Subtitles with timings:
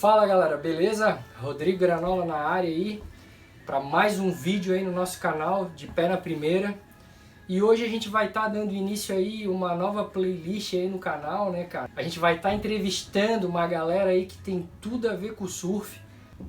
[0.00, 1.18] Fala galera, beleza?
[1.42, 3.02] Rodrigo Granola na área aí
[3.66, 6.74] para mais um vídeo aí no nosso canal de pé na primeira.
[7.46, 10.98] E hoje a gente vai estar tá dando início aí uma nova playlist aí no
[10.98, 11.90] canal, né, cara?
[11.94, 15.44] A gente vai estar tá entrevistando uma galera aí que tem tudo a ver com
[15.44, 16.00] o surf,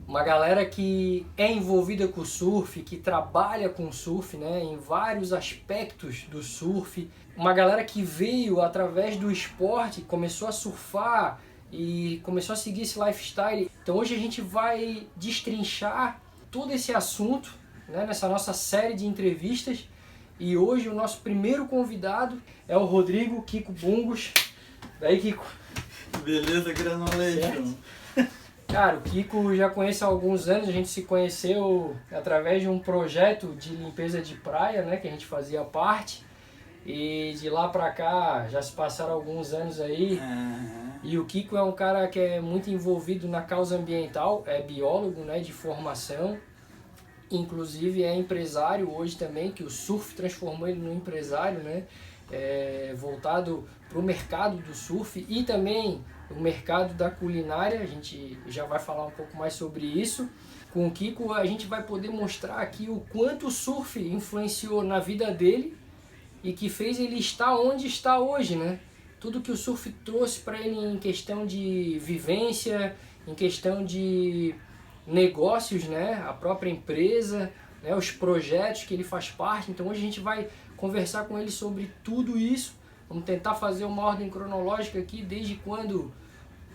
[0.08, 4.78] uma galera que é envolvida com o surf, que trabalha com o surf, né, em
[4.78, 11.42] vários aspectos do surf, uma galera que veio através do esporte, começou a surfar
[11.72, 13.70] e começou a seguir esse lifestyle.
[13.82, 17.54] Então hoje a gente vai destrinchar todo esse assunto
[17.88, 19.88] né, nessa nossa série de entrevistas.
[20.40, 24.34] E hoje o nosso primeiro convidado é o Rodrigo Kiko Bungos.
[25.00, 25.46] Daí, Kiko.
[26.24, 27.74] Beleza, Granulation.
[28.68, 32.80] Cara, o Kiko já conhece há alguns anos, a gente se conheceu através de um
[32.80, 36.24] projeto de limpeza de praia, né, que a gente fazia parte.
[36.86, 40.20] E de lá pra cá já se passaram alguns anos aí.
[40.20, 40.92] Uhum.
[41.04, 45.22] E o Kiko é um cara que é muito envolvido na causa ambiental, é biólogo
[45.22, 46.38] né, de formação.
[47.30, 51.86] Inclusive é empresário hoje também, que o surf transformou ele num empresário, né?
[52.32, 57.80] É, voltado para o mercado do surf e também o mercado da culinária.
[57.80, 60.30] A gente já vai falar um pouco mais sobre isso.
[60.72, 65.00] Com o Kiko, a gente vai poder mostrar aqui o quanto o surf influenciou na
[65.00, 65.78] vida dele
[66.44, 68.80] e que fez ele estar onde está hoje, né?
[69.20, 72.96] Tudo que o surf trouxe para ele em questão de vivência,
[73.28, 74.56] em questão de
[75.06, 76.24] negócios, né?
[76.28, 77.52] A própria empresa,
[77.84, 77.96] né?
[77.96, 79.70] os projetos que ele faz parte.
[79.70, 82.74] Então hoje a gente vai conversar com ele sobre tudo isso.
[83.08, 86.12] Vamos tentar fazer uma ordem cronológica aqui desde quando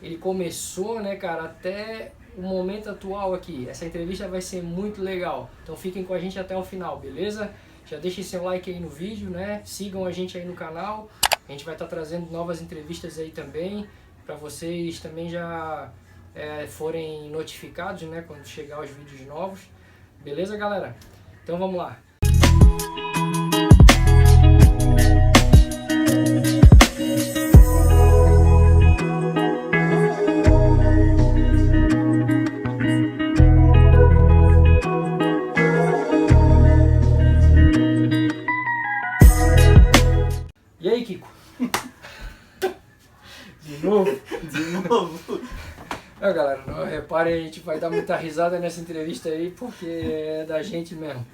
[0.02, 3.66] ele começou, né, cara, até o momento atual aqui.
[3.68, 5.50] Essa entrevista vai ser muito legal.
[5.62, 7.52] Então fiquem com a gente até o final, beleza?
[7.86, 9.62] Já deixem seu like aí no vídeo, né?
[9.64, 11.08] Sigam a gente aí no canal.
[11.48, 13.86] A gente vai estar tá trazendo novas entrevistas aí também,
[14.24, 15.92] para vocês também já
[16.34, 18.24] é, forem notificados, né?
[18.26, 19.60] Quando chegar os vídeos novos.
[20.24, 20.96] Beleza, galera?
[21.44, 21.96] Então vamos lá.
[46.88, 51.26] Reparem, a gente vai dar muita risada nessa entrevista aí, porque é da gente mesmo.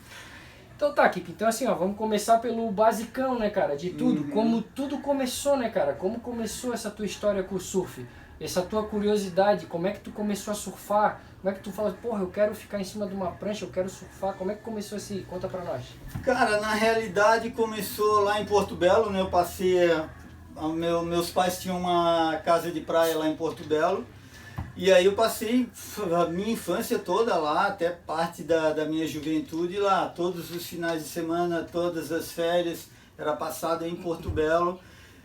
[0.76, 4.22] Então tá, Kiko, então assim, ó, vamos começar pelo basicão, né, cara, de tudo.
[4.22, 4.30] Uhum.
[4.30, 5.92] Como tudo começou, né, cara?
[5.92, 8.04] Como começou essa tua história com o surf?
[8.40, 11.20] Essa tua curiosidade, como é que tu começou a surfar?
[11.40, 13.70] Como é que tu fala, porra, eu quero ficar em cima de uma prancha, eu
[13.70, 14.34] quero surfar.
[14.34, 15.20] Como é que começou esse?
[15.20, 15.84] Conta pra nós.
[16.24, 19.20] Cara, na realidade começou lá em Porto Belo, né?
[19.20, 19.78] Eu passei.
[20.74, 24.04] Meu, meus pais tinham uma casa de praia lá em Porto Belo.
[24.74, 25.68] E aí eu passei
[26.16, 30.08] a minha infância toda lá, até parte da, da minha juventude lá.
[30.08, 32.88] Todos os finais de semana, todas as férias,
[33.18, 34.80] era passado em Porto Belo.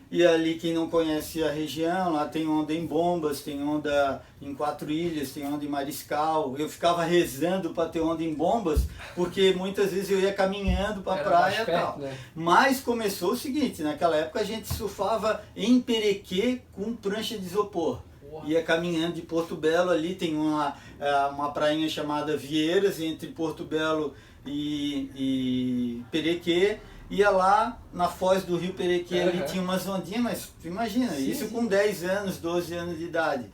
[0.10, 4.54] E ali, quem não conhece a região, lá tem onda em Bombas, tem onda em
[4.54, 6.56] Quatro Ilhas, tem onda em Mariscal.
[6.58, 11.22] Eu ficava rezando para ter onda em Bombas, porque muitas vezes eu ia caminhando para
[11.22, 12.00] a praia e tal.
[12.00, 12.18] Né?
[12.34, 18.02] Mas começou o seguinte, naquela época a gente surfava em Perequê com prancha de isopor
[18.46, 23.64] ia caminhando de Porto Belo ali, tem uma, é, uma prainha chamada Vieiras, entre Porto
[23.64, 24.14] Belo
[24.46, 26.78] e, e Perequê,
[27.10, 29.30] ia lá na foz do rio Perequê, uhum.
[29.30, 31.50] ali tinha umas ondinhas, mas imagina, sim, isso sim.
[31.50, 33.46] com 10 anos, 12 anos de idade.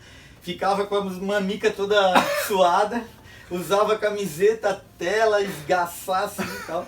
[0.42, 1.96] Ficava com a mamica toda
[2.48, 3.04] suada,
[3.50, 6.88] usava camiseta, tela, esgaçasse e tal.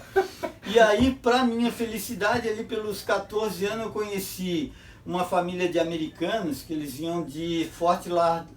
[0.68, 4.74] E aí, para minha felicidade, ali pelos 14 anos eu conheci
[5.06, 8.08] uma família de americanos que eles vinham de Fort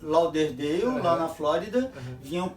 [0.02, 1.02] Lauderdale, uhum.
[1.02, 2.16] lá na Flórida, uhum.
[2.22, 2.52] vinham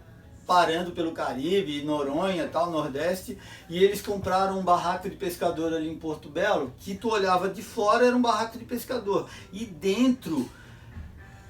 [0.47, 3.37] parando pelo Caribe, Noronha, tal, Nordeste,
[3.69, 7.61] e eles compraram um barraco de pescador ali em Porto Belo, que tu olhava de
[7.61, 10.49] fora era um barraco de pescador, e dentro,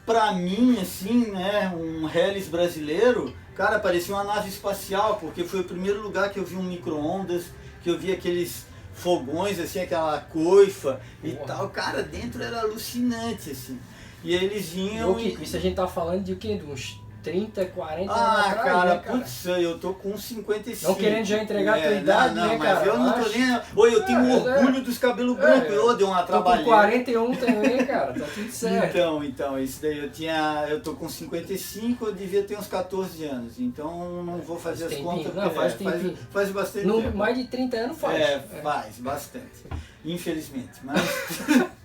[0.05, 5.65] pra mim, assim, né, um Helles brasileiro, cara, parecia uma nave espacial, porque foi o
[5.65, 7.45] primeiro lugar que eu vi um micro-ondas,
[7.81, 8.65] que eu vi aqueles
[9.01, 11.69] fogões, assim, aquela coifa e tal.
[11.69, 13.79] Cara, dentro era alucinante, assim.
[14.23, 15.19] E eles vinham.
[15.19, 16.57] E, Isso a gente tá falando de o quê?
[16.57, 19.17] De uns 30, 40 ah, anos atrás, cara, né, cara?
[19.17, 20.91] putz, eu tô com 55.
[20.91, 22.85] Não querendo já entregar é, a tua idade, não, né, mas cara?
[22.85, 23.61] eu não tô nem...
[23.75, 26.63] Oi, eu tenho é, orgulho é, dos cabelos brancos, é, eu dei uma trabalhada.
[26.63, 28.97] Tô com 41 também, cara, tá tudo certo.
[28.97, 30.65] Então, então, isso daí eu tinha...
[30.69, 34.91] Eu tô com 55, eu devia ter uns 14 anos, então não vou fazer faz
[34.91, 35.23] as tempinho.
[35.23, 35.35] contas.
[35.35, 37.17] Não, faz, é, faz, faz bastante no, tempo.
[37.17, 38.19] Mais de 30 anos faz.
[38.19, 39.65] É, faz, bastante.
[40.03, 41.01] Infelizmente, mas...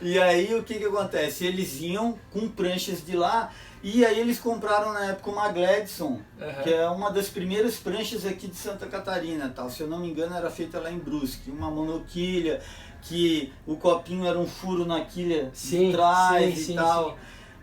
[0.00, 1.44] E aí o que que acontece?
[1.44, 3.50] Eles iam com pranchas de lá
[3.82, 6.62] E aí eles compraram na época uma Gladson, Aham.
[6.62, 9.70] que é uma das primeiras pranchas aqui de Santa Catarina, tal.
[9.70, 12.60] Se eu não me engano, era feita lá em Brusque, uma monoquilha,
[13.02, 17.10] que o copinho era um furo na quilha Sim, de trás sim, e sim, tal.
[17.10, 17.16] sim.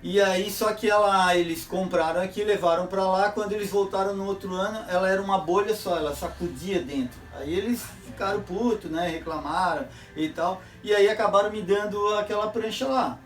[0.04, 3.32] E aí, só que ela, eles compraram aqui, levaram pra lá.
[3.32, 7.20] Quando eles voltaram no outro ano, ela era uma bolha só, ela sacudia dentro.
[7.34, 9.08] Aí eles ficaram putos, né?
[9.10, 10.62] Reclamaram e tal.
[10.84, 13.18] E aí acabaram me dando aquela prancha lá.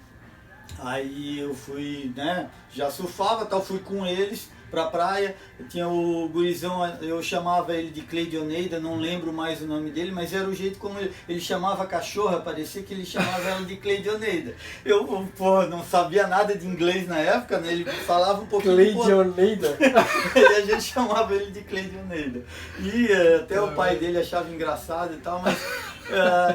[0.78, 2.50] Aí eu fui, né?
[2.72, 5.36] Já surfava, tal, fui com eles pra praia.
[5.60, 10.12] Eu tinha o gurizão, eu chamava ele de Cleidioneida, não lembro mais o nome dele,
[10.12, 13.66] mas era o jeito como ele, ele chamava a cachorra, parecia que ele chamava ela
[13.66, 14.56] de Cleidioneida.
[14.86, 17.72] Eu, pô, não sabia nada de inglês na época, né?
[17.72, 18.76] Ele falava um pouquinho.
[18.76, 19.78] Cleidioneida.
[20.36, 22.44] e a gente chamava ele de Cleidioneida.
[22.80, 25.58] E eh, até o pai dele achava engraçado e tal, mas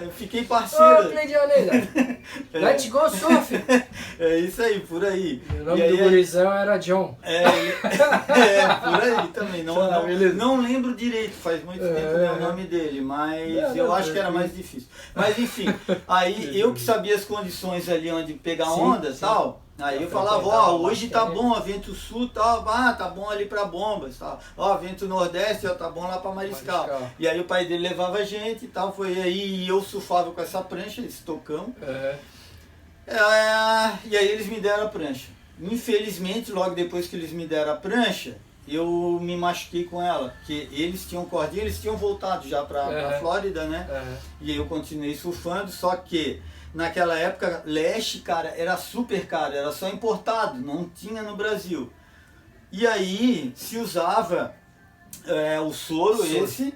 [0.02, 1.10] eu fiquei Ô, parceiro.
[1.10, 1.88] Cleidioneida.
[2.52, 3.54] Let's go, surf.
[4.18, 5.42] É isso aí, por aí.
[5.60, 7.16] O nome E aí, do gurizão era John.
[7.22, 9.62] É, ele- é, por aí também.
[9.62, 12.32] Não, Tá, não, não lembro direito, faz muito É, tempo né, é.
[12.32, 14.88] o nome dele, mas Não, eu não, acho que era mais difícil.
[15.14, 15.66] Mas enfim,
[16.08, 19.20] aí eu que sabia as condições ali onde pegar Sim, onda e sim.
[19.20, 19.63] tal.
[19.78, 23.28] Aí eu falava, frequentava ó, hoje tá bom, ó, vento sul tal, ah, tá bom
[23.28, 24.38] ali pra bombas, tal.
[24.56, 26.86] Ó, vento nordeste, ó, tá bom lá pra Mariscal.
[26.86, 27.10] Mariscal.
[27.18, 30.30] E aí o pai dele levava a gente e tal, foi aí e eu surfava
[30.30, 31.74] com essa prancha, esse tocão.
[31.82, 32.18] Aham.
[33.06, 35.28] É, e aí eles me deram a prancha.
[35.60, 40.68] Infelizmente, logo depois que eles me deram a prancha, eu me machuquei com ela, porque
[40.72, 43.18] eles tinham cordinha, eles tinham voltado já pra, pra Aham.
[43.18, 43.86] Flórida, né?
[43.90, 44.16] Aham.
[44.40, 46.40] E aí eu continuei surfando, só que
[46.74, 51.92] naquela época, leste, cara, era super caro, era só importado, não tinha no Brasil.
[52.72, 54.54] E aí se usava
[55.24, 56.44] é, o soro, Soro.
[56.44, 56.74] esse,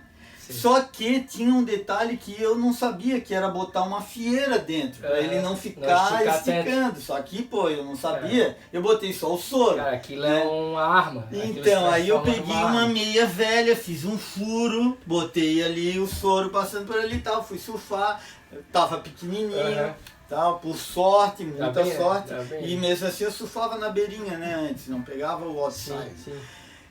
[0.48, 0.60] Sim.
[0.60, 5.00] só que tinha um detalhe que eu não sabia, que era botar uma fieira dentro,
[5.00, 6.28] pra É, ele não não ficar tanto.
[6.50, 7.00] esticando.
[7.00, 9.76] Só que, pô, eu não sabia, eu botei só o soro.
[9.76, 10.42] Cara, aquilo né?
[10.42, 11.28] é uma arma.
[11.32, 12.86] Então, aí eu peguei uma arma.
[12.86, 17.58] meia velha, fiz um furo, botei ali o soro passando por ali e tal, fui
[17.58, 18.20] surfar,
[18.72, 19.94] tava pequenininho, Aham.
[20.28, 22.28] tal, por sorte, muita bem, sorte.
[22.28, 22.42] tá.
[22.60, 26.18] E mesmo assim eu surfava na beirinha, né, antes, não pegava o Sim, outside.
[26.24, 26.38] sim.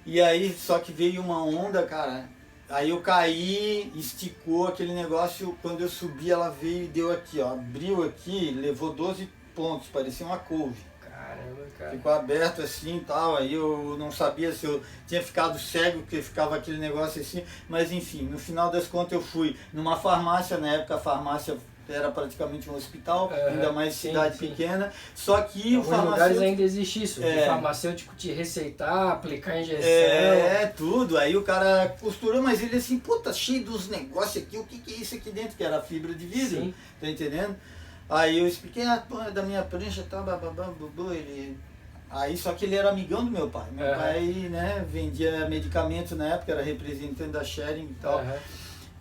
[0.05, 2.29] E aí, só que veio uma onda, cara,
[2.69, 7.53] aí eu caí, esticou aquele negócio, quando eu subi ela veio e deu aqui, ó,
[7.53, 10.85] abriu aqui, levou 12 pontos, parecia uma couve.
[11.01, 11.91] Caramba, cara.
[11.91, 16.21] Ficou aberto assim e tal, aí eu não sabia se eu tinha ficado cego, porque
[16.21, 20.73] ficava aquele negócio assim, mas enfim, no final das contas eu fui numa farmácia, na
[20.73, 21.57] época a farmácia
[21.93, 24.47] era praticamente um hospital, Aham, ainda mais sim, cidade sim.
[24.49, 26.43] pequena, só que Em o alguns lugares farmacêutico...
[26.43, 27.23] ainda existe isso.
[27.23, 27.39] É.
[27.39, 29.81] De farmacêutico te receitar, aplicar injeção.
[29.87, 31.17] É, tudo.
[31.17, 34.93] Aí o cara costurou, mas ele assim, puta, cheio dos negócios aqui, o que, que
[34.93, 35.55] é isso aqui dentro?
[35.57, 36.73] Que era fibra de vidro, Sim.
[36.99, 37.55] tá entendendo?
[38.09, 41.57] Aí eu expliquei, ah, pô, é da minha prancha, tá, bababá, bubu, ele...
[42.09, 43.65] Aí só que ele era amigão do meu pai.
[43.73, 43.97] Meu Aham.
[43.97, 48.19] pai, né, vendia medicamento na época, era representante da Sharing e tal.
[48.19, 48.37] Aham.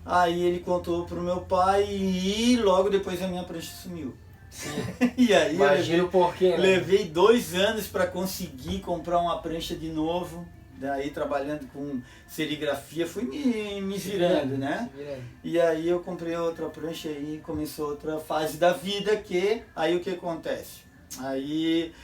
[0.06, 4.14] Aí ele contou pro meu pai e logo depois a minha prancha sumiu.
[4.49, 4.70] Sim.
[5.19, 6.56] E aí eu levei, Imagina o porquê, né?
[6.56, 10.47] levei dois anos para conseguir comprar uma prancha de novo.
[10.79, 14.91] Daí trabalhando com serigrafia, fui me, me virando, né?
[14.94, 15.23] virando.
[15.43, 20.00] E aí eu comprei outra prancha e começou outra fase da vida que aí o
[20.00, 20.81] que acontece?
[21.19, 21.94] Aí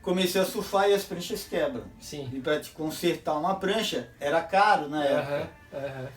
[0.00, 1.84] comecei a surfar e as pranchas quebram.
[2.00, 2.30] Sim.
[2.32, 5.50] E para te consertar uma prancha era caro na época.
[5.74, 6.08] Aham, aham.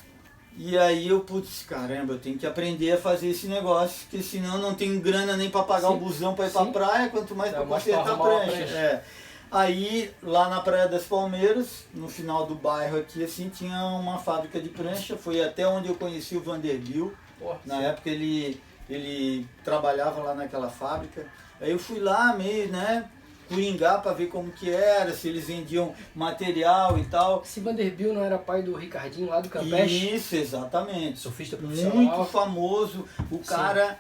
[0.55, 4.55] E aí eu, putz, caramba, eu tenho que aprender a fazer esse negócio, porque senão
[4.55, 5.95] eu não tenho grana nem para pagar Sim.
[5.95, 6.72] o busão para ir Sim.
[6.72, 8.51] praia, quanto mais Dá para consertar a prancha.
[8.51, 8.74] prancha.
[8.75, 9.03] É.
[9.51, 14.60] Aí, lá na Praia das Palmeiras, no final do bairro aqui, assim, tinha uma fábrica
[14.60, 17.13] de prancha, foi até onde eu conheci o Vanderbilt.
[17.39, 17.83] Pô, Na sim.
[17.86, 21.27] época ele, ele trabalhava lá naquela fábrica.
[21.62, 23.05] Aí eu fui lá meio, né,
[23.47, 27.41] coringar para ver como que era, se eles vendiam material e tal.
[27.43, 30.15] Esse Vanderbilt não era pai do Ricardinho lá do Campeche?
[30.15, 31.19] Isso, exatamente.
[31.19, 32.25] Surfista Muito profissional.
[32.25, 33.05] famoso.
[33.31, 33.43] O Sim.
[33.43, 33.97] cara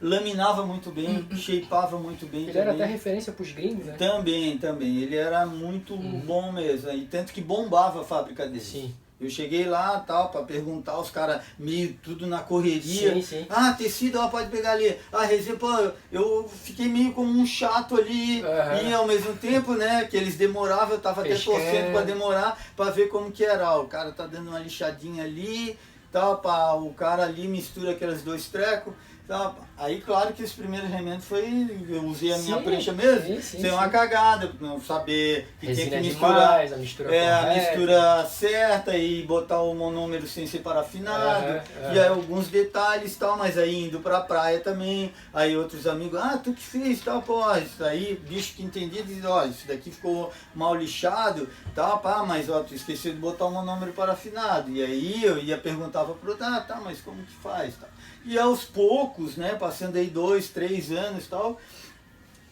[0.00, 2.92] laminava muito bem, shapeava muito bem Ele era até também.
[2.92, 3.94] referência pros gringos, né?
[3.96, 4.98] Também, também.
[4.98, 6.20] Ele era muito Uhum.
[6.26, 6.90] bom mesmo.
[6.90, 8.60] E tanto que bombava a fábrica dele.
[8.60, 8.94] Sim.
[9.22, 13.14] Eu cheguei lá, tal, para perguntar, os caras meio tudo na correria.
[13.14, 13.46] Sim, sim.
[13.48, 14.98] Ah, tecido, ó, pode pegar ali.
[15.12, 15.70] Ah, resenha, pô,
[16.10, 18.42] eu fiquei meio como um chato ali.
[18.42, 18.82] Aham.
[18.82, 22.90] E ao mesmo tempo, né, que eles demoravam, eu tava até torcendo pra demorar, pra
[22.90, 23.70] ver como que era.
[23.76, 25.78] Ó, o cara tá dando uma lixadinha ali,
[26.10, 28.92] tal, pá, o cara ali mistura aqueles dois trecos.
[29.32, 31.66] Tá, aí, claro que esse primeiro remendo foi.
[31.88, 33.26] Eu usei a minha Sim, prancha mesmo.
[33.28, 36.34] sim, sim, sem uma cagada, não saber que Resina tem que misturar.
[36.34, 37.58] demais, a mistura É, a correta.
[37.60, 41.62] mistura certa e botar o monômero sem ser parafinado.
[41.94, 45.14] E aí alguns detalhes e tal, mas aí indo pra praia também.
[45.32, 49.24] Aí outros amigos, ah, tu que fez tal, pô, isso aí, bicho que entendia, diz,
[49.24, 53.50] ó, isso daqui ficou mal lixado, tal, pá, mas ó, tu esqueceu de botar o
[53.50, 54.70] monômero parafinado.
[54.70, 57.76] E aí eu ia perguntava pro outro, ah, tá, mas como que faz?
[57.80, 57.88] Tal.
[58.24, 61.60] E aos poucos, né, passando aí dois, três anos e tal,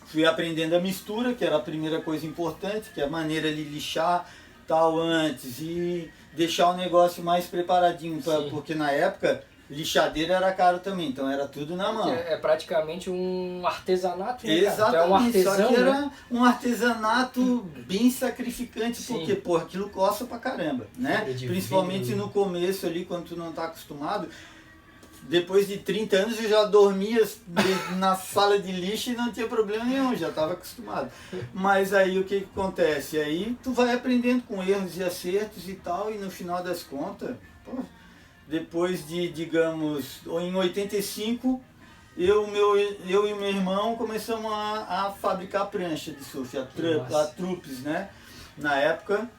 [0.06, 3.62] fui aprendendo a mistura, que era a primeira coisa importante, que é a maneira de
[3.62, 4.28] lixar
[4.66, 10.80] tal antes e deixar o negócio mais preparadinho, pra, porque na época lixadeira era caro
[10.80, 12.12] também, então era tudo na mão.
[12.12, 14.76] É, é praticamente um artesanato, né, cara?
[14.76, 16.10] Tu é um Exatamente, só artesão, que era né?
[16.30, 19.14] um artesanato bem sacrificante, Sim.
[19.14, 21.24] porque, pô, aquilo coça pra caramba, né?
[21.38, 22.18] Principalmente vidro.
[22.18, 24.28] no começo ali, quando tu não tá acostumado.
[25.22, 27.26] Depois de 30 anos eu já dormia
[27.96, 31.10] na sala de lixo e não tinha problema nenhum, já estava acostumado.
[31.54, 33.18] Mas aí o que, que acontece?
[33.18, 37.36] Aí tu vai aprendendo com erros e acertos e tal, e no final das contas,
[37.64, 37.82] pô,
[38.48, 41.62] depois de, digamos, em 85,
[42.16, 46.62] eu, meu, eu e o meu irmão começamos a, a fabricar prancha de surf, a,
[46.62, 48.10] a Trupes, né?
[48.58, 49.30] Na época.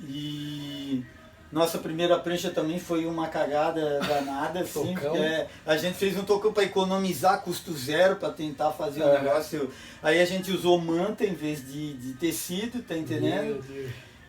[0.00, 1.04] E
[1.52, 4.94] nossa primeira prancha também foi uma cagada danada, assim.
[5.14, 9.22] É, a gente fez um tocão para economizar custo zero, para tentar fazer o Aham.
[9.22, 9.70] negócio.
[10.02, 13.62] Aí a gente usou manta em vez de, de tecido, tá entendendo?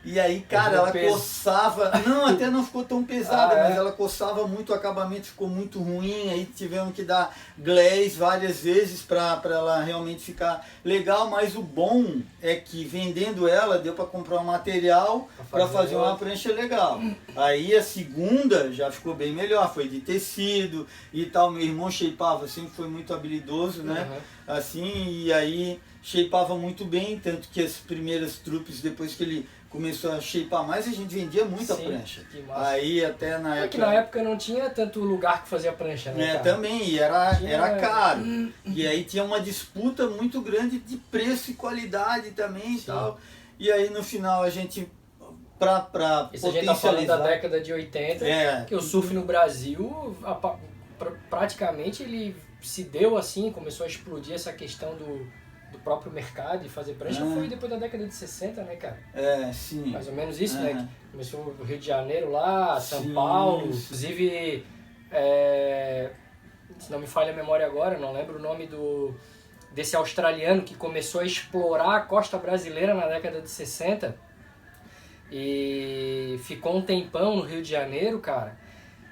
[0.05, 1.13] E aí, cara, ela peso.
[1.13, 1.91] coçava.
[2.05, 3.63] Não, até não ficou tão pesada, Ah, é?
[3.69, 6.29] mas ela coçava muito, o acabamento ficou muito ruim.
[6.29, 11.29] Aí tivemos que dar glaze várias vezes para ela realmente ficar legal.
[11.29, 15.95] Mas o bom é que vendendo ela, deu para comprar um material Pra para fazer
[15.95, 16.99] uma prancha legal.
[17.35, 21.49] Aí a segunda já ficou bem melhor, foi de tecido e tal.
[21.49, 24.01] Meu irmão shapeava, sempre foi muito habilidoso, né?
[24.47, 24.57] Aham.
[24.57, 30.11] assim, e aí shapeava muito bem, tanto que as primeiras trupes, depois que ele começou
[30.13, 32.21] a shapear mais, a gente vendia muita Sim, prancha.
[32.55, 33.69] Aí até na É época.
[33.69, 36.35] que na época não tinha tanto lugar que fazia prancha, né?
[36.35, 38.21] É, também, e era, Tinha- era caro.
[38.67, 43.19] E aí tinha uma disputa muito grande de preço e qualidade também e tal.
[43.59, 44.87] E aí no final a gente,
[45.57, 49.11] pra, pra Isso a gente tá falando da década de 80, É, que o surf
[49.13, 50.55] no Brasil, a pra-
[51.31, 55.27] praticamente ele se deu assim, começou a explodir essa questão do,
[55.73, 57.33] do próprio mercado e fazer prancha, Ah.
[57.35, 58.97] foi depois da década de 60, né, cara?
[59.13, 59.87] é, sim.
[59.91, 60.71] Mais ou menos isso, né?
[60.71, 60.85] Aham.
[60.87, 63.83] Que começou no Rio de Janeiro lá, São Sim, Paulo, sim.
[63.83, 64.65] inclusive,
[65.11, 66.11] é,
[66.79, 69.13] se não me falha a memória agora, não lembro o nome do
[69.73, 74.15] desse australiano que começou a explorar a costa brasileira na década de 60
[75.31, 78.55] e ficou um tempão no Rio de Janeiro, cara.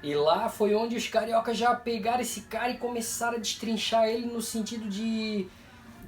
[0.03, 4.25] E lá foi onde os cariocas já pegaram esse cara e começaram a destrinchar ele
[4.27, 5.48] no sentido de,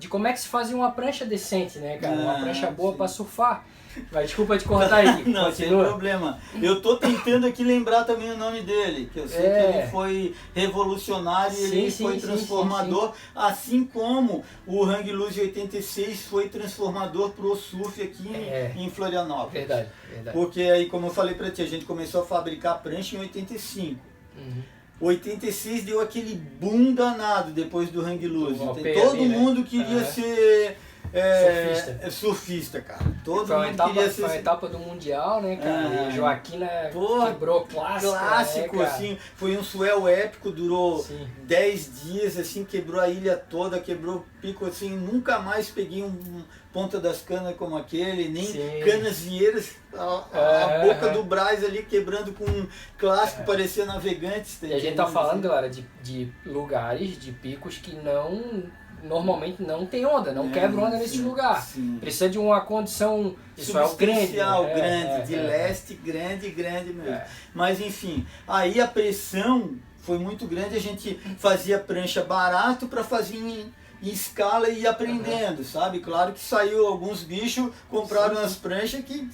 [0.03, 2.13] de como é que se fazia uma prancha decente, né, cara?
[2.17, 3.65] Uma Ah, prancha boa pra surfar.
[4.11, 5.85] Mas desculpa te cortar aí, Não, sem continua.
[5.85, 6.39] problema.
[6.61, 9.61] Eu tô tentando aqui lembrar também o nome dele, que eu sei É.
[9.71, 15.09] que ele foi revolucionário e Sim, ele sim, foi sim, transformador, assim como o Hang
[15.13, 18.73] Loose 86 foi transformador pro surf aqui em, É.
[18.75, 19.53] em Florianópolis.
[19.67, 20.37] Verdade, verdade.
[20.37, 24.01] Porque aí, como eu falei pra ti, a gente começou a fabricar prancha em 85.
[24.35, 24.63] Uhum.
[25.03, 28.59] 86 deu aquele boom danado depois do Hang Loose.
[28.59, 29.37] Todo né?
[29.37, 30.05] mundo queria Aham.
[30.05, 30.77] ser
[31.13, 31.99] é, Surfista.
[32.01, 33.05] é, surfista, cara.
[33.23, 35.71] Todo Foi uma, mundo etapa, queria foi uma ser etapa do Mundial, né, cara?
[35.95, 36.07] É.
[36.07, 38.11] A Joaquina Pô, quebrou clássico.
[38.11, 39.17] clássico, né, assim.
[39.35, 41.27] Foi um swell épico, durou Sim.
[41.43, 44.89] 10 dias, assim, quebrou a ilha toda, quebrou o pico, assim.
[44.89, 46.43] Nunca mais peguei um,
[46.73, 48.79] ponta das canas como aquele, nem Sim.
[48.83, 51.13] canas vieiras, a, a É, boca é.
[51.13, 52.67] do Braz ali quebrando com um
[52.97, 54.57] clássico, parecia navegantes.
[54.63, 58.63] E a gente tá falando, galera, de, de lugares, de picos que não.
[59.03, 61.61] Normalmente não tem onda, não É, quebra onda nesse sim, lugar.
[61.61, 61.97] sim.
[61.99, 63.35] Precisa de uma condição.
[63.57, 64.37] Isso é o grande.
[64.37, 64.73] Né?
[64.75, 65.41] grande, É, de é, é.
[65.41, 67.11] leste, grande, grande mesmo.
[67.13, 67.27] É.
[67.53, 73.37] Mas enfim, aí a pressão foi muito grande, a gente fazia prancha barato para fazer
[73.37, 75.99] em, em escala e ir aprendendo, sabe?
[75.99, 79.29] Claro que saiu alguns bichos, compraram Sim, as pranchas que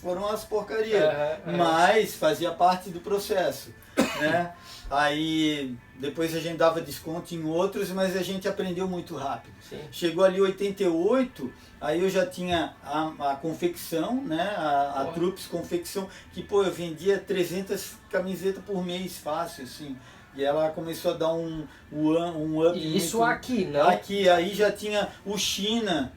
[0.00, 1.02] foram as porcarias.
[1.04, 1.56] Aham.
[1.56, 3.72] Mas fazia parte do processo,
[4.20, 4.52] né?
[4.90, 9.54] Aí depois a gente dava desconto em outros, mas a gente aprendeu muito rápido.
[9.60, 9.78] Sim.
[9.92, 14.42] Chegou ali 88, aí eu já tinha a, a confecção, né?
[14.56, 15.12] A, a
[15.48, 19.96] Confecção, que pô, eu vendia 300 camisetas por mês fácil, assim.
[20.34, 23.88] E ela começou a dar um, um, um up E isso muito- aqui, não.
[23.88, 26.12] Aqui, aí já tinha o China,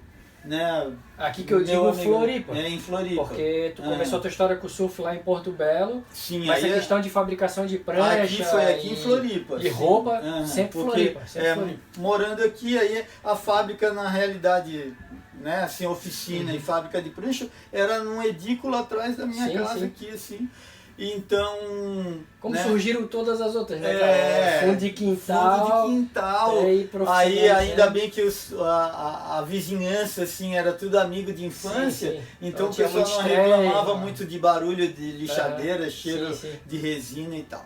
[0.46, 0.92] né?
[1.18, 2.56] Aqui que eu digo amigo- Floripa.
[2.56, 3.24] É, em Floripa.
[3.24, 3.86] Porque tu Ah.
[3.90, 6.74] começou a tua história com o surf lá em Porto Belo, Sim, mas a é-
[6.74, 9.58] questão de fabricação de prancha Aqui foi aqui e, em Floripa.
[9.62, 11.25] e roupa, sempre porque, Floripa.
[11.25, 11.80] Sempre é, Floripa.
[11.98, 14.94] morando aqui, aí a fábrica, na realidade,
[15.42, 19.52] né, assim, oficina e fábrica de prancha, era num edículo atrás da minha Uhum.
[19.52, 19.86] Sim, casa sim.
[19.86, 20.50] aqui, assim.
[20.98, 22.24] Então.
[22.40, 24.60] Como né, surgiram todas as outras, né, É?
[24.64, 25.68] Fundo de quintal.
[25.68, 26.58] Fundo de quintal.
[26.58, 27.60] é, Aí profissionalizando.
[27.60, 32.18] ainda bem que os- a, a, a vizinhança assim era tudo amigo de infância, Sim,
[32.18, 32.24] sim.
[32.42, 34.00] então Não o pessoal muito não reclamava né?
[34.02, 37.66] muito de barulho de lixadeira, cheiro sim, de resina e tal.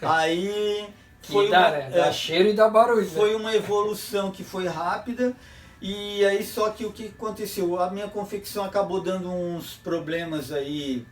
[0.00, 0.86] Aí
[1.22, 1.90] Que foi dá, uma, né?
[1.94, 3.02] Dá é, cheiro e dá barulho.
[3.04, 3.10] né?
[3.14, 5.34] foi uma evolução que foi rápida
[5.82, 7.78] e aí só que o que aconteceu?
[7.80, 11.04] A minha confecção acabou dando uns problemas aí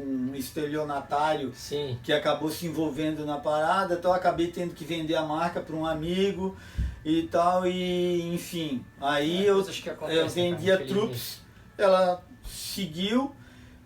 [0.00, 1.98] um estelionatário Sim.
[2.02, 5.84] que acabou se envolvendo na parada, então acabei tendo que vender a marca para um
[5.86, 6.56] amigo
[7.04, 8.84] e tal, e enfim.
[9.00, 9.66] Aí É, eu,
[10.08, 11.40] eu vendia cara, troops,
[11.76, 13.34] ela seguiu.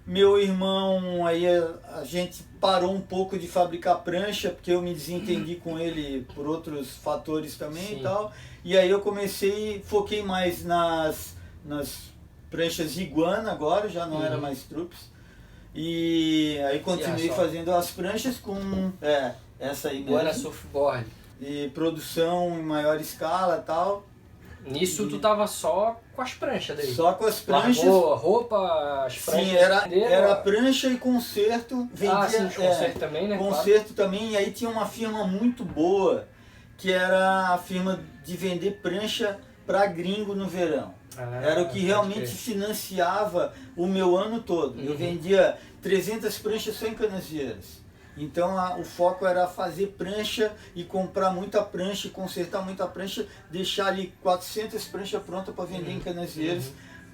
[0.07, 4.95] Meu irmão, aí a, a gente parou um pouco de fabricar prancha, porque eu me
[4.95, 7.99] desentendi com ele por outros fatores também Sim.
[7.99, 8.33] e tal.
[8.65, 11.35] E aí eu comecei, foquei mais nas,
[11.65, 12.13] nas
[12.49, 14.43] pranchas iguana agora, já não era Uhum.
[14.43, 15.11] mais troops.
[15.79, 17.35] E aí continuei só.
[17.35, 20.43] fazendo as pranchas com é, essa aí Iguana mesmo.
[20.43, 21.07] Surfboard.
[21.39, 24.07] E produção em maior escala e tal.
[24.67, 26.93] Nisso tu tava só com as pranchas daí.
[26.93, 27.77] Só com as pranchas.
[27.85, 29.49] Largou a roupa, as pranchas.
[29.49, 30.07] Sim, era, venderam.
[30.07, 31.89] era prancha e conserto.
[31.93, 33.37] Vendia, Ah, sim, os é, também, né?
[33.37, 33.55] Claro.
[33.55, 34.31] conserto também.
[34.31, 36.27] E aí tinha uma firma muito boa,
[36.79, 40.95] que era a firma de vender prancha para gringo no verão.
[41.19, 44.81] Ah, Era o que realmente financiava o meu ano todo.
[44.81, 44.97] Eu Uhum.
[44.97, 47.85] vendia 300 pranchas só em Canasvieiras.
[48.19, 53.27] Então a- o foco era fazer prancha e comprar muita prancha, e consertar muita prancha,
[53.51, 56.65] deixar ali 400 pranchas prontas para vender em Canasvieiras,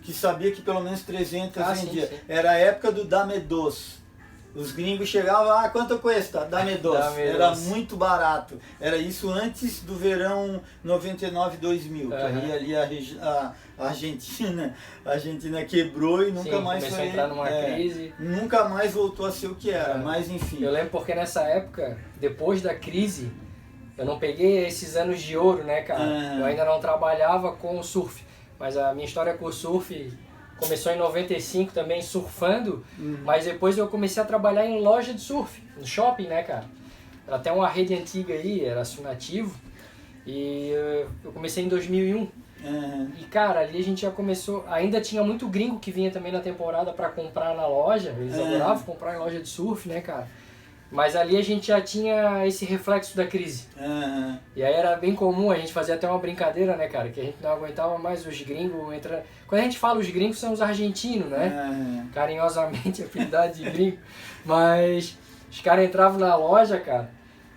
[0.02, 1.68] que sabia que pelo menos 300 Uhum.
[1.70, 2.06] Ah, sim, vendia.
[2.08, 2.18] sim.
[2.28, 4.01] Era a época do Dame Dos.
[4.54, 6.44] Os gringos chegavam, ah, quanto custa?
[6.44, 6.92] Dame Dos.
[6.98, 8.58] Dame Era muito barato.
[8.78, 12.26] Era isso antes do verão 99-2000, que Aham.
[12.26, 17.06] aí ali a, a- Argentina, a Argentina quebrou e nunca Sim, mais foi.
[17.08, 18.14] entrar numa é, crise.
[18.18, 19.98] Nunca mais voltou a ser o que era, É.
[19.98, 20.62] mas enfim.
[20.62, 23.32] Eu lembro porque nessa época, depois da crise,
[23.96, 26.02] eu não peguei esses anos de ouro, né, cara?
[26.02, 26.36] Ah.
[26.40, 28.22] Eu ainda não trabalhava com o surf.
[28.58, 30.12] Mas a minha história com o surf
[30.62, 32.84] começou em 95 também, surfando.
[32.98, 33.18] Uhum.
[33.24, 36.64] Mas depois eu comecei a trabalhar em loja de surf, no shopping, né, cara?
[37.26, 39.54] Era até uma rede antiga aí, era Sunativo.
[40.26, 42.28] E eh, eu comecei em 2001.
[42.64, 44.64] É, E cara, ali a gente já começou.
[44.68, 48.14] Ainda tinha muito gringo que vinha também na temporada pra comprar na loja.
[48.18, 48.42] Eles É.
[48.46, 50.28] adoravam comprar em loja de surf, né, cara?
[50.90, 53.64] Mas ali a gente já tinha esse reflexo da crise.
[53.78, 57.08] é, E aí era bem comum, a gente fazia até uma brincadeira, né, cara?
[57.08, 59.22] Que a gente não aguentava mais os gringos entrando.
[59.52, 62.08] Quando a gente fala os gringos, são os argentinos, né?
[62.08, 62.14] é.
[62.14, 63.98] carinhosamente apelidado de gringo,
[64.46, 65.18] mas
[65.50, 67.10] os caras entravam na loja, cara,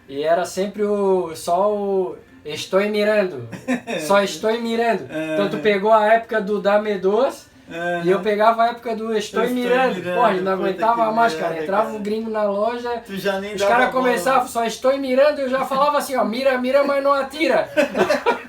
[0.06, 3.48] e era sempre o só o estou mirando,
[4.06, 5.08] só estou mirando.
[5.10, 5.36] É.
[5.36, 9.16] Então tu pegou a época do Dame Dos É, e eu pegava a época do
[9.16, 9.96] estou Estou mirando.
[9.96, 11.64] mirando, Pô, a gente não aguentava mais, cara.
[11.64, 11.96] Entrava cara.
[11.96, 16.26] um gringo na loja, os caras começavam, só estou mirando, eu já falava assim, ó,
[16.26, 17.70] mira, mira, mas não atira.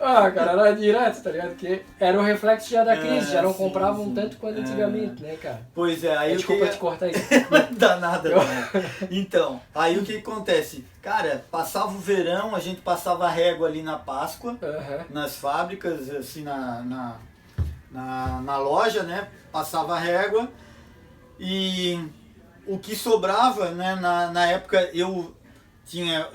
[0.00, 1.48] ah, cara, era direto, tá ligado?
[1.50, 4.14] Porque era o reflexo já da crise, É, já não sim, compravam sim.
[4.14, 4.60] tanto quanto É.
[4.62, 5.60] antigamente, né, cara?
[5.74, 6.72] Pois é, aí o Desculpa que...
[6.72, 7.12] te cortar aí.
[7.76, 8.42] Dá nada, não.
[9.10, 10.84] Então, aí o que acontece?
[11.02, 15.04] Cara, passava o verão, a gente passava régua ali na Páscoa, Aham.
[15.10, 17.16] nas fábricas, assim, na, na,
[17.90, 19.28] na, na loja, né?
[19.52, 20.48] Passava régua
[21.38, 21.98] e
[22.66, 23.94] o que sobrava, né?
[23.96, 25.34] Na, na época eu
[25.86, 26.28] tinha,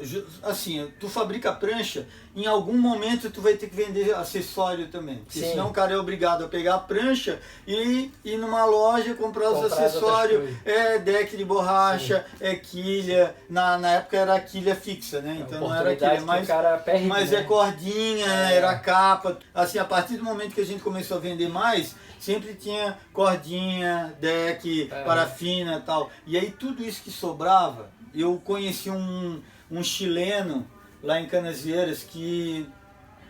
[0.44, 5.18] assim, tu fabrica prancha, em algum momento tu vai ter que vender acessório também.
[5.18, 5.52] Porque Sim.
[5.52, 9.60] senão o cara é obrigado a pegar a prancha e ir numa loja comprar os
[9.60, 10.56] Comprar outras acessórios.
[10.64, 13.36] É deck de borracha, é quilha.
[13.50, 15.38] Na, na época era quilha fixa, né?
[15.42, 16.48] Então não era quilha, mas
[16.84, 17.40] perde, mas né?
[17.40, 18.56] é cordinha, É.
[18.56, 19.40] era capa.
[19.54, 24.14] Assim, a partir do momento que a gente começou a vender mais, sempre tinha cordinha,
[24.20, 25.04] deck, É.
[25.04, 26.12] parafina e tal.
[26.28, 30.66] E aí tudo isso que sobrava, eu conheci um, um chileno
[31.02, 32.68] lá em Canasvieiras que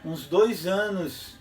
[0.04, 1.38] uns dois anos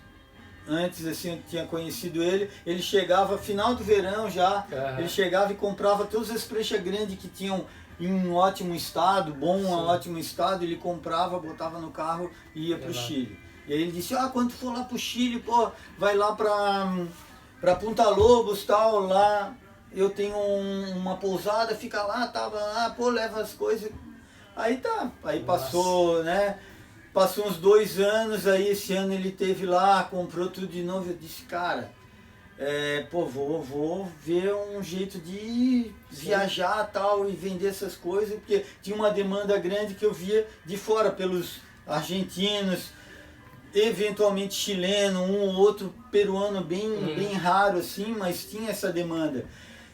[0.67, 4.99] antes assim eu tinha conhecido ele, ele chegava final do verão já, Aham.
[4.99, 7.65] ele chegava e comprava todas as pranchas grandes que tinham
[7.99, 12.77] em um ótimo estado, bom, um ótimo estado, ele comprava, botava no carro e ia
[12.77, 13.07] pro Levava.
[13.07, 13.39] Chile.
[13.67, 16.95] E aí ele disse, ah, quando for lá pro Chile, pô, vai lá pra,
[17.59, 19.53] pra Punta Lobos, tal, lá
[19.93, 23.91] eu tenho um- uma pousada, fica lá, tava lá, pô, leva as coisas.
[24.55, 25.63] Aí tá, aí Nossa.
[25.63, 26.57] passou, né?
[27.13, 31.09] Passou uns dois anos, aí esse ano ele teve lá, comprou tudo de novo.
[31.09, 31.91] Eu disse, cara,
[32.57, 36.25] é, pô, vou, vou ver um jeito de Sim.
[36.25, 40.77] viajar tal e vender essas coisas, porque tinha uma demanda grande que eu via de
[40.77, 42.91] fora, pelos argentinos,
[43.73, 47.15] eventualmente chileno, um ou outro peruano bem, hum.
[47.15, 49.45] bem raro assim, mas tinha essa demanda.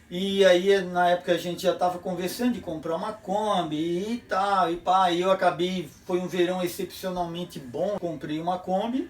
[0.09, 4.71] E aí na época a gente já estava conversando de comprar uma Kombi e tal,
[4.71, 9.09] e pá, e eu acabei, foi um verão excepcionalmente bom, comprei uma Kombi,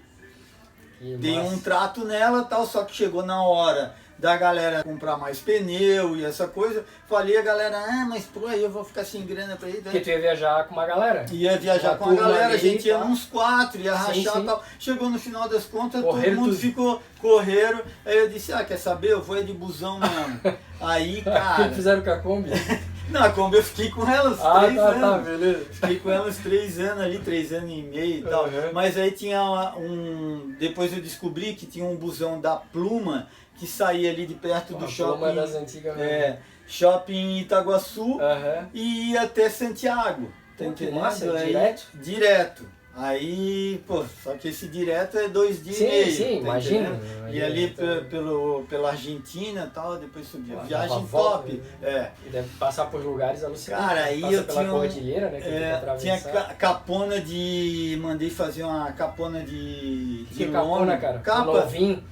[0.98, 1.54] que dei massa.
[1.54, 6.24] um trato nela tal, só que chegou na hora da galera comprar mais pneu e
[6.24, 6.84] essa coisa.
[7.08, 9.82] Falei a galera, ah, mas pô, aí eu vou ficar sem grana pra ir.
[9.82, 11.26] Porque tu ia viajar com uma galera?
[11.30, 14.44] Ia viajar uma com a galera, a gente ia uns quatro, ia sim, rachar e
[14.44, 14.64] tal.
[14.78, 16.60] Chegou no final das contas, Correram todo mundo tudo.
[16.60, 17.82] ficou correram.
[18.04, 19.12] Aí eu disse, ah, quer saber?
[19.12, 20.40] Eu vou é de busão mesmo.
[20.80, 21.66] aí, cara.
[21.66, 22.50] O que fizeram com a Kombi?
[23.08, 25.00] Não, a Kombi eu fiquei com ela uns ah, três tá, tá anos.
[25.00, 25.66] Tá, beleza.
[25.70, 28.44] Fiquei com ela uns três anos ali, três anos e meio e tal.
[28.46, 28.72] Uhum.
[28.72, 29.42] Mas aí tinha
[29.76, 30.54] um.
[30.58, 34.80] Depois eu descobri que tinha um busão da Pluma que saía ali de perto Pô,
[34.80, 35.34] do shopping.
[35.34, 38.68] Das antigas é, shopping Itaguaçu uhum.
[38.72, 40.32] e ia até Santiago.
[40.56, 41.00] Tá entendendo?
[41.00, 41.88] Massa, aí, direto?
[41.94, 42.70] Direto.
[42.96, 46.12] Aí, pô, só que esse direto é dois dias sim, e meio.
[46.12, 47.00] Sim, tá imagina.
[47.30, 47.76] E ali
[48.08, 50.56] pelo, pela Argentina e tal, depois subia.
[50.60, 51.52] Viagem top.
[51.52, 51.60] Né?
[51.82, 52.10] É.
[52.26, 53.86] E deve passar por lugares alucinantes.
[53.86, 54.72] Cara, aí eu pela tinha.
[54.72, 55.40] cordilheira, né?
[55.40, 56.18] Que é, tinha
[56.58, 57.98] capona de.
[58.00, 60.26] Mandei fazer uma capona de.
[60.30, 61.18] Que de capona, cara?
[61.18, 61.44] Capa.
[61.44, 62.02] Novinho.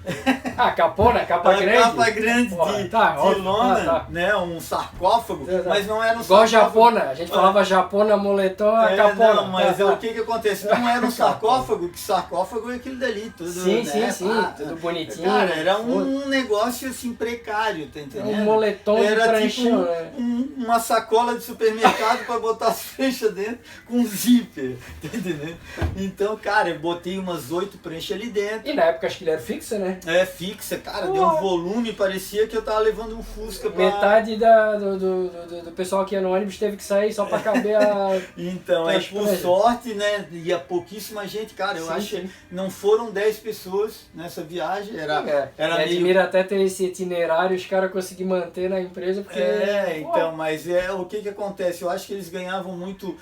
[0.57, 1.83] Ah, capona, capa grande.
[1.83, 4.07] Capa grande de, tá, de lona, ah, tá.
[4.11, 4.37] né?
[4.37, 7.65] Um sarcófago, tá, mas não era um Igual japona, a gente falava ah.
[7.65, 9.35] japona, moletom, é, capona.
[9.35, 10.74] Não, mas é, o que que acontece?
[10.79, 14.11] Não era um sarcófago, que sarcófago é aquele dali, tudo, sim, né?
[14.11, 15.25] Sim, sim, ah, tudo bonitinho.
[15.25, 18.41] Cara, era um negócio assim precário, tá entendendo?
[18.41, 20.13] Um moletom era de tipo um, né?
[20.19, 25.57] um, uma sacola de supermercado para botar as fechas dentro com zíper, tá entendendo?
[25.97, 28.69] Então, cara, eu botei umas oito pranchas ali dentro.
[28.69, 30.01] E na época acho que ele era fixa, né?
[30.07, 33.85] É, fixa, cara, deu um volume, parecia que eu tava levando um Fusca pra...
[33.85, 37.25] Metade da, do, do, do, do pessoal que ia no ônibus teve que sair só
[37.25, 38.21] pra caber a...
[38.37, 43.11] então, aí por sorte, né, ia pouquíssima gente, cara, eu sim, acho que não foram
[43.11, 45.89] 10 pessoas nessa viagem, era, é, era meio...
[45.89, 49.39] admira até ter esse itinerário, os caras conseguir manter na empresa, porque...
[49.39, 53.17] É, então, mas é, o que que acontece, eu acho que eles ganhavam muito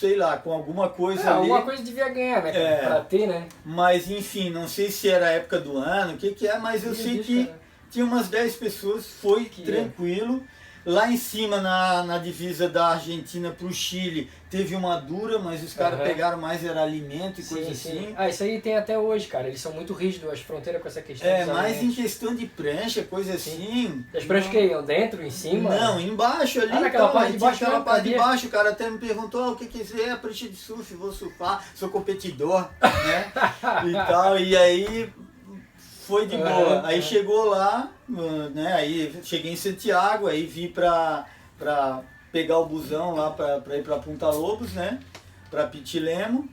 [0.00, 1.36] sei lá, com alguma coisa é, ali.
[1.36, 2.50] Alguma coisa devia ganhar, né?
[2.54, 3.46] É, pra ter, né?
[3.62, 6.84] Mas enfim, não sei se era a época do ano, o que que é, mas
[6.84, 7.58] eu sei que cara.
[7.90, 10.42] tinha umas 10 pessoas, foi que tranquilo.
[10.56, 10.59] É.
[10.84, 15.62] Lá em cima, na, na divisa da Argentina para o Chile, teve uma dura, mas
[15.62, 16.06] os caras uhum.
[16.06, 17.90] pegaram mais era alimento e sim, coisa sim.
[17.90, 18.14] assim.
[18.16, 19.48] Ah, isso aí tem até hoje, cara.
[19.48, 21.28] Eles são muito rígidos, as fronteiras com essa questão.
[21.28, 21.82] É, alimentos.
[21.82, 24.04] em questão de prancha, coisa assim.
[24.14, 25.70] As pranchas que iam dentro, em cima?
[25.70, 26.72] Não, embaixo ali.
[26.72, 27.64] Ah, naquela então, parte de baixo.
[27.64, 30.48] Aquela parte de baixo, o cara até me perguntou ah, o que quiser, é prancha
[30.48, 33.32] de surf, vou surfar, sou competidor, né?
[33.86, 34.38] e tal.
[34.38, 35.12] E aí
[36.10, 36.84] foi de boa.
[36.84, 38.72] Aí chegou lá, né?
[38.74, 41.26] Aí cheguei em Santiago, aí vi pra,
[41.58, 45.00] pra pegar o busão lá pra, pra ir pra Punta Lobos, né?
[45.50, 46.48] Pra Pitilemo.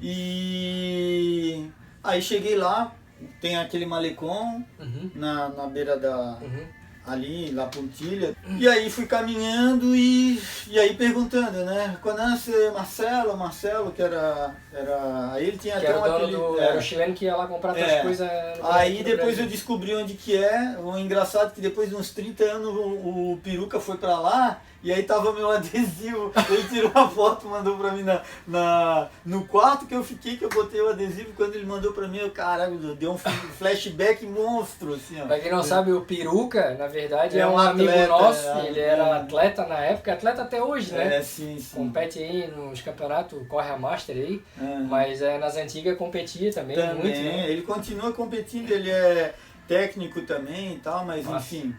[0.00, 1.68] E
[2.02, 2.94] aí cheguei lá,
[3.40, 5.10] tem aquele malecão uhum.
[5.14, 6.38] na, na beira da.
[6.40, 8.34] Uhum ali, La Pontilha.
[8.58, 11.96] E aí fui caminhando e, e aí perguntando, né?
[12.00, 14.54] Conhece Marcelo, Marcelo, que era.
[14.72, 16.36] era aí ele tinha que até um aquele.
[16.36, 18.28] É, era o chileno que ia lá comprar é, coisas.
[18.62, 20.76] Aí depois eu descobri onde que é.
[20.82, 24.60] O engraçado é que depois de uns 30 anos o, o peruca foi pra lá.
[24.84, 29.46] E aí tava meu adesivo, ele tirou uma foto, mandou pra mim na, na, no
[29.46, 32.30] quarto que eu fiquei, que eu botei o adesivo, quando ele mandou pra mim, eu,
[32.30, 33.16] caralho, deu um
[33.56, 35.24] flashback monstro, assim, ó.
[35.24, 38.46] Pra quem não sabe, o Peruca, na verdade, é, é um, um atleta, amigo nosso,
[38.46, 41.16] é, ele era atleta na época, atleta até hoje, né?
[41.16, 41.76] É, sim, sim.
[41.76, 44.42] Compete aí nos campeonatos, corre a Master aí,
[44.86, 47.50] mas é, nas antigas competia também, também muito, né?
[47.50, 49.34] ele continua competindo, ele é
[49.66, 51.56] técnico também e tal, mas Nossa.
[51.56, 51.74] enfim...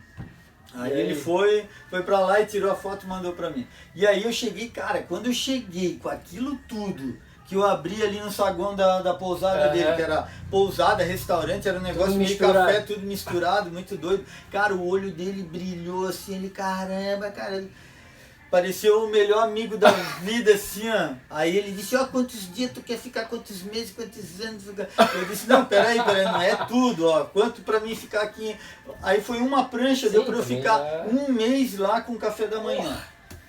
[0.77, 3.67] Aí, aí, ele foi, foi pra lá e tirou a foto e mandou pra mim.
[3.93, 8.19] E aí eu cheguei, cara, quando eu cheguei com aquilo tudo, que eu abri ali
[8.19, 12.81] no saguão da, da pousada dele, que era pousada, restaurante, era um negócio meio café,
[12.81, 14.25] tudo misturado, muito doido.
[14.51, 17.63] Cara, o olho dele brilhou assim, ele, caramba, cara.
[18.55, 21.09] Pareceu o melhor amigo da vida, assim, ó.
[21.29, 24.63] Aí ele disse, ó, oh, quantos dias tu quer ficar, quantos meses, quantos anos.
[24.67, 27.25] Eu disse, não, peraí, peraí, não é tudo, ó.
[27.25, 28.55] Quanto pra mim ficar aqui.
[29.03, 31.05] Aí foi uma prancha, Sim, deu pra eu ficar é...
[31.11, 32.97] um mês lá com café da manhã.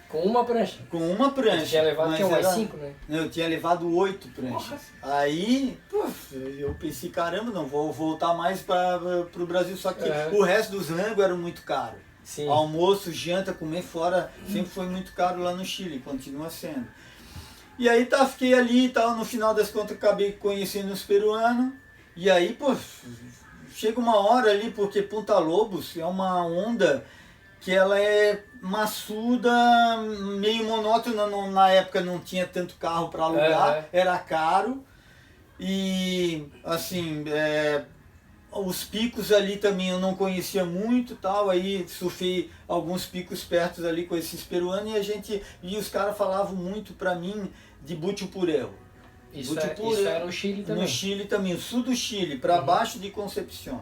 [0.08, 0.80] Com uma prancha?
[0.90, 1.60] Com uma prancha.
[1.60, 2.92] Você tinha levado que umas cinco, né?
[3.08, 4.70] Eu tinha levado oito pranchas.
[4.70, 5.18] Nossa.
[5.20, 8.98] Aí, puf, eu pensei, caramba, não, vou voltar mais para
[9.36, 9.76] o Brasil.
[9.76, 10.30] Só que é.
[10.32, 12.05] o resto dos rangos eram muito caros.
[12.26, 12.48] Sim.
[12.48, 16.84] Almoço, janta, comer fora, sempre foi muito caro lá no Chile, continua sendo.
[17.78, 21.72] E aí tá, fiquei ali e tal, no final das contas acabei conhecendo os peruanos.
[22.16, 22.74] E aí, pô,
[23.72, 27.06] chega uma hora ali, porque Punta Lobos é uma onda
[27.60, 29.52] que ela é maçuda,
[30.40, 34.84] meio monótona, não, na época não tinha tanto carro para alugar, É, era caro.
[35.60, 37.84] E assim, é,
[38.64, 44.04] os picos ali também eu não conhecia muito tal, aí surfei alguns picos perto ali
[44.06, 47.50] com esses peruanos e a gente, e os caras falavam muito pra mim
[47.84, 48.70] de Butiupureu.
[49.32, 50.82] Isso, é, isso é no Chile também.
[50.82, 52.64] No Chile também, o sul do Chile, pra Uhum.
[52.66, 53.80] baixo de Concepción.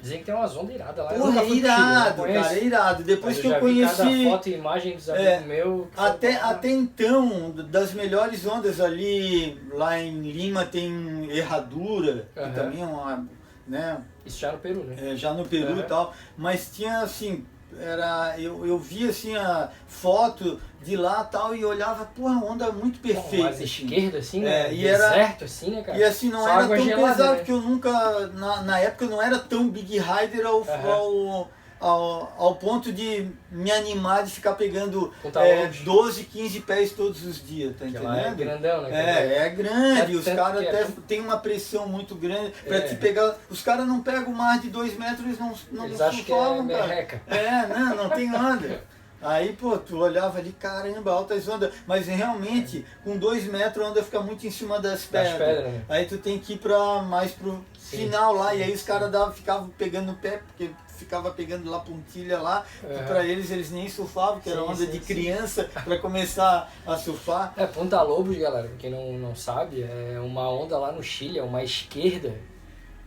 [0.00, 1.12] Dizem que tem umas ondas iradas lá.
[1.14, 2.42] Porra, é Chile, irado, conheço.
[2.44, 3.02] cara, é irado.
[3.02, 4.24] Depois que eu vi cada conheci.
[4.30, 9.58] foto e imagem dos É, que foi Até, pra- até então, das melhores ondas ali,
[9.72, 12.52] lá em Lima tem Herradura, que Aham.
[12.52, 13.26] também é uma,
[13.66, 14.96] né, Isso já no Peru, né?
[15.12, 17.44] é, já no Peru e tal, mas tinha assim,
[17.78, 22.70] era, eu, eu via assim a foto de lá tal e olhava, pô, a onda
[22.70, 23.44] muito perfeita.
[23.44, 23.64] Mais assim.
[23.64, 24.74] esquerda, assim, É, né?
[24.74, 25.98] e era- Deserto, assim, né, cara?
[25.98, 27.36] E assim, não Só era tão gelada, pesado, né?
[27.38, 30.90] porque eu nunca, na, na época não era tão big rider ao, Aham.
[30.92, 35.80] ao, ao, ao ponto de me animar de ficar pegando é, Lobos.
[35.80, 38.36] 12, 15 pés todos os dias, tá lá é entendendo?
[38.36, 38.90] grandão, né?
[38.92, 42.76] É, é grande, É os caras que é- até têm uma pressão muito grande pra
[42.78, 42.80] É.
[42.82, 43.36] te pegar.
[43.50, 46.62] Os caras não pegam mais de dois metros, eles não, não Eles acham que é
[46.62, 47.22] merreca.
[47.26, 48.82] É, não, não tem onda.
[49.26, 51.72] Aí, pô, tu olhava ali, caramba, altas ondas.
[51.86, 55.38] Mas realmente, com dois metros a onda fica muito em cima das pedras.
[55.38, 55.82] pedras, né?
[55.88, 58.50] Aí tu tem que ir pra, mais pro Sim, final lá.
[58.50, 58.58] sim.
[58.58, 62.64] E aí os caras ficavam pegando no pé, porque ficava pegando lá pontilha lá.
[62.84, 63.04] Aham.
[63.06, 65.04] pra eles, eles nem surfavam, que era Sim, onda sim, de sim.
[65.04, 67.52] criança, pra começar a surfar.
[67.56, 71.42] É, Punta Lobos, galera, quem não, não sabe, é uma onda lá no Chile, é
[71.42, 72.34] uma esquerda,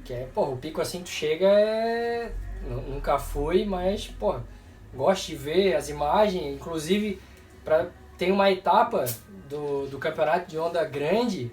[0.05, 2.31] que é, porra, o pico assim tu chega é.
[2.67, 4.43] nu- Nunca fui, mas, porra,
[4.93, 7.19] gosto de ver as imagens, inclusive
[7.63, 9.05] pra, tem uma etapa
[9.49, 11.51] do, do campeonato de onda grande,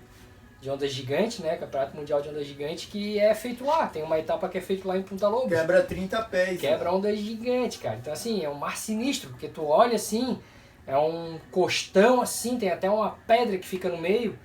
[0.64, 1.56] de onda gigante, né?
[1.56, 3.86] Campeonato Mundial de Onda Gigante, que é feito lá.
[3.86, 5.50] Tem uma etapa que é feito lá em Punta Lobos.
[5.50, 6.58] Quebra 30 pés.
[6.58, 6.96] Quebra né?
[6.96, 7.96] onda gigante, cara.
[7.96, 10.38] Então, assim, é um mar sinistro, porque tu olha assim,
[10.86, 14.38] é um costão assim, tem até uma pedra que fica no meio,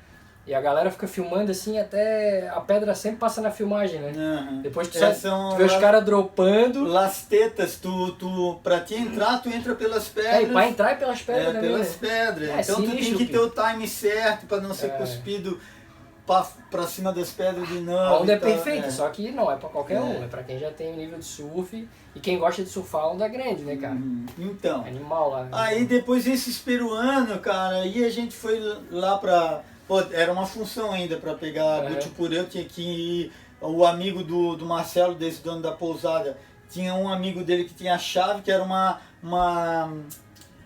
[0.45, 4.11] e a galera fica filmando assim, até a pedra sempre passa na filmagem, né?
[4.13, 4.61] Aham.
[4.61, 8.81] Depois tu, É, sai, tu vê os lá- caras dropando, Las tetas, tu, tu, pra
[8.81, 10.43] te entrar, tu entra pelas é, pedras.
[10.49, 11.95] e pra entrar é pelas pedras É, também, pelas né?
[12.01, 12.49] pedras.
[12.49, 14.89] É, então tu tem sinistro, que ter o time certo pra não ser É.
[14.89, 15.57] cuspido
[16.29, 17.67] pra, pra cima das pedras.
[17.89, 18.91] A onda é perfeita, é.
[18.91, 19.99] só que não é pra qualquer É.
[19.99, 23.27] um, é pra quem já tem nível de surf e quem gosta de surfar onda
[23.27, 23.95] grande, né, cara?
[23.95, 24.27] Uhum.
[24.37, 25.43] Então, Animal lá.
[25.45, 25.49] né?
[25.53, 28.59] aí depois esses peruanos, cara, aí a gente foi
[28.91, 29.63] lá pra.
[29.87, 31.89] Pô, era uma função ainda pra pegar Uhum.
[31.95, 33.33] Butipureu, tinha que ir.
[33.59, 36.37] O amigo do, do Marcelo, desse dono da pousada,
[36.69, 39.91] tinha um amigo dele que tinha a chave, que era uma, uma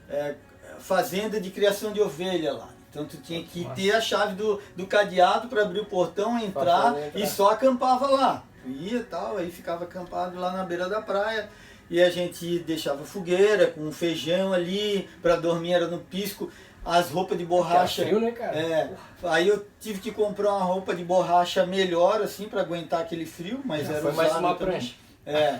[0.09, 0.35] é,
[0.79, 2.69] fazenda de criação de ovelha lá.
[2.93, 3.75] Então tu tinha que Nossa.
[3.75, 7.19] ter a chave do, do cadeado para abrir o portão, entrar, entrar.
[7.19, 8.43] e só acampava lá.
[8.61, 11.49] Tu ia e tal, aí ficava acampado lá na beira da praia.
[11.89, 16.51] E a gente deixava fogueira com feijão ali, para dormir era no pisco,
[16.85, 18.03] as roupas de era borracha.
[18.05, 18.55] frio, né, cara?
[18.55, 18.89] É,
[19.23, 23.59] aí eu tive que comprar uma roupa de borracha melhor, assim, para aguentar aquele frio,
[23.65, 24.73] mas Já era foi mais uma também.
[24.77, 24.93] prancha.
[25.25, 25.59] É.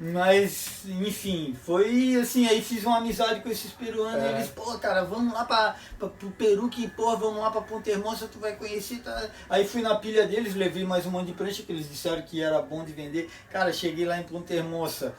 [0.00, 4.32] Mas, enfim, foi assim, aí fiz uma amizade com esses peruanos, É.
[4.32, 7.88] eles, pô, cara, vamos lá pra, pra, pro Peru, que, pô, vamos lá pra Ponta
[7.88, 8.98] Hermosa, tu vai conhecer.
[8.98, 9.28] Tá?
[9.48, 12.42] Aí fui na pilha deles, levei mais um monte de prancha, que eles disseram que
[12.42, 13.30] era bom de vender.
[13.50, 15.14] Cara, cheguei lá em Ponta Hermosa,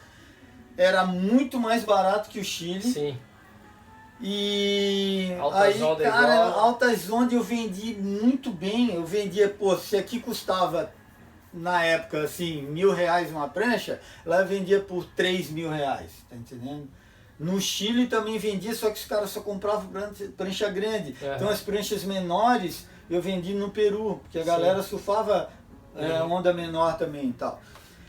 [0.76, 2.82] era muito mais barato que o Chile.
[2.82, 3.18] Sim.
[4.20, 6.58] E Altas aí, cara, igual.
[6.60, 8.94] altas ondas eu vendi muito bem.
[8.94, 10.92] Eu vendia, pô, se aqui custava
[11.52, 16.88] na época assim, mil reais uma prancha, lá vendia por três mil reais, tá entendendo?
[17.38, 19.88] No Chile também vendia, só que os caras só compravam
[20.36, 21.14] prancha, grande.
[21.22, 21.34] Aham.
[21.36, 24.46] Então as pranchas menores eu vendi no Peru, porque a Sim.
[24.46, 25.50] galera surfava
[25.96, 26.32] é, Uhum.
[26.32, 27.60] onda menor também e tal.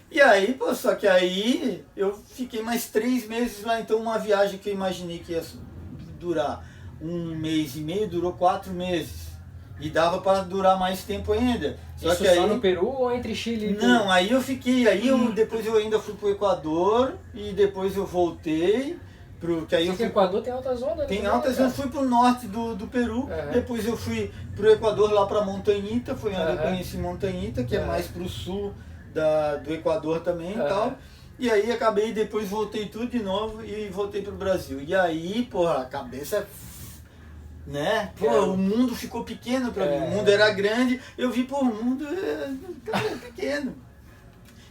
[0.10, 4.60] E aí, pô, só que aí eu fiquei mais três meses lá, então uma viagem
[4.60, 5.44] que eu imaginei que ia
[6.20, 6.64] durar
[7.02, 9.33] um mês e meio, durou quatro meses.
[9.80, 11.78] E dava para durar mais tempo ainda.
[11.98, 12.48] Só Isso que só aí.
[12.50, 13.74] no Peru ou entre Chile e?
[13.74, 18.06] Não, aí eu fiquei, aí eu, depois eu ainda fui pro Equador e depois eu
[18.06, 18.98] voltei
[19.40, 19.66] pro.
[19.66, 21.68] Que aí eu o fui Equador tem altas ondas, tem né, altas, cara?
[21.68, 23.52] eu fui pro norte do, do Peru, Uhum.
[23.52, 26.58] depois eu fui pro Equador lá pra Montanhita, foi onde eu Uhum.
[26.58, 27.88] conheci Montanhita, que é Uhum.
[27.88, 28.74] mais pro sul
[29.14, 30.94] da, do Equador também e tal.
[31.40, 34.80] E aí acabei, depois voltei tudo de novo e voltei pro Brasil.
[34.82, 36.48] E aí, porra, a cabeça.
[37.66, 38.12] Né?
[38.18, 38.40] Pô, É.
[38.42, 40.00] o mundo ficou pequeno pra É.
[40.00, 40.06] mim.
[40.08, 42.52] O mundo era grande, eu vi, pô, o mundo é,
[42.92, 43.76] é pequeno.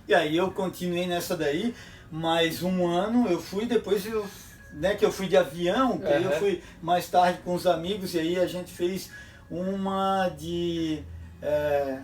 [0.06, 1.74] E aí eu continuei nessa daí,
[2.10, 4.26] mais um ano eu fui, depois eu
[4.74, 8.14] né, que eu fui de avião, que aí eu fui mais tarde com os amigos,
[8.14, 9.10] e aí a gente fez
[9.50, 11.02] uma de
[11.42, 11.98] é,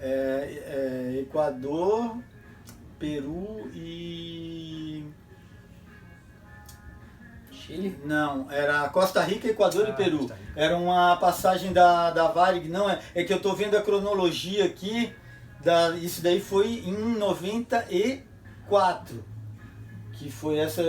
[0.00, 2.18] é, é, Equador,
[2.98, 5.04] Peru e.
[7.72, 7.98] Chile?
[8.04, 10.18] Não, era Costa Rica, Equador e Ah, Peru.
[10.18, 10.52] Costa Rica.
[10.54, 13.00] Era uma passagem da, da Varig, não é?
[13.14, 15.12] É que eu tô vendo a cronologia aqui.
[15.64, 19.24] Da, isso daí foi em 94.
[20.12, 20.82] Que foi essa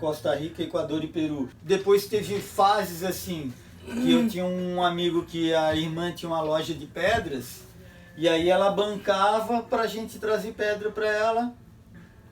[0.00, 1.48] Costa Rica, Equador e Peru.
[1.62, 3.52] Depois teve fases assim,
[3.84, 7.60] que eu tinha um amigo que a irmã tinha uma loja de pedras,
[8.16, 11.54] e aí ela bancava pra gente trazer pedra pra ela.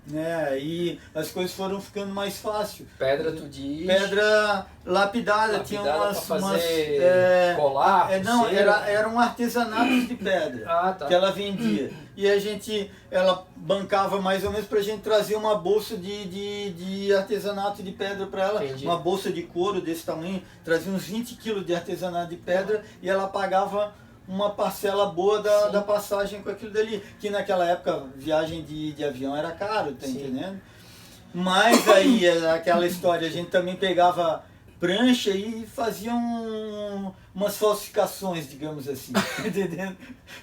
[0.06, 0.58] Né?
[0.58, 2.86] E as coisas foram ficando mais fáceil.
[2.98, 3.86] Pedra, tu diz.
[3.86, 6.18] Pedra lapidada, tinha Lapidada umas.
[6.18, 8.62] pra fazer umas é, colar, é, não, pulseira.
[8.70, 11.06] era, eram artesanatos de pedra Ah, tá.
[11.06, 11.90] que ela vendia.
[12.14, 16.70] E a gente, ela bancava mais ou menos pra gente trazer uma bolsa de, de,
[16.72, 18.62] de artesanato de pedra pra ela.
[18.64, 18.84] Entendi.
[18.84, 23.08] Uma bolsa de couro desse tamanho, trazia uns 20 quilos de artesanato de pedra e
[23.08, 23.94] ela pagava
[24.26, 25.72] uma parcela boa da, Sim.
[25.72, 27.02] da passagem com aquilo dali.
[27.20, 30.12] Que naquela época, viagem de, de avião era caro, tá Sim.
[30.12, 30.60] entendendo?
[31.32, 34.44] Mas aí, é aquela história, a gente também pegava
[34.78, 39.12] prancha e fazia um- umas falsificações, digamos assim,
[39.44, 39.96] entendendo?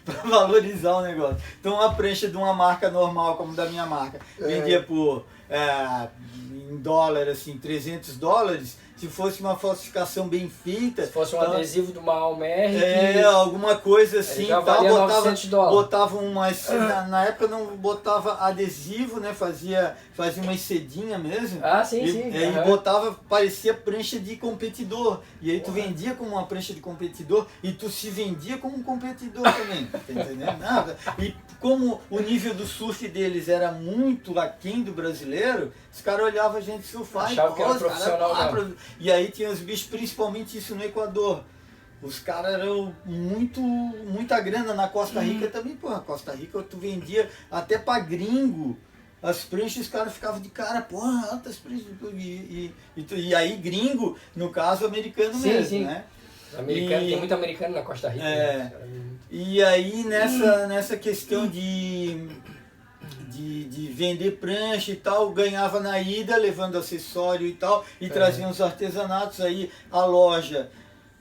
[0.04, 1.38] Para valorizar o negócio.
[1.60, 6.08] Então, uma prancha de uma marca normal, como da minha marca, vendia por, é,
[6.70, 8.78] em dólar, assim, 300 dólares.
[9.02, 13.76] Se fosse uma falsificação bem feita, Se fosse um ela- adesivo do Malmer, é, alguma
[13.76, 15.76] coisa assim, tal, valia botava, 900 dólares.
[15.76, 21.84] botava umas, na, na época não botava adesivo, né, fazia, fazia uma sedinha mesmo, Ah,
[21.84, 22.30] sim, e, sim.
[22.30, 22.64] e aí aham.
[22.66, 27.72] botava, parecia prancha de competidor, e aí tu vendia como uma prancha de competidor, e
[27.72, 30.58] tu se vendia como um competidor também, tá entendendo?
[30.60, 30.98] Nada.
[31.18, 36.58] E como o nível do surf deles era muito aquém do brasileiro, os caras olhavam
[36.58, 39.32] a gente surfar Achavam e que era "Pô, os caras profissional mesmo." pro- E aí
[39.32, 41.44] tinha os bichos, principalmente isso no Equador.
[42.02, 45.90] Os caras eram muito, muita grana na Costa Rica também, pô.
[45.90, 48.78] Na Costa Rica tu vendia até pra gringo.
[49.24, 51.86] As pranchas, os caras ficavam de cara, porra, altas pranchas.
[52.14, 55.84] E, e, e, e aí, gringo, no caso, americano Sim, mesmo, sim.
[55.86, 56.04] né?
[56.58, 58.26] Americano, E- tem muito americano na Costa Rica.
[58.26, 58.58] É.
[58.58, 58.74] né?
[59.30, 62.28] E aí nessa, nessa questão de,
[63.30, 68.10] de, de vender prancha e tal, ganhava na ida, levando acessório e tal, e É.
[68.10, 70.70] trazia uns artesanatos aí, a loja.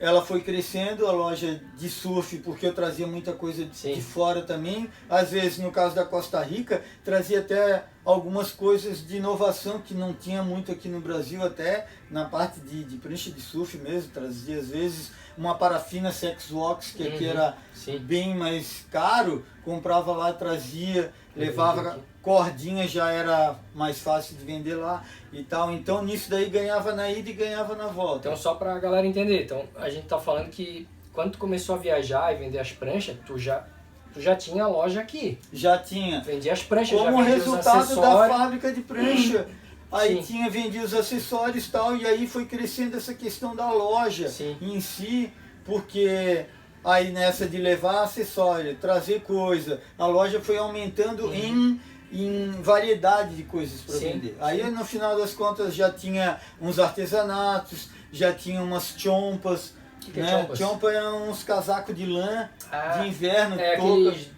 [0.01, 3.93] Ela foi crescendo, a loja de surf, porque eu trazia muita coisa de, Sim.
[3.93, 4.89] de fora também.
[5.07, 10.11] Às vezes, no caso da Costa Rica, trazia até algumas coisas de inovação que não
[10.11, 14.09] tinha muito aqui no Brasil, até na parte de, de prancha de surf mesmo.
[14.11, 17.29] Trazia, às vezes, uma parafina Sex Wax, que aqui Uhum.
[17.29, 17.99] era Sim.
[17.99, 21.99] bem mais caro, comprava lá, trazia, levava aqui.
[22.21, 25.03] Cordinha, já era mais fácil de vender lá
[25.33, 25.71] e tal.
[25.71, 28.29] Então nisso daí ganhava na ida e ganhava na volta.
[28.29, 31.77] Então, só pra galera entender, então a gente tá falando que quando tu começou a
[31.77, 33.65] viajar e vender as pranchas, tu já,
[34.13, 35.37] tu já tinha a loja aqui.
[35.51, 36.21] Já tinha.
[36.21, 39.47] Vendia as pranchas, Como resultado da fábrica de prancha.
[39.91, 40.21] Aí Sim.
[40.21, 44.55] tinha vendido os acessórios e tal, e aí foi crescendo essa questão da loja Sim.
[44.61, 45.33] em si,
[45.65, 46.45] porque
[46.81, 51.77] aí nessa de levar acessório, trazer coisa, a loja foi aumentando em,
[52.11, 54.37] em variedade de coisas para vender.
[54.39, 59.73] Aí no final das contas já tinha uns artesanatos, já tinha umas chompas.
[60.01, 60.41] Que que é né?
[60.41, 60.57] chompas?
[60.59, 63.77] Chompa é uns casacos de lã Ah, de inverno, é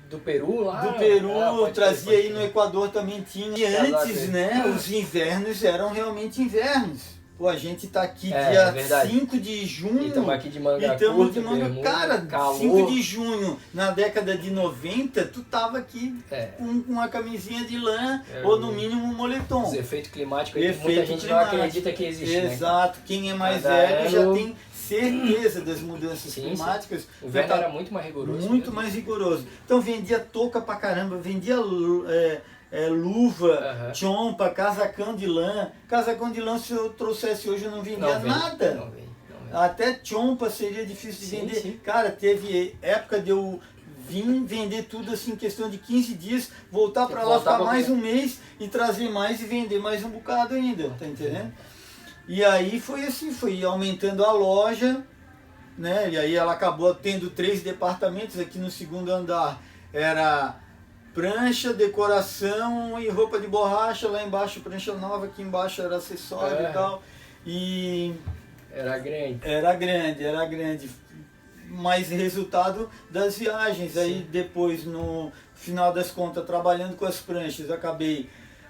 [0.10, 0.82] do Peru lá?
[0.82, 2.42] do Peru, Ah, trazia aí no.
[2.42, 3.58] Equador também tinha.
[3.58, 7.13] E Casaco antes, né, os invernos eram realmente invernos.
[7.38, 9.12] Pô, a gente tá aqui É, é dia verdade.
[9.12, 10.04] 5 de junho.
[10.04, 11.66] E estamos aqui de manga E tamo curta, de manga.
[11.66, 12.60] bermuda, Cara, calor.
[12.60, 17.66] 5 de junho, na década de 90, tu tava aqui É, com com uma camisinha
[17.66, 19.64] de lã É, ou no mínimo um moletom.
[19.64, 21.56] os efeitos climáticos aí que muita Efeito gente climático.
[21.56, 22.54] não acredita que existe, né?
[22.54, 23.00] Exato.
[23.06, 26.42] Quem é mais Cada velho já tem certeza das mudanças Sim, sim.
[26.50, 27.08] climáticas.
[27.22, 28.48] O inverno tá- era muito mais rigoroso.
[28.48, 28.76] muito mesmo.
[28.76, 29.48] mais rigoroso.
[29.66, 31.56] Então vendia touca pra caramba, vendia
[32.10, 32.42] é,
[32.74, 35.72] é, luva, chompa, casacão de lã.
[35.88, 38.74] Casacão de lã, se eu trouxesse hoje, eu não vendia Não vem, nada.
[38.74, 39.54] Não vem, não vem.
[39.54, 41.62] Até chompa seria difícil de Sim, vender.
[41.62, 41.80] sim.
[41.84, 43.62] Cara, teve época de eu
[44.10, 47.96] vir vender tudo assim em questão de 15 dias, voltar que lá, ficar mais um
[47.96, 51.54] mês e trazer mais e vender mais um bocado ainda, tá entendendo?
[52.28, 55.06] E aí foi assim, foi aumentando a loja,
[55.78, 56.10] né?
[56.10, 59.62] E aí ela acabou tendo três departamentos aqui no segundo andar.
[59.94, 60.63] Era
[61.14, 66.70] prancha, decoração e roupa de borracha, lá embaixo prancha nova, aqui embaixo era acessório É.
[66.70, 67.04] e tal.
[67.46, 68.14] E
[68.72, 69.40] Era grande.
[69.44, 70.90] era grande, era grande.
[71.70, 73.98] Mas resultado das viagens.
[73.98, 74.28] Aí Sim.
[74.32, 78.30] depois, no final das contas, trabalhando com as pranchas, acabei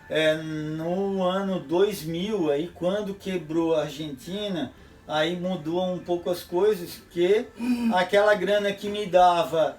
[0.09, 4.71] é, no ano 2000, aí quando quebrou a Argentina,
[5.07, 7.45] aí mudou um pouco as coisas, que
[7.93, 9.77] aquela grana que me dava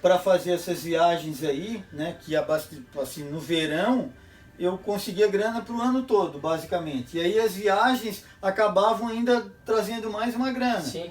[0.00, 4.12] para fazer essas viagens aí, né, que assim, no verão,
[4.58, 7.16] eu conseguia grana para o ano todo, basicamente.
[7.16, 10.80] E aí as viagens acabavam ainda trazendo mais uma grana.
[10.80, 11.10] Sim.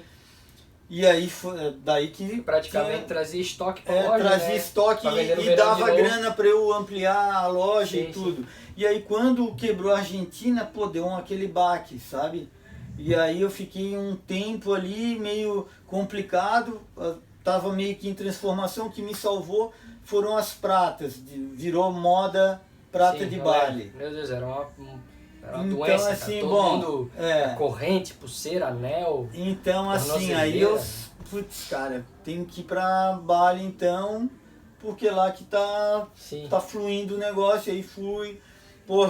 [0.90, 2.40] E aí foi é, daí que.
[2.40, 4.24] Praticamente tinha, trazia estoque para é, loja.
[4.24, 4.56] Trazia né?
[4.56, 8.46] estoque e, e dava grana para eu ampliar a loja Sim, e tudo.
[8.76, 12.48] E aí quando quebrou a Argentina, pô, deu um aquele baque, sabe?
[12.96, 16.80] E aí eu fiquei um tempo ali meio complicado,
[17.40, 19.72] ah, tava meio que em transformação, o que me salvou
[20.04, 22.60] foram as pratas, de- virou moda
[22.90, 23.92] prata Sim, de baile.
[23.96, 24.98] Meu Deus, era uma, um-
[25.42, 26.10] era uma Então, doença.
[26.10, 26.46] assim, cara.
[26.46, 27.10] Bom, mundo.
[27.18, 27.48] é.
[27.54, 29.28] Corrente, pulseira, anel.
[29.34, 30.80] Então, assim, aí eu,
[31.30, 34.28] putz, cara, tenho que ir pra Bali então,
[34.80, 36.46] porque lá que tá, Sim.
[36.48, 38.40] tá fluindo o negócio, aí fui,
[38.86, 39.08] pô,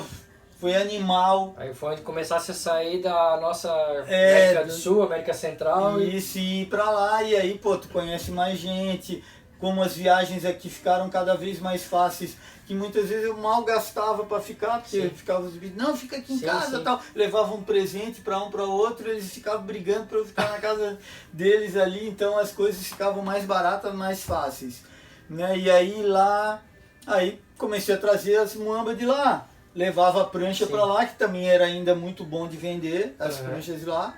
[0.59, 1.55] foi animal.
[1.57, 3.71] Aí foi onde começasse a sair da nossa
[4.09, 6.01] É, América do Sul, América Central.
[6.01, 6.17] E...
[6.17, 9.25] E se ir pra lá, e aí, pô, tu conhece mais gente,
[9.59, 12.37] como as viagens aqui ficaram cada vez mais fáceis,
[12.67, 15.11] que muitas vezes eu mal gastava pra ficar, porque Sim.
[15.11, 16.85] ficava os não, fica aqui em Sim, casa sim.
[16.85, 17.01] tal.
[17.15, 20.99] Levava um presente pra um pra outro, eles ficavam brigando pra eu ficar na casa
[21.33, 24.83] deles ali, então as coisas ficavam mais baratas, mais fáceis.
[25.31, 25.57] Né?
[25.59, 26.63] E aí lá,
[27.07, 29.47] aí comecei a trazer as muambas de lá.
[29.79, 33.47] Levava a prancha pra lá, que também era ainda muito bom de vender, as Uhum.
[33.47, 34.15] pranchas lá.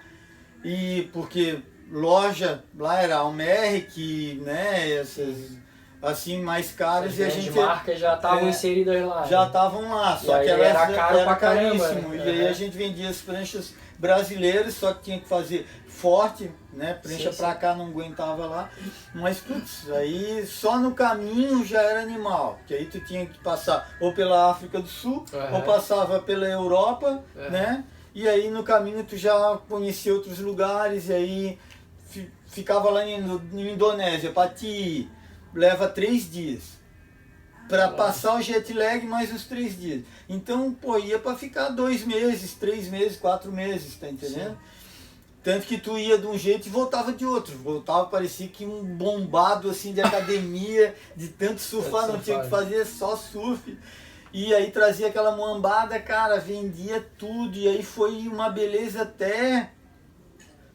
[0.65, 1.59] E porque
[1.91, 5.59] loja lá era Almeric, né, essas
[6.03, 9.27] assim mais caras As e a gente marcas já estavam é, inseridas lá.
[9.27, 9.47] já né?
[9.49, 12.09] estavam lá, só que elas era caro era pra caramba, caríssimo.
[12.09, 12.17] né?
[12.17, 12.49] E aí Uhum.
[12.49, 16.95] a gente vendia as pranchas brasileiras, só que tinha que fazer forte, né?
[16.95, 17.43] Prancha sim.
[17.61, 18.71] cá não aguentava lá.
[19.15, 22.59] Mas putz, aí só no caminho já era animal.
[22.67, 25.55] Que aí tu tinha que passar ou pela África do Sul, Uhum.
[25.57, 27.51] ou passava pela Europa, Uhum.
[27.51, 27.85] né?
[28.15, 31.59] E aí no caminho tu já conhecia outros lugares, e aí
[32.09, 33.21] fi- ficava lá em
[33.53, 35.09] Indonésia, Pati,
[35.55, 36.80] leva três dias.
[37.71, 37.97] Pra Nossa.
[37.97, 40.03] passar o jet lag mais uns três dias.
[40.29, 44.59] Então, pô, ia pra ficar dois meses, três meses, quatro meses, tá entendendo?
[45.45, 47.57] Tanto que tu ia de um jeito e voltava de outro.
[47.59, 52.49] Voltava, parecia que um bombado assim de academia, de tanto surfar, não tinha o que
[52.49, 53.79] surfar, fazer, só surf.
[54.33, 57.57] E aí trazia aquela moambada, cara, vendia tudo.
[57.57, 59.71] E aí foi uma beleza até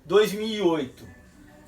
[0.06, 1.15] 2008.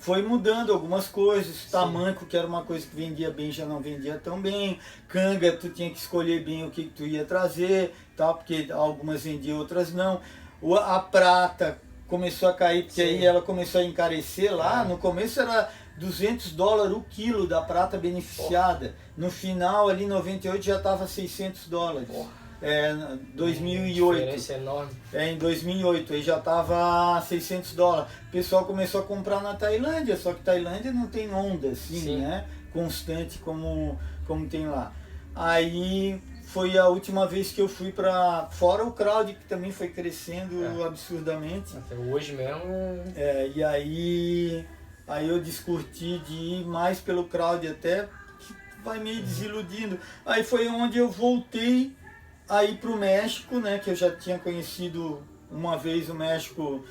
[0.07, 1.69] Foi mudando algumas coisas.
[1.69, 4.79] Tamanco, que era uma coisa que vendia bem, já não vendia tão bem.
[5.09, 9.23] Canga, tu tinha que escolher bem o que, que tu ia trazer, tal, porque algumas
[9.23, 10.21] vendiam, outras não.
[10.61, 11.77] O- A prata
[12.07, 13.09] começou a cair, porque Sim.
[13.17, 14.85] aí ela começou a encarecer lá.
[14.85, 14.87] É.
[14.87, 18.95] No começo era 200 dólares o quilo da prata beneficiada.
[19.17, 22.07] No final, ali, 98, já estava 600 dólares.
[22.07, 22.29] Porra.
[22.61, 24.19] É, Uma 2008.
[24.19, 24.91] Diferença enorme.
[25.13, 28.11] É, em 2008, aí já tava 600 dólares.
[28.27, 32.17] O pessoal começou a comprar na Tailândia, só que Tailândia não tem onda assim, Sim.
[32.21, 32.45] né?
[32.73, 34.91] Constante como, como tem lá.
[35.35, 38.47] Aí foi a última vez que eu fui pra.
[38.51, 40.83] Fora o crowd, que também foi crescendo É.
[40.85, 41.77] absurdamente.
[41.77, 42.63] Até hoje mesmo.
[43.15, 44.65] é- É, e aí,
[45.07, 48.07] aí eu descurti de ir mais pelo crowd até
[48.39, 48.53] que
[48.83, 49.99] vai meio desiludindo.
[50.25, 51.95] Aí foi onde eu voltei
[52.49, 53.79] a ir pro México, né?
[53.79, 56.83] Que eu já tinha conhecido uma vez o México,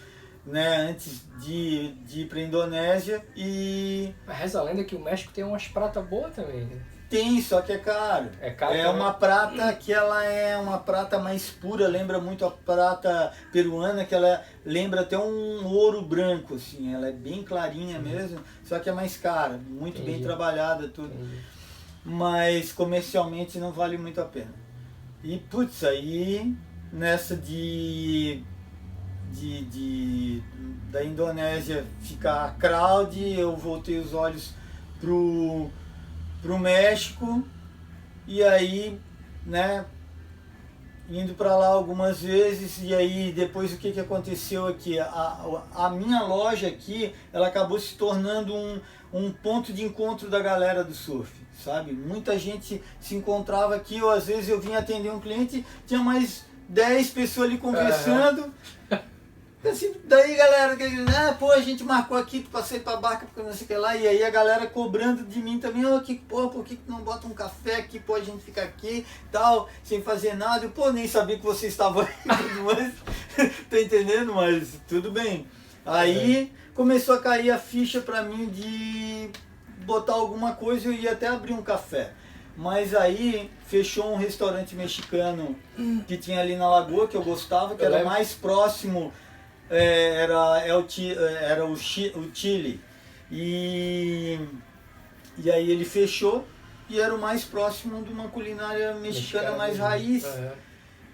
[0.45, 0.77] né?
[0.91, 3.25] Antes de, de ir pra Indonésia.
[3.37, 6.65] E Mas reza a lenda que o México tem umas pratas boas também.
[6.67, 6.81] né?
[7.09, 8.31] tem, só que é caro.
[8.41, 9.01] É caro É também?
[9.01, 14.13] uma prata que ela é uma prata mais pura, lembra muito a prata peruana, que
[14.13, 18.93] ela lembra até um ouro branco, assim, ela é bem clarinha mesmo, só que é
[18.93, 20.25] mais cara, muito bem Entendi.
[20.25, 21.15] trabalhada tudo.
[21.15, 21.39] Entendi.
[22.05, 24.53] Mas comercialmente não vale muito a pena.
[25.29, 26.55] E putz, aí
[26.93, 28.45] nessa de,
[29.33, 30.43] de, de
[30.89, 34.55] da Indonésia ficar crowd, eu voltei os olhos
[35.01, 35.69] pro,
[36.41, 37.45] pro México
[38.25, 39.01] e aí,
[39.45, 39.85] né,
[41.11, 44.97] indo para lá algumas vezes e aí depois o que, que aconteceu aqui?
[45.01, 48.81] A, a minha loja aqui, ela acabou se tornando um,
[49.13, 51.93] um ponto de encontro da galera do surf, sabe?
[51.93, 56.45] Muita gente se encontrava aqui, ou às vezes eu vinha atender um cliente, tinha mais
[56.69, 58.53] 10 pessoas ali conversando.
[59.69, 60.77] Assim, daí galera,
[61.19, 63.97] ah, pô, a gente marcou aqui, passei pra barca, porque não sei o que lá,
[63.97, 67.27] e aí a galera cobrando de mim também, ó, que, pô, por que não bota
[67.27, 71.09] um café aqui, pô, a gente fica aqui, tal, sem fazer nada, eu, pô, nem
[71.09, 72.95] sabia que você estava aí, mais,
[73.69, 74.35] tá entendendo?
[74.35, 75.47] Mas tudo bem.
[75.85, 79.16] Aí começou a cair a ficha pra mim de
[79.87, 82.11] botar alguma coisa, eu ia até abrir um café.
[82.57, 85.55] Mas aí fechou um restaurante mexicano
[86.09, 88.11] que tinha ali na Lagoa, que eu gostava, que Eu era lembro.
[88.13, 89.13] mais próximo,
[89.71, 90.87] é, era, é o,
[91.43, 92.81] era o, Chi- o Chile.
[93.31, 94.39] E,
[95.37, 96.47] e aí ele fechou
[96.89, 100.25] e era o mais próximo de uma culinária mexicana mais raiz.
[100.25, 100.53] Aham.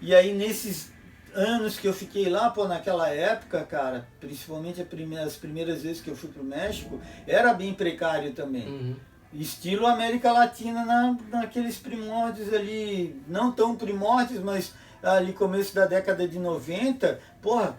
[0.01, 0.92] E aí nesses
[1.35, 6.09] anos que eu fiquei lá, pô, naquela época, cara, principalmente primeira- as primeiras vezes que
[6.09, 8.67] eu fui pro México, era bem precário também.
[8.67, 8.95] Uhum.
[9.33, 16.27] Estilo América Latina na, naqueles primórdios ali, não tão primórdios, mas ali começo da década
[16.27, 17.75] de 90, porra,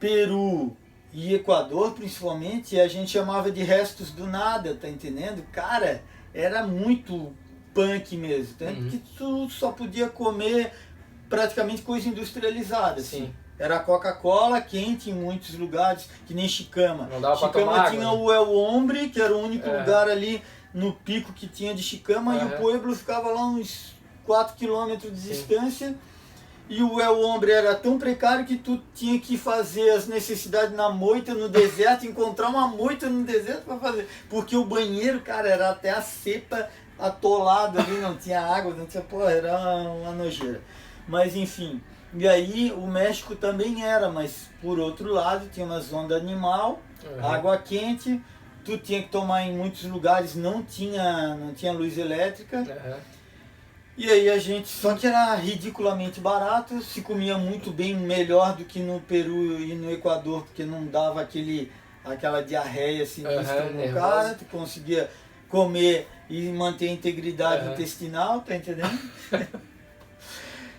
[0.00, 0.74] Peru
[1.12, 5.44] e Equador principalmente, a gente chamava de restos do nada, tá entendendo?
[5.52, 6.02] Cara,
[6.34, 7.32] era muito
[7.74, 8.88] punk mesmo, tanto Uhum.
[8.90, 10.72] que tu só podia comer
[11.36, 13.26] praticamente coisa industrializada, assim.
[13.26, 13.34] Sim.
[13.58, 17.08] Era Coca-Cola quente em muitos lugares, que nem Chicama.
[17.10, 18.22] Não dava pra Chicama tomar tinha água, né?
[18.22, 19.78] o El Hombre, que era o único É.
[19.80, 20.42] lugar ali
[20.74, 22.46] no pico que tinha de Chicama, e Aham.
[22.48, 23.94] o Pueblo ficava lá uns
[24.26, 25.28] 4 quilômetros de Sim.
[25.28, 25.94] distância.
[26.68, 30.88] E o El Hombre era tão precário que tu tinha que fazer as necessidades na
[30.88, 34.08] moita, no deserto, encontrar uma moita no deserto para fazer.
[34.30, 36.68] Porque o banheiro, cara, era até a cepa
[36.98, 40.60] atolado ali, não tinha água, não tinha, pô, era uma nojeira.
[41.08, 41.80] Mas enfim,
[42.14, 47.24] e aí o México também era, mas por outro lado tinha uma zona animal, Uhum.
[47.24, 48.20] água quente,
[48.64, 52.58] tu tinha que tomar em muitos lugares, não tinha, não tinha luz elétrica.
[52.58, 52.98] Aham.
[53.96, 58.64] E aí a gente, só que era ridiculamente barato, se comia muito bem, melhor do
[58.64, 61.70] que no Peru e no Equador, porque não dava aquele,
[62.04, 64.00] aquela diarreia sinistra Aham, no nervosa.
[64.06, 65.10] cara, tu conseguia
[65.48, 67.72] comer e manter a integridade Aham.
[67.72, 68.98] intestinal, tá entendendo?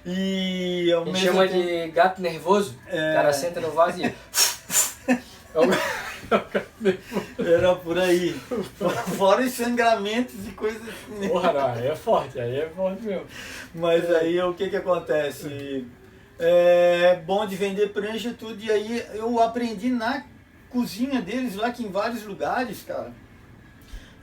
[0.05, 2.75] e ao mesmo chama tempo, de gato nervoso.
[2.87, 3.11] É.
[3.11, 4.13] O cara senta no vaso e.
[5.55, 8.33] É o- era por aí.
[9.17, 11.29] Fora os sangramentos e coisas assim.
[11.29, 13.25] Porra, não, aí é forte, aí é forte mesmo.
[13.75, 15.85] Mas aí o que que acontece?
[16.39, 20.23] É bom de vender prancha e tudo, e aí eu aprendi na
[20.71, 23.13] cozinha deles lá que em vários lugares, cara.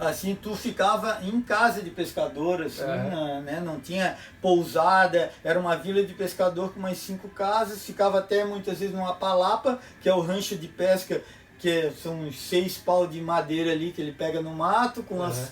[0.01, 2.81] Assim, tu ficava em casa de pescador, assim,
[3.11, 3.61] na- né?
[3.61, 8.79] Não tinha pousada, era uma vila de pescador com umas cinco casas, ficava até muitas
[8.79, 11.23] vezes numa palapa, que é o rancho de pesca,
[11.59, 15.37] que são uns seis pau de madeira ali que ele pega no mato, com as
[15.39, 15.49] Aham.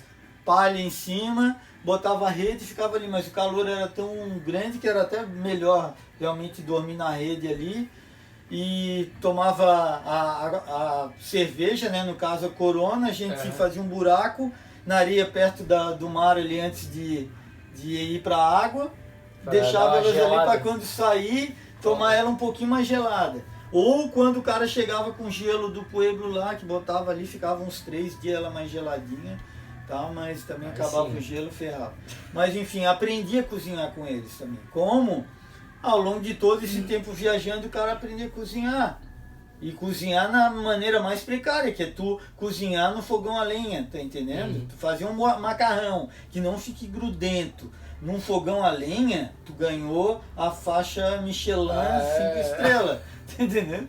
[0.47, 4.79] palha em cima, botava a rede e ficava ali, mas o calor era tão grande
[4.79, 7.91] que era até melhor realmente dormir na rede ali.
[8.51, 12.03] E tomava a, a, a cerveja, né?
[12.03, 13.53] no caso a corona, a gente Aham.
[13.53, 14.51] fazia um buraco
[14.87, 17.29] na areia perto da, do mar ali antes de,
[17.77, 18.91] de ir para a água,
[19.43, 20.51] Pra deixava elas ali gelada.
[20.51, 23.45] para quando sair, tomar ela um pouquinho mais gelada.
[23.71, 27.83] Ou quando o cara chegava com gelo do pueblo lá, que botava ali, ficava uns
[27.83, 29.39] três dias ela mais geladinha,
[29.87, 31.19] tal, mas também Aí acabava sim.
[31.19, 31.93] o gelo, ferrava.
[32.33, 34.59] Mas enfim, aprendi a cozinhar com eles também.
[34.73, 35.27] Como?
[35.83, 39.01] Ao longo de todo esse tempo viajando, o cara aprendia a cozinhar.
[39.61, 44.01] E cozinhar na maneira mais precária, que é tu cozinhar no fogão a lenha, tá
[44.01, 44.57] entendendo?
[44.61, 44.67] Uhum.
[44.69, 47.71] Tu fazer um ma- macarrão que não fique grudento.
[48.01, 52.35] Num fogão a lenha, tu ganhou a faixa Michelin É.
[52.37, 52.99] 5 estrelas,
[53.37, 53.89] tá entendendo?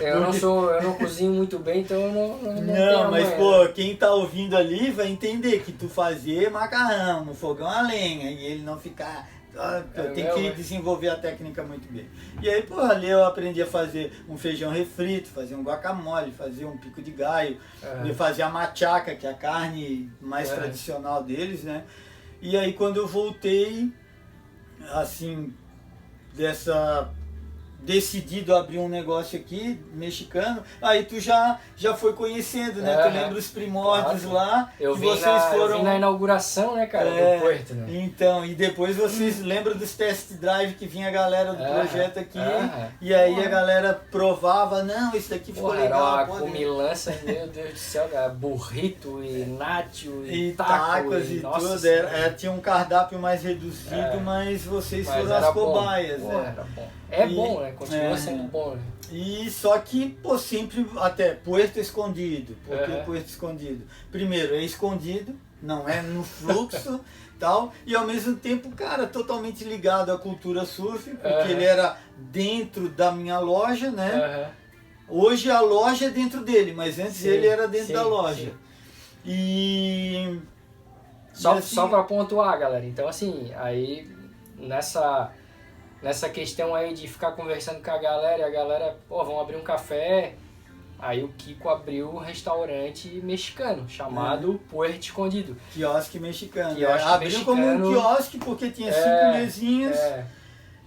[0.00, 2.52] Eu não sou, eu não cozinho muito bem, então eu não.
[2.60, 7.32] Não, não, mas pô, quem tá ouvindo ali vai entender que tu fazer macarrão no
[7.32, 9.28] fogão a lenha e ele não ficar.
[9.56, 10.52] Ah, É tem que né?
[10.52, 12.08] desenvolver a técnica muito bem.
[12.42, 16.64] E aí, pô, ali eu aprendi a fazer um feijão refrito, fazer um guacamole, fazer
[16.64, 17.58] um pico de gaio,
[18.04, 20.54] e fazer a machaca, que é a carne mais É.
[20.56, 21.84] tradicional deles, né?
[22.42, 23.90] E aí quando eu voltei,
[24.92, 25.52] assim,
[26.34, 27.10] dessa
[27.84, 32.94] decidido a abrir um negócio aqui, mexicano, aí tu já, já foi conhecendo, né?
[32.96, 33.08] Tu Aham.
[33.12, 34.34] lembra os primórdios Claro.
[34.34, 35.82] lá, Eu vim, vocês na, eu foram...
[35.82, 37.86] na inauguração, né, cara, É, do Puerto, né?
[38.02, 42.18] Então, e depois vocês lembram dos test drive que vinha a galera do Aham, projeto
[42.18, 42.88] aqui, aham.
[43.00, 47.14] e aí a galera provava, não, isso daqui ficou Porra, era legal, uma pode- comilança,
[47.24, 51.78] meu Deus do céu, cara, burrito e nacho e, E taco tacos e nossa tudo,
[51.78, 52.08] senhora.
[52.08, 54.16] era, é, tinha um cardápio mais reduzido, É.
[54.16, 55.64] mas vocês Mas foram era as bom.
[55.72, 56.20] cobaias.
[56.22, 56.52] Porra, né?
[56.56, 56.88] era bom.
[57.22, 57.72] É E- bom, né?
[57.72, 58.16] Continua é.
[58.16, 58.82] sendo bom, né?
[59.12, 62.56] E só que, pô, sempre até Puerto Escondido.
[62.66, 62.92] Por que.
[63.04, 63.86] Puerto Escondido?
[64.10, 67.00] Primeiro, é escondido, não é no fluxo
[67.38, 72.88] tal, e ao mesmo tempo, cara, totalmente ligado à cultura surf, porque ele era dentro
[72.88, 74.50] da minha loja, né?
[75.08, 78.46] Hoje a loja é dentro dele, mas antes Sim, ele era dentro sim, da loja.
[78.46, 78.52] sim.
[79.26, 80.40] E.
[81.32, 82.84] Só, assim- só pra pontuar, galera.
[82.86, 84.08] Então, assim, aí
[84.56, 85.32] nessa,
[86.04, 89.56] nessa questão aí de ficar conversando com a galera, e a galera, pô, vamos abrir
[89.56, 90.34] um café.
[90.98, 95.56] Aí o Kiko abriu um restaurante mexicano chamado Puerto Escondido.
[95.72, 96.76] Quiosque mexicano.
[96.76, 97.44] Quiosque abriu mexicano.
[97.46, 99.96] como um quiosque porque tinha É, cinco mesinhas.
[99.98, 100.24] É,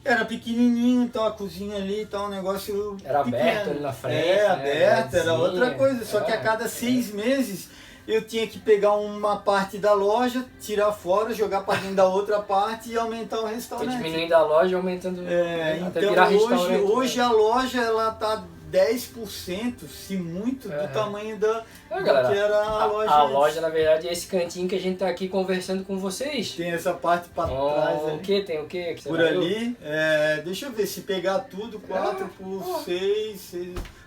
[0.05, 3.41] Era pequenininho, então a cozinha ali, então um negócio Era pequeno.
[3.43, 5.34] aberto ali na frente, É, né, aberto, era gradezinha.
[5.34, 6.05] outra coisa.
[6.05, 6.68] Só que a É, cada é.
[6.70, 7.70] seis meses
[8.08, 12.39] eu tinha que pegar uma parte da loja, tirar fora, jogar para dentro da outra
[12.39, 13.97] parte e aumentar o restaurante.
[13.97, 16.82] diminuindo a loja, aumentando É, até então virar hoje, restaurante.
[16.84, 17.24] hoje né?
[17.26, 22.64] a loja ela tá 10%, se muito, do tamanho da É, do galera, que era
[22.64, 23.12] a, loja.
[23.12, 26.51] a loja, na verdade, é esse cantinho que a gente tá aqui conversando com vocês.
[26.51, 28.20] Tem essa parte para Oh, trás o ali.
[28.20, 28.41] que?
[28.43, 28.93] Tem o que?
[28.95, 32.84] que Por ali, é, deixa eu ver, se pegar tudo, 4 Ah, por ah.
[32.84, 33.53] 6,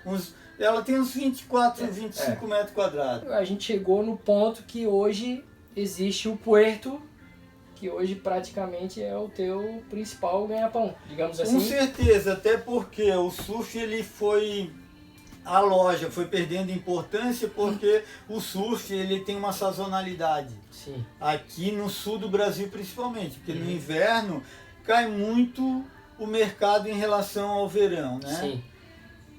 [0.07, 0.35] uns,
[0.65, 3.31] ela tem uns 24, É, 25 metros quadrados.
[3.31, 5.45] A gente chegou no ponto que hoje
[5.75, 7.01] existe o Puerto,
[7.77, 11.61] que hoje praticamente é o teu principal ganha-pão, digamos Com assim.
[11.61, 14.71] certeza, até porque o surf ele foi
[15.43, 20.55] a loja foi perdendo importância porque o surf ele tem uma sazonalidade.
[20.71, 23.71] Sim, aqui no sul do Brasil principalmente, porque no Uhum.
[23.71, 24.43] inverno
[24.85, 25.83] cai muito
[26.19, 28.39] o mercado em relação ao verão, né?
[28.41, 28.65] sim.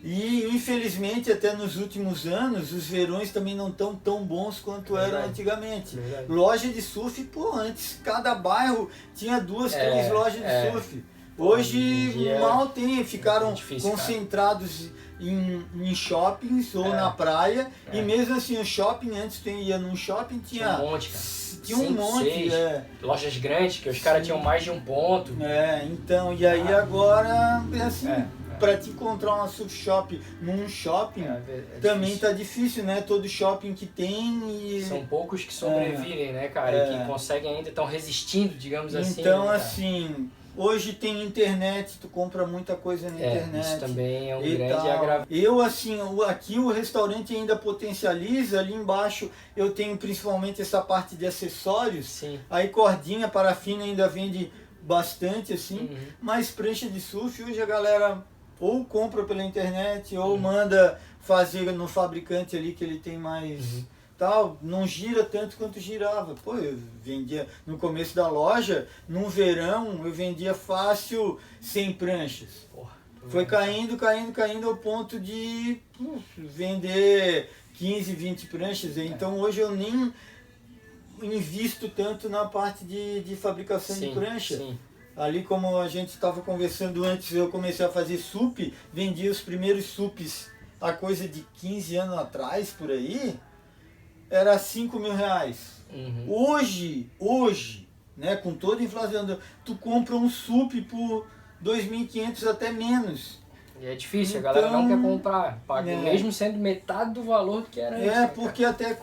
[0.04, 5.12] E infelizmente até nos últimos anos os verões também não estão tão bons quanto eram
[5.12, 5.30] Verdade.
[5.30, 5.96] antigamente.
[5.96, 6.26] Verdade.
[6.28, 10.72] Loja de surf, pô, antes cada bairro tinha duas, É, três lojas de é.
[10.72, 11.04] surf.
[11.38, 14.90] Hoje dia mal tem, ficaram é difícil, concentrados
[15.20, 16.96] em, em shoppings ou É.
[16.96, 17.70] na praia.
[17.92, 17.98] É.
[17.98, 21.24] E mesmo assim, o shopping, antes tu ia num shopping, Tinha tinha, um monte, cara.
[21.64, 22.24] tinha um monte.
[22.24, 22.54] seis.
[22.54, 22.86] É.
[23.02, 25.36] Lojas grandes, que os caras tinham mais de um ponto.
[25.42, 28.08] É, então, e aí agora, é assim,
[28.62, 31.42] É, pra te encontrar uma surf shop num shopping, é,
[31.78, 33.02] é também tá difícil, né?
[33.02, 34.84] Todo shopping que tem e...
[34.84, 36.76] São poucos que sobrevivem, né, cara?
[36.76, 36.94] É.
[36.96, 39.22] E que conseguem ainda, estão resistindo, digamos assim.
[39.22, 43.66] Então, né, assim, hoje tem internet, tu compra muita coisa na É, internet.
[43.66, 44.92] isso também é um grande tal.
[44.92, 45.36] agravante.
[45.38, 45.98] Eu, assim,
[46.28, 52.40] aqui o restaurante ainda potencializa, ali embaixo eu tenho principalmente essa parte de acessórios, Sim.
[52.50, 54.52] aí cordinha, parafina ainda vende
[54.84, 55.98] bastante, assim, Uhum.
[56.22, 58.26] mas prancha de surf hoje a galera
[58.62, 60.38] ou compra pela internet ou Uhum.
[60.38, 63.86] manda fazer no fabricante ali que ele tem mais Uhum.
[64.18, 66.36] tal, não gira tanto quanto girava.
[66.44, 72.68] Pô, eu vendia no começo da loja, no verão eu vendia fácil 100 pranchas.
[72.74, 72.92] Porra,
[73.30, 78.96] Foi caindo, caindo, caindo ao ponto de puf, vender 15, 20 pranchas.
[78.98, 80.14] Então hoje eu nem
[81.22, 84.58] invisto tanto na parte de, de fabricação de Sim, prancha.
[84.58, 84.78] sim.
[85.16, 89.86] Ali como a gente estava conversando antes, eu comecei a fazer sup, vendia os primeiros
[89.86, 90.50] supes
[90.80, 93.40] a coisa de 15 anos atrás, por aí,
[94.30, 95.84] era 5 mil reais.
[95.94, 96.26] Uhum.
[96.28, 97.88] Hoje, hoje,
[98.18, 101.28] né, com toda a inflação, tu compra um sup por
[101.64, 103.40] 2.500 até menos.
[103.80, 105.60] E é difícil, a galera não Então, quer comprar.
[105.68, 105.96] Paga, é.
[105.96, 107.98] mesmo sendo metade do valor que era.
[107.98, 108.98] É, né, porque até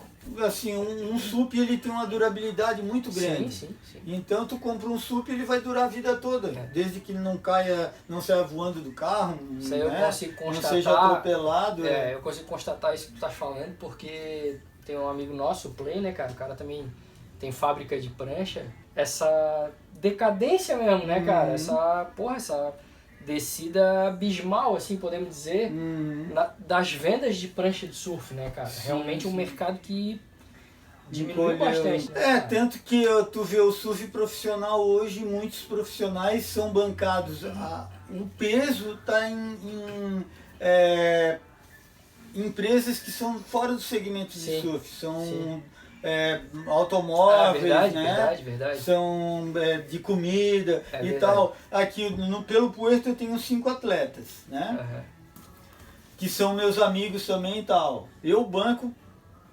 [0.44, 3.52] assim, um, um sup ele tem uma durabilidade muito grande.
[3.52, 4.00] Sim, sim, sim.
[4.06, 6.66] Então tu compra um sup ele vai durar a vida toda, É.
[6.72, 10.04] desde que ele não caia, não saia voando do carro, Isso aí eu né?
[10.04, 10.70] consigo não constatar.
[10.70, 11.86] seja atropelado.
[11.86, 15.74] É, eu consigo constatar isso que tu tá falando, porque tem um amigo nosso, o
[15.74, 16.32] Play, né, cara?
[16.32, 16.90] O cara também
[17.38, 18.64] tem fábrica de prancha.
[18.96, 19.70] Essa
[20.00, 21.48] decadência mesmo, né, cara?
[21.48, 21.54] Uhum.
[21.54, 22.74] Essa, porra, essa
[23.32, 26.28] descida abismal, assim, podemos dizer, Uhum.
[26.32, 28.68] na- das vendas de prancha de surf, né, cara?
[28.68, 29.36] Sim, Realmente um sim.
[29.36, 30.18] mercado que
[31.10, 31.58] diminuiu Encolheu.
[31.84, 32.36] bastante, né?
[32.36, 37.44] É, tanto que tu vê o surf profissional hoje, muitos profissionais são bancados.
[37.44, 40.24] A- o peso está em, em,
[40.58, 41.38] é,
[42.34, 44.88] empresas que são fora do segmento de Sim, surf.
[44.88, 45.62] São
[46.02, 48.02] é, Ah, automóveis, verdade, né?
[48.04, 48.80] verdade, verdade.
[48.80, 51.18] São é, de comida É e verdade.
[51.20, 51.56] tal.
[51.70, 54.76] Aqui no, pelo Puerto eu tenho cinco atletas, né?
[54.80, 55.02] Aham.
[56.16, 58.08] que são meus amigos também e tal.
[58.24, 58.92] Eu banco,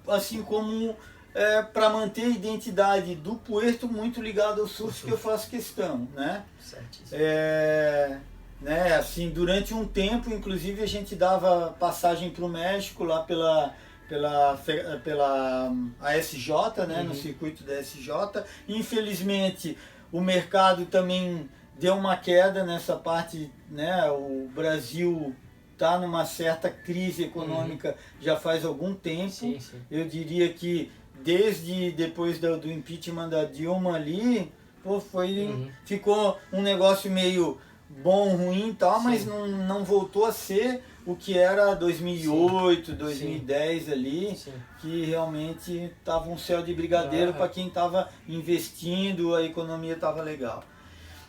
[0.08, 0.96] assim como
[1.34, 6.08] é, para manter a identidade do Puerto muito ligado ao surf que eu faço questão,
[6.14, 6.42] né?
[6.60, 7.10] Certíssimo.
[7.12, 8.18] É,
[8.60, 13.74] né, assim, durante um tempo, inclusive, a gente dava passagem para o México lá pela,
[14.08, 16.50] pela, fe- pela hum, ASJ,
[16.88, 17.14] né, no Uhum.
[17.14, 18.44] circuito da SJ.
[18.68, 19.76] Infelizmente,
[20.12, 21.48] o mercado também
[21.78, 25.34] deu uma queda nessa parte, né, o Brasil
[25.74, 29.30] está numa certa crise econômica já faz algum tempo.
[29.30, 29.78] Sim, sim.
[29.90, 30.90] Eu diria que
[31.22, 34.50] desde depois do, do impeachment da Dilma ali,
[34.82, 35.68] pô, foi, Uhum.
[35.84, 37.58] ficou um negócio meio
[38.02, 39.28] bom, ruim e tal, mas Sim.
[39.28, 44.52] não, não voltou a ser o que era 2008, 2010 ali, Sim.
[44.80, 47.38] que realmente tava um céu de brigadeiro Aham.
[47.38, 50.64] para quem estava investindo, a economia estava legal.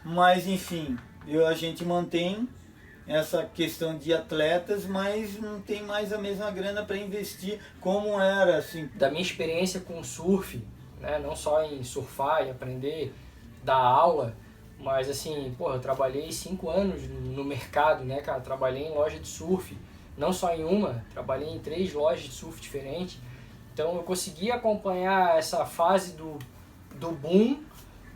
[0.04, 0.98] Mas enfim,
[1.28, 2.50] eu, a gente mantém
[3.06, 8.58] essa questão de atletas, mas não tem mais a mesma grana para investir como era
[8.58, 8.90] assim.
[8.96, 10.62] Da minha experiência com surf,
[11.00, 13.14] né, não só em surfar e aprender,
[13.64, 14.36] dar aula,
[14.80, 18.40] mas assim, porra, eu trabalhei cinco anos no mercado, né, cara?
[18.40, 19.78] Trabalhei em loja de surf,
[20.18, 23.20] não só em uma, trabalhei em três lojas de surf diferentes.
[23.74, 26.38] Então eu consegui acompanhar essa fase do,
[26.96, 27.64] do boom,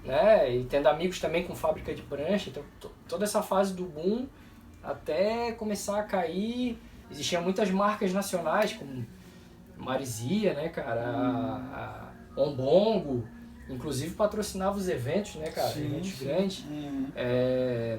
[0.03, 0.55] né?
[0.55, 2.63] E tendo amigos também com fábrica de prancha, então
[3.07, 4.27] toda essa fase do boom
[4.83, 6.79] até começar a cair.
[7.09, 9.05] Existiam muitas marcas nacionais, como
[9.77, 11.01] Marizia, né, cara?
[11.01, 13.27] A, a Ombongo,
[13.71, 15.69] inclusive patrocinava os eventos, né, cara?
[15.69, 16.25] Sim, eventos sim.
[16.25, 16.65] grandes.
[16.65, 17.07] Uhum.
[17.15, 17.97] É...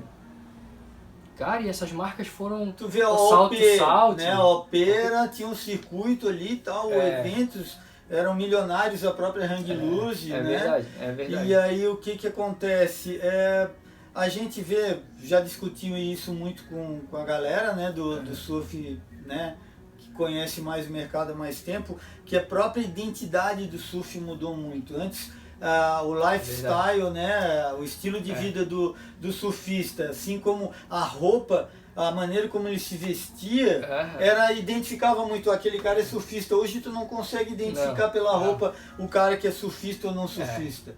[1.37, 2.71] Cara, e essas marcas foram.
[2.73, 4.33] Tu vê a OP, Salt, né?
[4.33, 7.21] A Opera tinha um circuito ali e tal, é.
[7.21, 7.79] eventos
[8.13, 10.59] eram milionários, a própria Hang é, é né?
[10.59, 11.49] Verdade, é verdade.
[11.49, 13.19] E aí o que que acontece?
[13.23, 13.71] É,
[14.15, 19.01] a gente vê, já discutiu isso muito com, com a galera, né, do, do surf,
[19.25, 19.57] né,
[19.97, 24.55] que conhece mais o mercado há mais tempo, que a própria identidade do surf mudou
[24.55, 24.95] muito.
[24.95, 25.33] Antes
[25.63, 28.35] uh, o lifestyle, né, o estilo de é.
[28.35, 34.21] vida do, do surfista, assim como a roupa, a maneira como ele se vestia, uhum.
[34.21, 36.57] era identificava muito aquele cara é surfista.
[36.57, 38.45] Hoje tu não consegue identificar não, pela não.
[38.45, 40.29] roupa o cara que é surfista ou não é.
[40.29, 40.91] surfista.
[40.91, 40.95] É.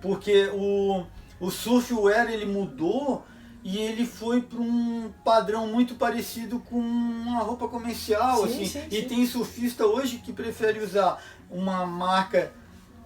[0.00, 1.04] Porque o,
[1.40, 3.24] o surfwear ele mudou
[3.64, 8.66] e ele foi para um padrão muito parecido com uma roupa comercial, sim, assim.
[8.66, 8.96] Sim, sim.
[8.96, 12.52] E tem surfista hoje que prefere usar uma marca,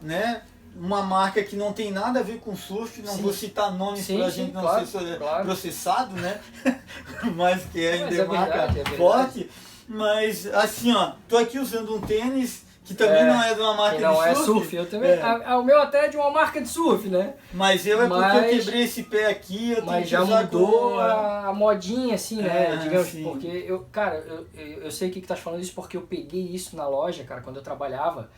[0.02, 0.42] né?
[0.76, 3.22] Uma marca que não tem nada a ver com surf, não sim.
[3.22, 5.44] vou citar nomes para a gente não claro, ser claro.
[5.44, 6.40] processado, né?
[7.36, 9.50] mas que é ainda é marca verdade, é forte.
[9.88, 13.74] Mas assim, ó, tô aqui usando um tênis que também é, não é de uma
[13.74, 14.74] marca que não de é surf.
[14.74, 15.22] Eu também, é.
[15.22, 17.34] A, a, o meu até é de uma marca de surf, né?
[17.52, 21.46] Mas eu é mas, porque eu quebrei esse pé aqui, eu Mas já mudou a,
[21.46, 22.74] a, modinha, assim, né?
[22.74, 23.22] É, Digamos, sim.
[23.22, 26.02] porque eu, cara, eu, eu, eu sei o que, que tá falando isso porque eu
[26.02, 28.28] peguei isso na loja, cara, quando eu trabalhava.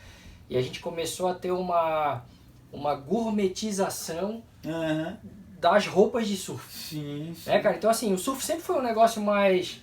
[0.53, 2.25] E a gente começou a ter uma,
[2.71, 5.17] uma gourmetização uhum.
[5.59, 6.71] das roupas de surf.
[6.71, 7.51] Sim, sim.
[7.51, 7.77] É, cara?
[7.77, 9.83] Então, assim, o surf sempre foi um negócio mais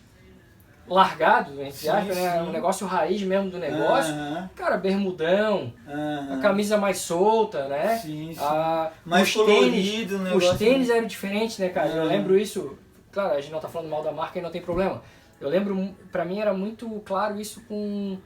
[0.87, 2.43] largado, entre aspas, né?
[2.43, 4.13] Um negócio raiz mesmo do negócio.
[4.13, 4.47] Uhum.
[4.55, 6.35] Cara, bermudão, uhum.
[6.35, 7.97] a camisa mais solta, né?
[7.97, 8.39] Sim, sim.
[8.39, 11.89] A, mais os colorido, tênis, Os tênis eram diferentes, né, cara?
[11.89, 12.77] Eu lembro isso.
[13.11, 15.01] Claro, a gente não tá falando mal da marca e não tem problema.
[15.41, 18.19] Eu lembro, pra mim era muito claro isso com,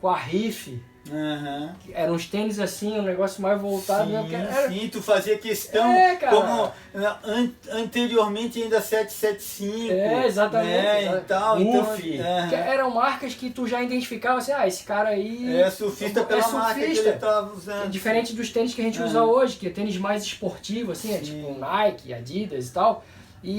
[0.00, 1.70] com a Riff Uhum.
[1.92, 4.10] Eram uns tênis assim, um negócio mais voltado.
[4.10, 4.48] Sim, né?
[4.50, 4.68] era...
[4.68, 9.92] sim tu fazia questão é, como an anteriormente ainda 775.
[9.92, 10.70] É, exatamente.
[10.70, 11.24] Né, exatamente.
[11.24, 12.58] E tal, então, uhum.
[12.58, 15.56] eram marcas que tu já identificava assim, ah, esse cara aí.
[15.56, 16.64] É surfista pela é surfista.
[16.64, 17.90] marca que ele tava usando.
[17.90, 19.06] Diferente dos tênis que a gente uhum.
[19.06, 23.04] usa hoje, que é tênis mais esportivo, assim, é tipo Nike, Adidas e tal.
[23.42, 23.52] E,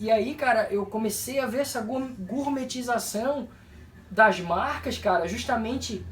[0.00, 3.48] e, e aí, cara, eu comecei a ver essa gourmetização
[4.10, 6.04] das marcas, cara, justamente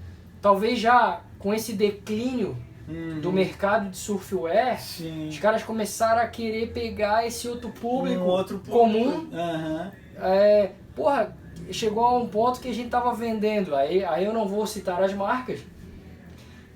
[0.45, 2.55] talvez já com esse declínio
[2.87, 3.19] uhum.
[3.19, 5.29] do mercado de surfwear, Sim.
[5.29, 8.79] os caras começaram a querer pegar esse outro público, um outro público.
[8.79, 9.31] comum.
[9.33, 9.91] Uhum.
[10.19, 11.35] É, porra,
[11.71, 15.03] chegou a um ponto que a gente tava vendendo, aí, aí eu não vou citar
[15.03, 15.61] as marcas,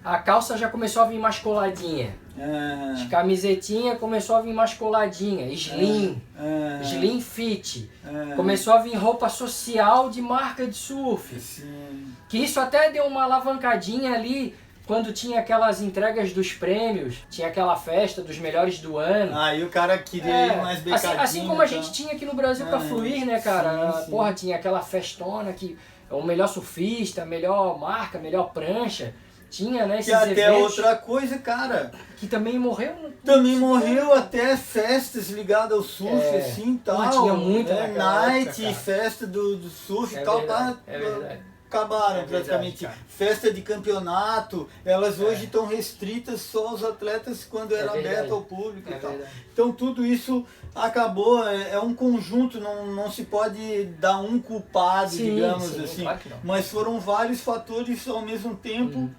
[0.03, 2.16] a calça já começou a vir mais coladinha.
[2.39, 2.93] Uhum.
[2.93, 6.83] As camisetinhas começou a vir mais coladinha, slim, uhum.
[6.83, 7.91] slim fit.
[8.03, 8.35] Uhum.
[8.35, 11.39] Começou a vir roupa social de marca de surf.
[11.39, 12.14] Sim.
[12.29, 14.55] Que isso até deu uma alavancadinha ali
[14.89, 19.39] quando tinha aquelas entregas dos prêmios, tinha aquela festa dos melhores do ano.
[19.39, 21.12] Aí o cara queria é, ir mais becadinho.
[21.12, 23.93] Assim, assim como a gente tinha aqui no Brasil pra fluir, né, cara?
[23.93, 24.11] Sim, sim.
[24.11, 25.76] Porra, tinha aquela festona que
[26.11, 29.12] é o melhor surfista, melhor marca, melhor prancha.
[29.51, 29.99] Tinha, né?
[29.99, 31.91] Esses que até outra coisa, cara.
[32.16, 33.12] Que também morreu.
[33.24, 37.11] Também morreu até festas ligadas ao surf, é, assim tal.
[37.11, 37.89] Tinha muito, né?
[37.89, 40.39] Night, época, festa do, do surf e é tal.
[40.39, 41.41] Verdade, tá, é verdade.
[41.69, 42.81] Acabaram é praticamente.
[42.81, 45.25] Verdade, Festa de campeonato, elas é.
[45.25, 49.11] hoje estão restritas só aos atletas quando era é aberto ao público e tal.
[49.11, 49.33] Verdade.
[49.53, 55.35] Então tudo isso acabou, é, um conjunto, não, não se pode dar um culpado, sim,
[55.35, 56.03] digamos sim, assim.
[56.03, 58.99] Claro mas foram vários fatores ao mesmo tempo.
[58.99, 59.14] Hum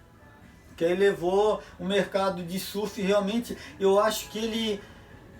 [0.79, 4.81] que aí levou o mercado de surf realmente, eu acho que ele,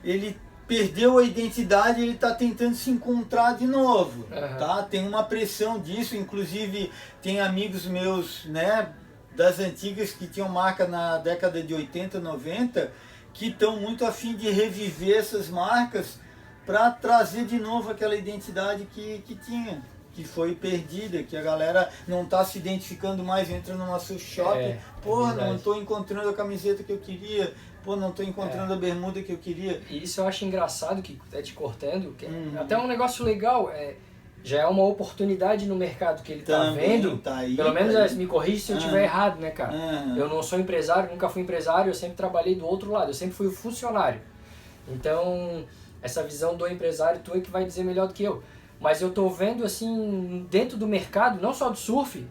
[0.04, 0.38] ele
[0.70, 4.58] perdeu a identidade ele está tentando se encontrar de novo, uhum.
[4.60, 4.84] tá?
[4.84, 6.92] Tem uma pressão disso, inclusive
[7.24, 8.94] tem amigos meus, né,
[9.36, 12.92] das antigas que tinham marca na década de 80, 90,
[13.34, 16.20] que estão muito afim de reviver essas marcas
[16.68, 19.82] para trazer de novo aquela identidade que, que tinha
[20.14, 24.60] que foi perdida, que a galera não está se identificando mais, entra no nosso shopping,
[24.60, 27.54] é, porra, é não estou encontrando a camiseta que eu queria,
[27.84, 28.76] pô, não estou encontrando É.
[28.76, 29.82] a bermuda que eu queria.
[29.90, 32.54] E isso eu acho engraçado que é te cortando, que é Uhum.
[32.60, 33.96] até um negócio legal, é,
[34.44, 37.18] já é uma oportunidade no mercado que ele tá vendo.
[37.18, 38.80] tá aí, Pelo menos tá é, me corrige se eu Ah.
[38.80, 39.72] estiver errado, né, cara?
[39.74, 40.16] Ah.
[40.18, 43.34] Eu não sou empresário, nunca fui empresário, eu sempre trabalhei do outro lado, eu sempre
[43.36, 44.22] fui o funcionário.
[44.88, 45.66] Então,
[46.02, 48.42] essa visão do empresário tu é que vai dizer melhor do que eu.
[48.80, 52.26] Mas eu tô vendo assim, dentro do mercado, não só do surf,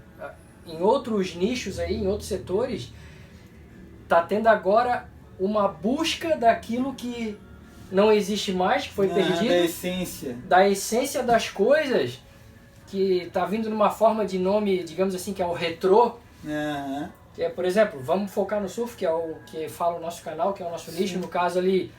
[0.66, 2.90] em outros nichos aí, em outros setores,
[4.08, 5.06] tá tendo agora
[5.38, 7.36] uma busca daquilo que
[7.90, 10.36] não existe mais, que foi Ah, perdido Da essência.
[10.46, 12.20] da essência das coisas,
[12.86, 16.16] que tá vindo numa forma de nome, digamos assim, que é o retrô,
[17.34, 20.22] que é, por exemplo, vamos focar no surf, que é o que fala o nosso
[20.22, 21.90] canal, que é o nosso nicho, no caso ali,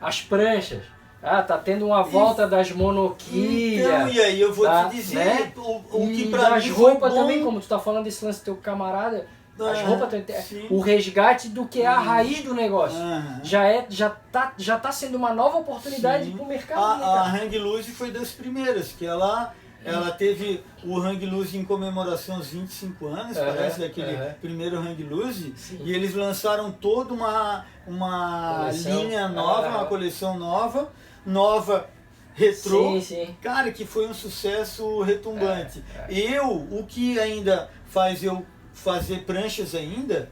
[0.00, 0.82] as pranchas.
[1.22, 3.86] Ah, tá tendo uma volta das monoquilhas.
[3.86, 5.52] Então, e aí eu vou tá, te dizer, né?
[5.56, 8.40] o, o que e pra das mim roupas também, como tu tá falando desse lance
[8.40, 9.26] do teu camarada,
[9.66, 10.66] as Ah, roupas, sim.
[10.70, 12.96] o resgate do que é a raiz do negócio.
[12.98, 13.40] Aham.
[13.42, 16.36] Já, é, já, tá, já tá sendo uma nova oportunidade Sim.
[16.36, 16.98] pro mercado.
[16.98, 17.44] né, A, a cara?
[17.44, 19.54] Hang Loose foi das primeiras, que ela,
[19.84, 24.34] ela teve o Hang Loose em comemoração aos 25 anos, Aham, parece, daquele aham.
[24.40, 25.80] primeiro Hang Loose, Sim.
[25.84, 29.02] e eles lançaram toda uma, uma Coleção.
[29.04, 29.76] linha nova, Aham.
[29.78, 30.92] uma coleção nova,
[31.26, 31.88] nova,
[32.34, 33.36] retrô, Sim, sim.
[33.42, 35.82] Cara, que foi um sucesso retumbante.
[36.08, 38.46] É, Eu, o que ainda faz eu
[38.82, 40.30] fazer pranchas ainda,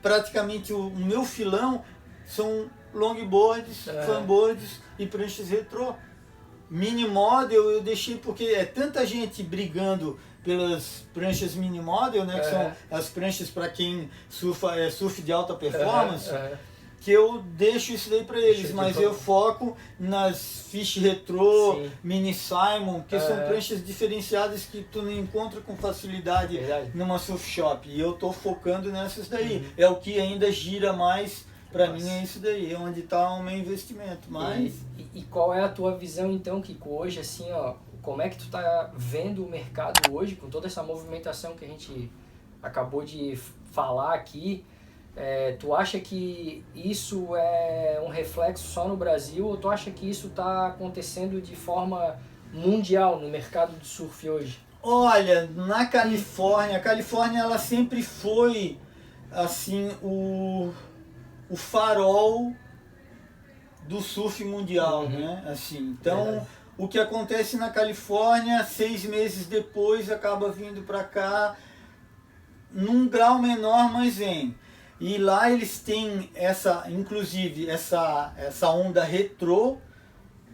[0.00, 1.82] praticamente o, meu filão
[2.26, 4.02] são longboards, É.
[4.02, 5.94] fanboards e pranchas retrô.
[6.70, 12.46] Mini model eu deixei porque é tanta gente brigando pelas pranchas mini model, né, que
[12.46, 12.50] É.
[12.50, 16.58] são as pranchas para quem surfa, é, surf de alta performance, Aham, aham.
[17.00, 21.90] Que eu deixo isso daí para eles, mas eu foco nas Fish Retro, Sim.
[22.02, 23.46] Mini Simon, que são É.
[23.46, 26.90] pranchas diferenciadas que tu não encontra com facilidade Verdade.
[26.94, 27.88] numa surf shop.
[27.88, 29.66] E eu tô focando nessas daí.
[29.76, 31.94] É o que ainda gira mais para Uhum.
[31.98, 34.28] Mim é isso daí, é onde está o meu investimento.
[34.28, 38.28] Mas E, e- qual é a tua visão então, Kiko, hoje assim, ó, como é
[38.28, 42.10] que tu tá vendo o mercado hoje, com toda essa movimentação que a gente
[42.62, 43.38] acabou de
[43.70, 44.64] falar aqui,
[45.20, 50.08] é, tu acha que isso é um reflexo só no Brasil ou tu acha que
[50.08, 52.16] isso está acontecendo de forma
[52.52, 54.60] mundial no mercado do surf hoje?
[54.82, 58.78] Olha, na Califórnia, a Califórnia ela sempre foi
[59.32, 60.72] assim o,
[61.50, 62.52] o farol
[63.88, 65.08] do surf mundial, Uhum.
[65.08, 65.44] né?
[65.48, 66.46] Assim, então Verdade.
[66.78, 71.56] o que acontece na Califórnia, seis meses depois acaba vindo para cá
[72.70, 74.54] num grau menor, mas vem.
[75.00, 79.76] E lá eles têm essa, inclusive essa essa onda retrô,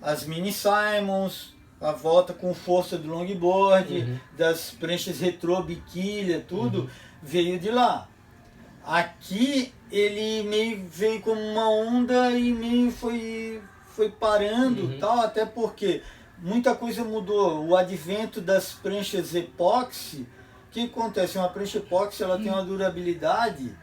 [0.02, 4.18] as mini Simons, a volta com força do longboard, Uhum.
[4.36, 6.90] das pranchas retrô, biquília, tudo,
[7.22, 8.08] veio de lá.
[8.84, 13.62] Aqui ele meio veio como uma onda e meio foi,
[13.94, 14.98] foi parando Uhum.
[14.98, 16.02] tal, até porque
[16.38, 17.66] muita coisa mudou.
[17.66, 20.26] O advento das pranchas epóxi,
[20.68, 21.38] o que acontece?
[21.38, 23.74] Uma prancha epóxi ela tem uma durabilidade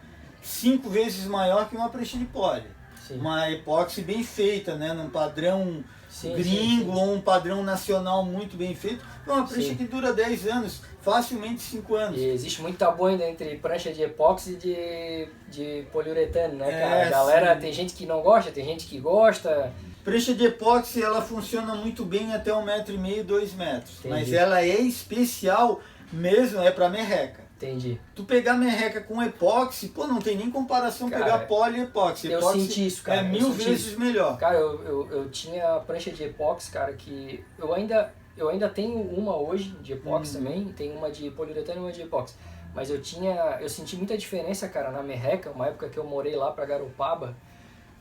[0.42, 2.64] cinco vezes maior que uma prancha de pole.
[3.08, 3.18] Sim.
[3.18, 4.94] Uma epóxi bem feita, né?
[4.94, 7.00] num padrão Sim, gringo sim, sim.
[7.00, 9.04] ou um padrão nacional muito bem feito.
[9.26, 12.20] É uma prancha que dura 10 anos, facilmente 5 anos.
[12.20, 16.80] E existe muito tabu ainda entre prancha de epóxi e de, de poliuretano, né, É,
[16.82, 17.08] cara?
[17.08, 19.72] a galera, tem gente que não gosta, tem gente que gosta.
[20.04, 24.00] Prancha de epóxi ela funciona muito bem até um metro e meio, dois metros.
[24.00, 24.14] Entendi.
[24.14, 25.80] Mas ela é especial
[26.12, 27.41] mesmo, é para merreca.
[27.62, 28.00] Entendi.
[28.16, 32.32] Tu pegar merreca com epóxi, pô, não tem nem comparação Cara, pegar poli e epóxi.
[32.32, 34.00] eu Epóxi senti isso, cara, É eu mil vezes isso.
[34.00, 34.38] melhor.
[34.38, 39.00] Cara, eu, eu, eu tinha prancha de epóxi, cara, que eu ainda, eu ainda tenho
[39.00, 40.44] uma hoje de epóxi Uhum.
[40.44, 42.36] também, tem uma de poliuretano e uma de epóxi.
[42.74, 46.36] Mas eu tinha, eu senti muita diferença, cara, na merreca, uma época que eu morei
[46.36, 47.36] lá pra Garopaba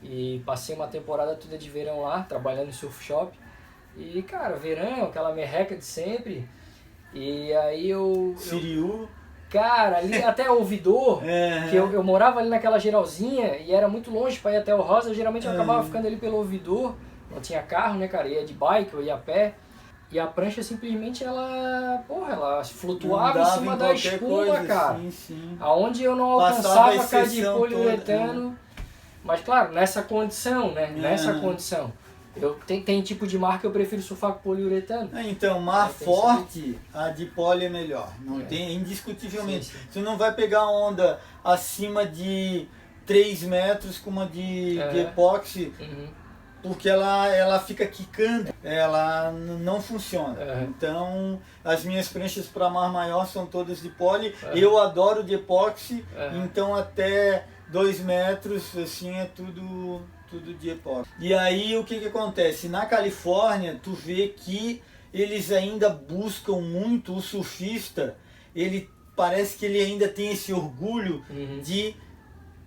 [0.01, 3.37] e passei uma temporada toda de verão lá, trabalhando em surf shop.
[3.95, 6.47] E, cara, verão, aquela merreca de sempre.
[7.13, 9.09] E aí eu, eu Siriu.
[9.51, 11.67] Cara, ali até o ouvidor, É.
[11.69, 14.81] que eu, eu morava ali naquela geralzinha e era muito longe pra ir até o
[14.81, 15.55] Rosa, geralmente eu É.
[15.55, 16.95] acabava ficando ali pelo ouvidor,
[17.29, 19.53] não tinha carro, né, cara, ia de bike, eu ia a pé.
[20.13, 24.63] E a prancha simplesmente ela, porra, ela flutuava em Andava cima em da espuma, coisa,
[24.65, 24.95] cara.
[24.97, 25.57] Sim, sim.
[25.57, 28.59] Aonde eu não a alcançava cara de poliuretano.
[29.23, 30.91] Mas claro, nessa condição, né?
[30.97, 30.99] É.
[30.99, 31.93] Nessa condição.
[32.35, 35.09] Eu, tem, tem tipo de marca que eu prefiro surfar com poliuretano.
[35.17, 38.11] É, Então, mar É, forte, a de pole é melhor.
[38.21, 38.43] Não É.
[38.45, 39.65] tem, indiscutivelmente.
[39.65, 39.85] Sim, sim.
[39.91, 42.67] Você não vai pegar onda acima de
[43.05, 44.87] 3 metros com uma de, É.
[44.89, 46.07] de epóxi, Uhum.
[46.63, 50.39] porque ela, ela fica quicando, ela não funciona.
[50.41, 50.63] É.
[50.69, 54.33] Então, as minhas pranchas para mar maior são todas de pole.
[54.43, 54.51] É.
[54.57, 56.31] Eu adoro de epóxi, É.
[56.37, 60.01] então até dois metros, assim, é tudo,
[60.31, 61.11] tudo de epóxi.
[61.19, 62.67] E aí o que, que acontece?
[62.69, 64.81] Na Califórnia, tu vê que
[65.13, 68.15] eles ainda buscam muito o surfista,
[68.55, 71.59] ele parece que ele ainda tem esse orgulho Uhum.
[71.61, 71.93] de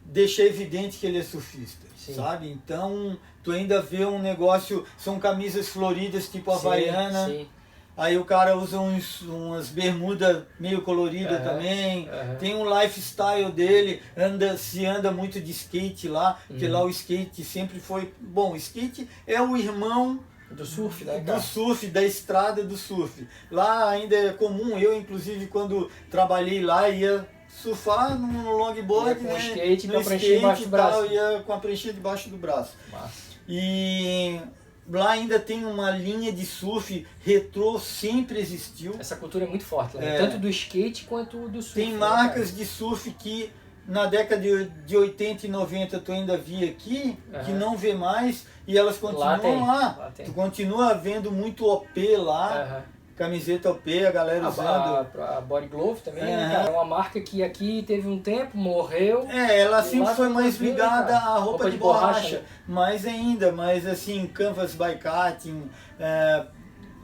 [0.05, 2.15] deixar evidente que ele é surfista, Sim.
[2.15, 2.51] sabe?
[2.51, 7.49] Então, tu ainda vê um negócio, são camisas floridas tipo havaiana, sim.
[7.97, 12.35] Aí o cara usa uns, umas bermudas meio coloridas Aham, também, aham.
[12.37, 16.73] tem um lifestyle dele, anda, se anda muito de skate lá, porque Uhum.
[16.73, 20.21] lá o skate sempre foi, bom, o skate é o irmão
[20.51, 23.27] Do surf, né, do surf, da estrada do surf.
[23.51, 29.33] Lá ainda é comum, eu inclusive quando trabalhei lá ia surfar no longboard, Ia com
[29.33, 29.39] né?
[29.39, 32.37] skate com no a pranchinha embaixo do e tal, ia com a pranchinha debaixo do
[32.37, 32.77] braço.
[32.91, 33.35] Massa.
[33.49, 34.41] E
[34.89, 38.95] lá ainda tem uma linha de surf retrô, sempre existiu.
[38.99, 40.17] Essa cultura é muito forte, né?
[40.17, 40.19] É.
[40.19, 41.75] tanto do skate quanto do surf.
[41.75, 43.51] Tem né, marcas de surf que
[43.87, 47.59] na década de, de 80 e 90 tu ainda via aqui, que Aham.
[47.59, 49.97] não vê mais, e elas continuam Lá lá.
[49.99, 50.13] lá.
[50.25, 52.94] Tu continua vendo muito OP lá, cara?
[53.17, 55.21] Camiseta OP, a galera A, usando.
[55.21, 56.65] a, a Body Glove também, né?
[56.67, 59.27] É uma marca que aqui teve um tempo, morreu.
[59.31, 62.45] É, ela sempre foi mais ligada cara, à roupa, roupa de, de borracha, borracha, né?
[62.67, 66.47] mais ainda, mas assim, Canvas by Cutting, é,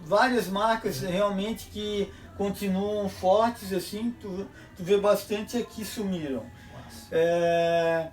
[0.02, 6.44] várias marcas realmente que continuam fortes, assim, tu, tu vê bastante aqui sumiram.
[6.74, 7.08] Massa.
[7.12, 8.08] É,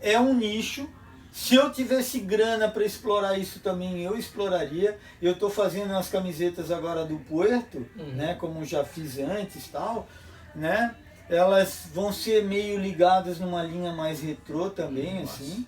[0.00, 0.88] é um nicho.
[1.32, 4.98] Se eu tivesse grana para explorar isso também, eu exploraria.
[5.22, 8.12] Eu estou fazendo umas camisetas agora do Puerto, Uhum.
[8.14, 10.08] né, como já fiz antes tal,
[10.54, 10.94] né?
[11.28, 15.42] Elas vão ser meio ligadas numa linha mais retrô também, Nossa.
[15.42, 15.64] assim.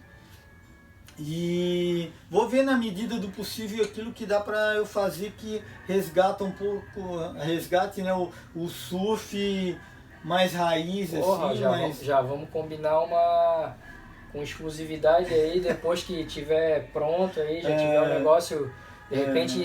[1.19, 6.43] E vou ver na medida do possível aquilo que dá para eu fazer que resgata
[6.43, 9.79] um pouco, resgate né, o, o surf
[10.25, 13.77] mais raiz, Porra, assim, já, mas vamos, já vamos combinar uma
[14.33, 17.77] com exclusividade aí, depois que tiver pronto aí, já É.
[17.77, 18.73] tiver o negócio,
[19.11, 19.25] de É.
[19.27, 19.59] repente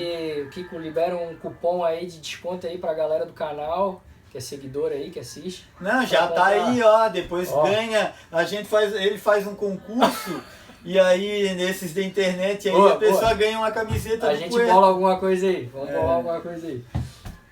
[0.45, 4.41] o Kiko libera um cupom aí de desconto aí pra galera do canal, que é
[4.41, 5.65] seguidor aí, que assiste.
[5.79, 7.07] Não, já tá aí, ó.
[7.07, 7.63] Depois Ó.
[7.63, 8.11] ganha.
[8.31, 10.43] A gente faz, ele faz um concurso
[10.83, 13.33] e aí nesses da internet aí Boa, a pessoa boa.
[13.35, 14.69] ganha uma camiseta A gente Coelho.
[14.73, 15.93] bola alguma coisa aí, vamos É.
[15.93, 16.83] bolar alguma coisa aí.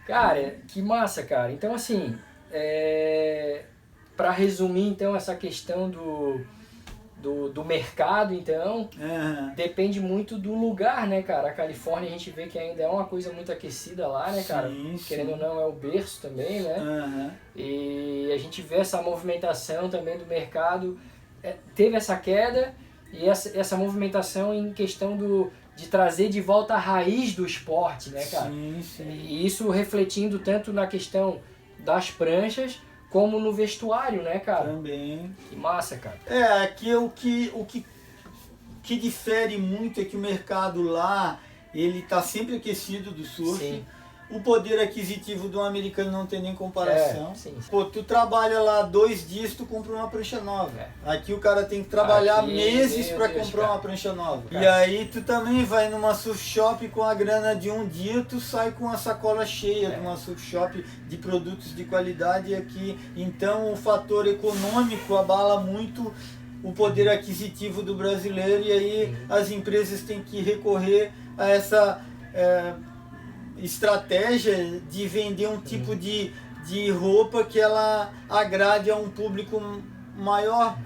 [0.06, 1.52] Cara, que massa, cara.
[1.52, 2.16] Então, assim,
[2.52, 3.64] é...
[4.16, 6.40] para resumir, então, essa questão do,
[7.26, 9.52] do, do mercado, então, Aham.
[9.56, 11.48] depende muito do lugar, né, cara?
[11.50, 14.70] A Califórnia a gente vê que ainda é uma coisa muito aquecida lá, né, cara?
[14.70, 15.42] Sim, Querendo ou sim.
[15.44, 16.76] não, é o berço também, né?
[16.78, 17.32] Aham.
[17.56, 21.00] E a gente vê essa movimentação também do mercado.
[21.42, 22.76] É, teve essa queda
[23.12, 28.12] e essa, essa movimentação em questão do, de trazer de volta a raiz do esporte,
[28.12, 28.52] né, cara?
[28.52, 29.10] Sim, sim.
[29.10, 31.40] E isso refletindo tanto na questão
[31.80, 32.80] das pranchas
[33.16, 34.72] como no vestuário, né, cara?
[34.72, 35.34] Também.
[35.48, 36.20] Que massa, cara.
[36.28, 37.86] É, aqui o que, o que,
[38.84, 41.40] que difere muito é que o mercado lá,
[41.74, 43.64] ele tá sempre aquecido do surf.
[43.64, 43.86] Sim.
[44.28, 47.32] O poder aquisitivo do americano não tem nem comparação.
[47.32, 47.70] É, sim, sim.
[47.70, 50.72] Pô, tu trabalha lá dois dias, tu compra uma prancha nova.
[50.80, 50.88] É.
[51.06, 53.74] Aqui o cara tem que trabalhar Aqui, meses para comprar cara.
[53.74, 54.44] uma prancha nova.
[54.50, 54.76] E Cara.
[54.78, 58.72] aí tu também vai numa surf shop com a grana de um dia, tu sai
[58.72, 59.92] com a sacola cheia É.
[59.92, 62.98] de uma surf shop de produtos de qualidade aqui.
[63.16, 66.12] Então o fator econômico abala muito
[66.64, 72.02] o poder aquisitivo do brasileiro e aí as empresas têm que recorrer a essa
[72.34, 72.74] é,
[73.58, 75.98] estratégia de vender um tipo Uhum.
[75.98, 76.32] de,
[76.66, 79.62] de roupa que ela agrade a um público
[80.18, 80.78] maior,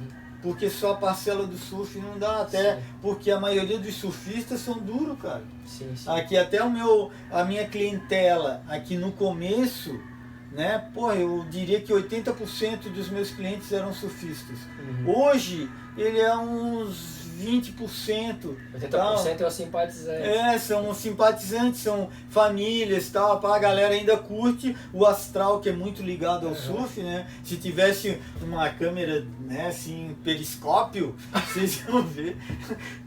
[0.42, 2.82] porque só a parcela do surf não dá, até Sim.
[3.02, 5.44] porque a maioria dos surfistas são duros, cara.
[5.66, 6.10] Sim, sim.
[6.10, 10.00] Aqui até o meu, a minha clientela aqui no começo,
[10.52, 10.80] né?
[10.94, 14.58] Pô, eu diria que 80% dos meus clientes eram surfistas.
[14.80, 15.14] Uhum.
[15.28, 18.56] Hoje ele é uns 20%.
[18.80, 20.22] 80% é o simpatizante.
[20.28, 25.72] É, são simpatizantes, são famílias tal, pá, a galera ainda curte o astral que é
[25.72, 26.58] muito ligado ao Uhum.
[26.60, 27.28] surf, né?
[27.44, 31.16] Se tivesse uma câmera, né, assim, periscópio,
[31.54, 32.38] vocês iam ver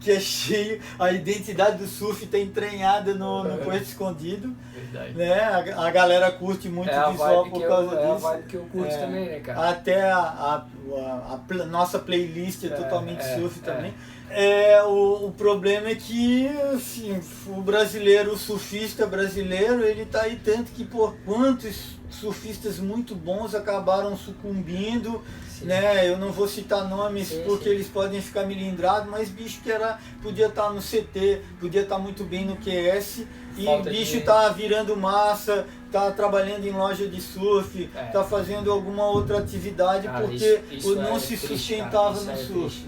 [0.01, 3.59] que é cheio, a identidade do surf tá entranhada no, no Uhum.
[3.65, 5.15] Porto Escondido, Verdade.
[5.15, 5.35] né?
[5.41, 8.21] A, a galera curte muito É visual por que eu, causa é a disso.
[8.27, 8.99] vibe que eu curto É.
[8.99, 9.69] também, né, cara?
[9.71, 13.63] Até a, a, a- a nossa playlist é, É, totalmente é, surf é.
[13.73, 13.95] também.
[14.35, 20.41] É, o, o problema é que assim, o brasileiro, o surfista brasileiro, ele tá aí
[20.43, 25.23] tanto que por quantos surfistas muito bons acabaram sucumbindo,
[25.59, 25.67] Sim.
[25.67, 26.09] né?
[26.09, 27.71] Eu não vou citar nomes Sim, porque sim.
[27.71, 32.25] eles podem ficar melindrados, mas bicho que era podia estar no CT, podia estar muito
[32.25, 33.27] bem no QS
[33.57, 38.05] e Falta bicho de- tá virando massa, tá trabalhando em loja de surf, É.
[38.05, 42.25] tá fazendo alguma outra atividade Cara, porque isso- isso não é se triste, sustentava cara.
[42.25, 42.85] no é surf.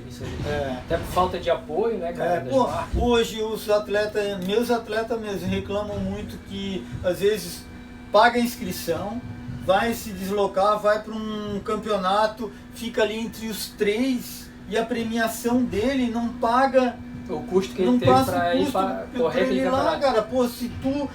[0.46, 0.48] é.
[0.48, 0.72] É.
[0.84, 2.34] Até por falta de apoio, né, cara?
[2.36, 7.64] É, pô, hoje os atletas, meus atletas mesmo, reclamam muito que às vezes
[8.10, 9.20] paga a inscrição,
[9.66, 15.62] vai se deslocar, vai para um campeonato, fica ali entre os três e a premiação
[15.62, 16.96] dele não paga,
[17.28, 20.22] O custo que não ele teve pra o ir pra correr ele lá, cara.
[20.22, 21.08] Pô, se tu.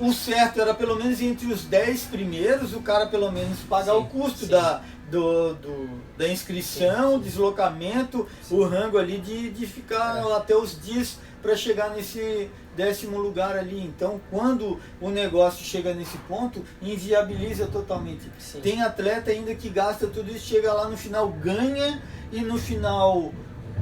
[0.00, 3.98] O certo era pelo menos entre os 10 primeiros, o cara pelo menos pagar Sim,
[3.98, 4.48] o custo sim.
[4.48, 4.80] da,
[5.10, 10.36] do, do- da inscrição, o deslocamento, o rango ali de, de ficar É.
[10.36, 13.80] até os dias para chegar nesse décimo lugar ali.
[13.80, 18.30] Então, quando o negócio chega nesse ponto, inviabiliza totalmente.
[18.38, 18.60] Sim.
[18.60, 22.00] Tem atleta ainda que gasta tudo isso, chega lá no final, ganha
[22.32, 23.32] e no final,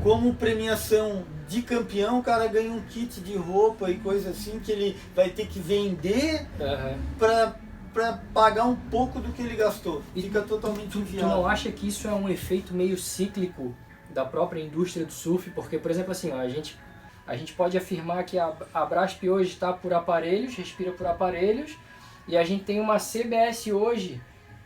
[0.03, 4.72] como premiação de campeão, o cara ganha um kit de roupa e coisa assim que
[4.72, 6.99] ele vai ter que vender Aham.
[7.18, 7.57] para
[7.94, 10.03] para pagar um pouco do que ele gastou.
[10.14, 11.28] E Fica totalmente Tu, tu inviável.
[11.36, 13.74] não acha que isso é um efeito meio cíclico
[14.12, 15.49] da própria indústria do surf?
[15.53, 16.76] Porque, por exemplo, assim, ó, a gente,
[17.26, 21.74] a gente pode afirmar que a, a Brasp hoje está por aparelhos, respira por aparelhos,
[22.28, 24.20] e a gente tem uma CBS hoje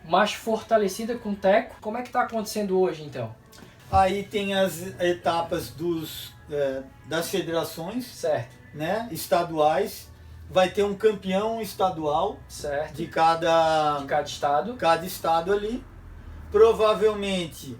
[0.04, 1.76] mais fortalecida com teco.
[1.80, 3.32] Como é que está acontecendo hoje, então?
[3.90, 10.08] Aí tem as etapas dos, é, das federações Certo, né, estaduais.
[10.48, 12.94] Vai ter um campeão estadual certo.
[12.94, 14.74] de cada, De cada estado.
[14.74, 15.82] cada estado ali.
[16.50, 17.76] Provavelmente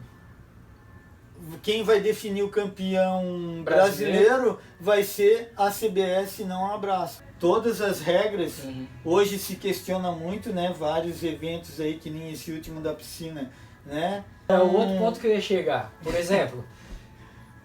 [1.63, 4.19] quem vai definir o campeão Brasileiro.
[4.21, 7.23] brasileiro vai ser a CBS, não a Brasco.
[7.39, 8.87] Todas as regras Uhum.
[9.05, 10.75] Hoje se questiona muito, né?
[10.79, 13.51] Vários eventos aí, que nem esse último da piscina,
[13.91, 14.25] né?
[14.49, 15.93] É o outro ponto que eu ia chegar.
[16.03, 16.65] Por exemplo,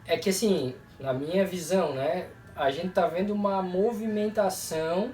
[0.05, 5.11] é que assim, na minha visão, né, a gente tá vendo uma movimentação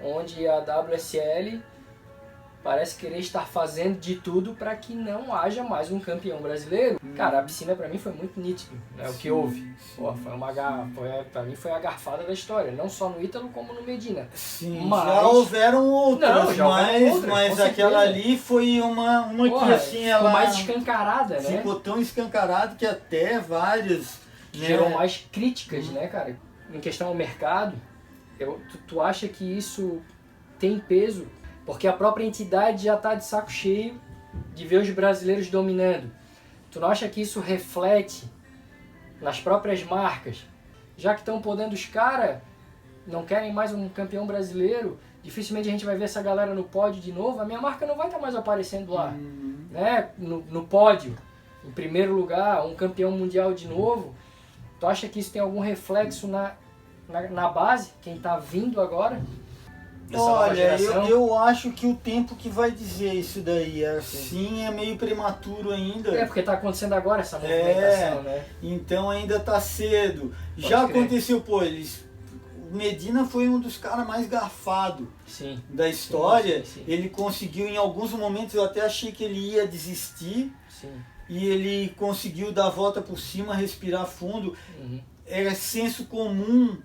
[0.00, 1.60] onde a WSL
[2.62, 7.00] parece querer estar fazendo de tudo para que não haja mais um campeão brasileiro.
[7.16, 9.72] Cara, a piscina para mim foi muito nítido, né, o que houve.
[9.96, 10.52] Pô, foi uma
[11.32, 14.28] para mim foi a garfada da história, não só no Ítalo como no Medina.
[14.34, 19.22] Sim, Mas- já houveram outras, Não, já houveram mas, outras, mas aquela ali foi uma,
[19.26, 21.56] uma que Porra, assim, ficou ela mais escancarada, né?
[21.58, 24.18] ficou tão escancarado que até várias.
[24.52, 26.36] que né, gerou mais críticas, né, cara?
[26.72, 27.74] Em questão ao mercado,
[28.38, 30.02] eu, tu, tu acha que isso
[30.58, 31.26] tem peso?
[31.68, 34.00] Porque a própria entidade já está de saco cheio
[34.54, 36.10] de ver os brasileiros dominando.
[36.70, 38.24] Tu não acha que isso reflete
[39.20, 40.46] nas próprias marcas?
[40.96, 42.38] Já que estão podendo os caras,
[43.06, 47.02] não querem mais um campeão brasileiro, dificilmente a gente vai ver essa galera no pódio
[47.02, 50.64] de novo, a minha marca não vai estar mais aparecendo lá Hum, né, no, no
[50.64, 51.14] pódio,
[51.62, 54.14] em primeiro lugar, um campeão mundial de novo,
[54.80, 56.54] tu acha que isso tem algum reflexo na,
[57.06, 59.20] na, na base, quem está vindo agora?
[60.14, 64.96] Olha, eu, eu acho que o tempo que vai dizer isso daí, assim, é meio
[64.96, 66.10] prematuro ainda.
[66.16, 68.22] É, porque está acontecendo agora essa movimentação, É.
[68.22, 68.44] né?
[68.62, 70.34] Então ainda tá cedo.
[70.54, 70.96] Pode Já crer.
[71.02, 72.04] aconteceu, pô, eles.
[72.70, 76.64] O Medina foi um dos caras mais garfados Sim, da história.
[76.64, 76.84] sim, sim.
[76.86, 80.52] Ele conseguiu, em alguns momentos, eu até achei que ele ia desistir.
[81.30, 84.56] E ele conseguiu dar a volta por cima, respirar fundo.
[84.80, 85.00] Uhum.
[85.26, 86.78] É senso comum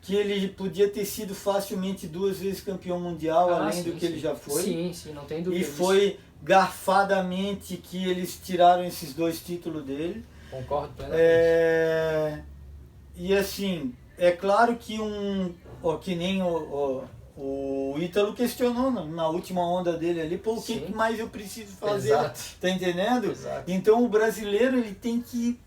[0.00, 4.00] que ele podia ter sido facilmente duas vezes campeão mundial, Ah, além sim, do que
[4.00, 4.06] sim.
[4.06, 4.62] ele já foi.
[4.62, 10.24] Sim, sim, não tem dúvida E foi garfadamente que eles tiraram esses dois títulos dele.
[10.50, 11.20] Concordo plenamente.
[11.22, 12.42] É,
[13.16, 15.52] e assim, é claro que um.
[15.82, 17.04] Ó, que nem o,
[17.36, 21.72] o, o Ítalo questionou na, última onda dele ali, pô, o que mais eu preciso
[21.76, 22.10] fazer?
[22.10, 22.40] Exato.
[22.60, 23.30] Tá entendendo?
[23.30, 23.70] Exato.
[23.70, 25.58] Então o brasileiro ele tem que.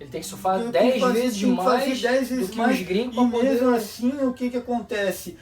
[0.00, 2.58] Ele tem que surfar tem que 10 fazer- vezes tem mais 10 vezes do que
[2.58, 5.36] mais, os gringos E mesmo assim, o que, que acontece?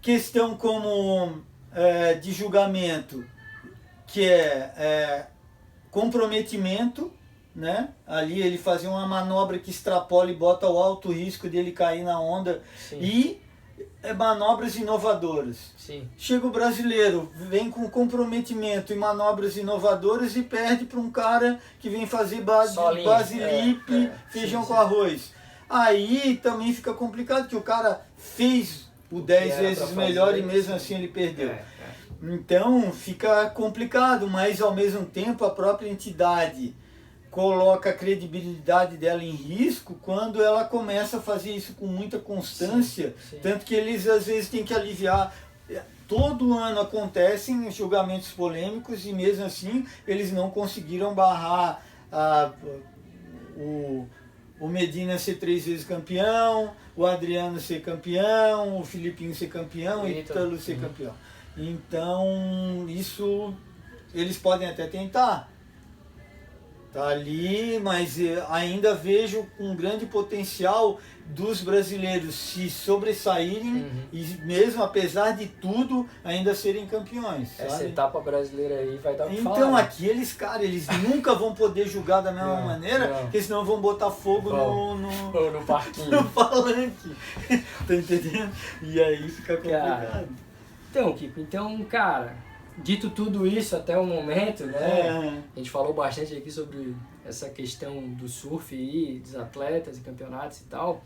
[0.00, 1.42] Questão como
[1.74, 3.24] é, de julgamento,
[4.06, 5.26] que é, é,
[5.90, 7.12] comprometimento,
[7.54, 7.90] né?
[8.06, 12.18] Ali ele fazer uma manobra que extrapola e bota o alto risco dele cair na
[12.20, 13.40] onda Sim, e
[14.16, 15.72] manobras inovadoras.
[15.76, 16.08] sim.
[16.16, 21.88] Chega o brasileiro, vem com comprometimento e manobras inovadoras e perde para um cara que
[21.88, 24.80] vem fazer base, linha, basilipe, é, é, feijão sim, com sim.
[24.80, 25.32] arroz.
[25.68, 30.70] Aí também fica complicado, que o cara fez o 10 era vezes melhor e mesmo
[30.70, 30.76] sim.
[30.76, 31.50] assim ele perdeu.
[31.50, 31.64] É, é.
[32.22, 36.74] Então fica complicado, mas ao mesmo tempo a própria entidade
[37.30, 43.14] coloca a credibilidade dela em risco quando ela começa a fazer isso com muita constância,
[43.18, 43.38] Sim, sim.
[43.42, 45.34] tanto que eles às vezes têm que aliviar.
[46.08, 51.80] Todo ano acontecem julgamentos polêmicos e mesmo assim eles não conseguiram barrar
[52.10, 52.50] a,
[53.56, 54.08] o,
[54.58, 60.08] o Medina ser três vezes campeão, o Adriano ser campeão, o Filipinho ser campeão, o
[60.08, 60.58] Ítalo.
[60.58, 60.80] Ser Uhum.
[60.80, 61.14] campeão.
[61.56, 63.54] Então, isso
[64.12, 65.49] eles podem até tentar.
[66.92, 74.02] Tá ali, mas eh, ainda vejo um grande potencial dos brasileiros se sobressaírem uhum.
[74.12, 77.50] e mesmo apesar de tudo ainda serem campeões.
[77.60, 77.90] Essa sabe?
[77.90, 79.80] etapa brasileira aí vai dar o Então falar, né?
[79.82, 83.22] aqueles caras, eles nunca vão poder julgar da mesma não, maneira, não.
[83.22, 86.10] porque senão vão botar fogo no, no, no parquinho.
[86.22, 87.16] no palanque.
[87.86, 88.50] tá entendendo?
[88.82, 90.06] E aí fica complicado.
[90.10, 90.28] Cara,
[90.90, 92.34] então, Kiko, então, cara,
[92.82, 95.00] dito tudo isso até o momento, né?
[95.00, 95.42] É.
[95.54, 96.94] A gente falou bastante aqui sobre
[97.24, 101.02] essa questão do surf e dos atletas e campeonatos e tal.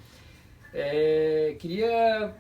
[0.73, 2.35] É, queria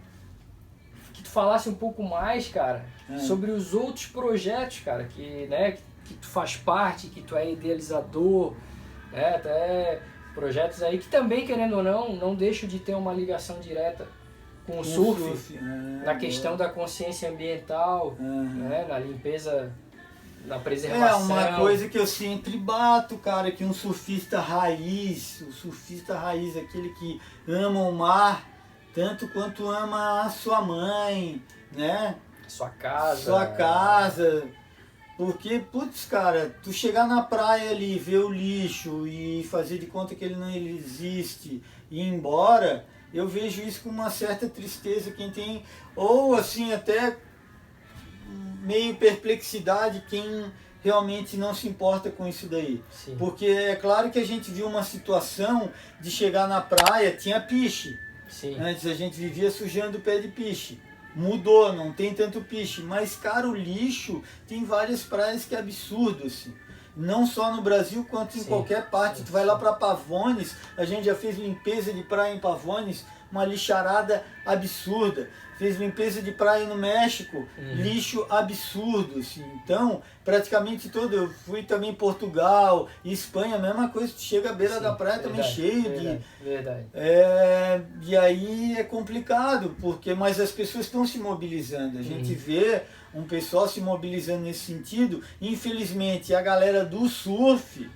[1.13, 3.19] que tu falasse um pouco mais, cara, é.
[3.19, 8.55] sobre os outros projetos, cara, que, né, que, tu faz parte, que tu é idealizador,
[9.13, 10.01] né, até
[10.35, 14.07] projetos aí que também, querendo ou não, não deixam de ter uma ligação direta
[14.67, 15.61] com o surf, surf é,
[16.05, 19.73] na questão da consciência ambiental, né, na limpeza,
[20.47, 21.39] na preservação.
[21.39, 26.57] É uma coisa que eu sempre bato, cara, que um surfista raiz, o surfista raiz,
[26.57, 28.55] aquele que ama o mar
[28.95, 31.43] tanto quanto ama a sua mãe,
[31.73, 32.15] né?
[32.47, 33.23] Sua casa.
[33.23, 34.47] Sua casa.
[35.17, 40.15] Porque, putz, cara, tu chegar na praia ali, ver o lixo e fazer de conta
[40.15, 45.31] que ele não existe e ir embora, eu vejo isso com uma certa tristeza quem
[45.31, 45.63] tem,
[45.95, 47.17] ou assim até
[48.63, 52.83] meio perplexidade quem realmente não se importa com isso daí.
[52.91, 53.17] Sim.
[53.17, 55.71] Porque é claro que a gente viu uma situação
[56.01, 57.99] de chegar na praia, tinha piche.
[58.29, 58.59] Sim.
[58.59, 60.81] Antes a gente vivia sujando o pé de piche.
[61.15, 62.83] Mudou, não tem tanto piche.
[62.83, 66.53] Mas, cara, o lixo tem várias praias que é absurdo, assim
[66.97, 69.19] não só no Brasil quanto em sim, qualquer parte.
[69.19, 73.05] Sim, tu vai lá para Pavones, a gente já fez limpeza de praia em Pavones,
[73.31, 75.29] uma lixarada absurda.
[75.57, 77.75] Fez limpeza de praia no México, uhum.
[77.77, 79.21] lixo absurdo.
[79.21, 79.45] Assim.
[79.63, 81.15] Então, praticamente todo.
[81.15, 84.13] Eu fui também em Portugal, Espanha, a mesma coisa.
[84.13, 86.45] Tu chega à beira Sim, da praia verdade, também cheio verdade, de.
[86.45, 86.87] Verdade.
[86.93, 91.99] É, e aí é complicado, porque mas as pessoas estão se mobilizando.
[91.99, 92.39] A gente uhum.
[92.39, 92.83] vê
[93.15, 95.23] um pessoal se mobilizando nesse sentido.
[95.41, 97.89] Infelizmente, a galera do surf,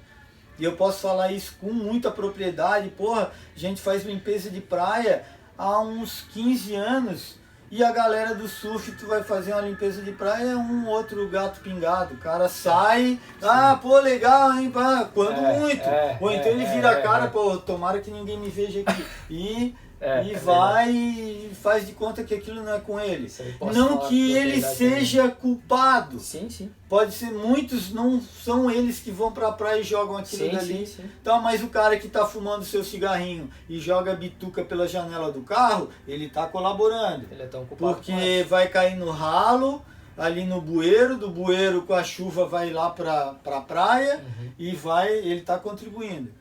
[0.59, 5.25] e eu posso falar isso com muita propriedade, porra, a gente faz limpeza de praia
[5.57, 7.39] há uns 15 anos.
[7.71, 11.29] E a galera do surf, tu vai fazer uma limpeza de praia, é um outro
[11.29, 12.15] gato pingado.
[12.15, 15.83] O cara sai, ah, pô, legal, hein, pá, quando é, muito.
[15.83, 17.29] É, Ou então é, ele vira a é, cara, é.
[17.29, 19.05] pô, tomara que ninguém me veja aqui.
[19.31, 23.31] E é, e é vai e faz de conta que aquilo não é com ele.
[23.75, 26.21] Não que ele seja culpado.
[26.21, 26.71] Sim, sim.
[26.89, 30.87] Pode ser, muitos não são eles que vão pra praia e jogam aquilo sim, dali.
[30.87, 31.11] Sim, sim.
[31.21, 35.43] Então, mas o cara que tá fumando seu cigarrinho e joga bituca pela janela do
[35.43, 37.27] carro, ele tá colaborando.
[37.31, 37.95] Ele é tão culpado.
[37.95, 39.83] Porque vai cair no ralo,
[40.17, 44.53] ali no bueiro, do bueiro com a chuva vai lá pra, pra praia uhum.
[44.59, 46.33] e vai, ele tá contribuindo.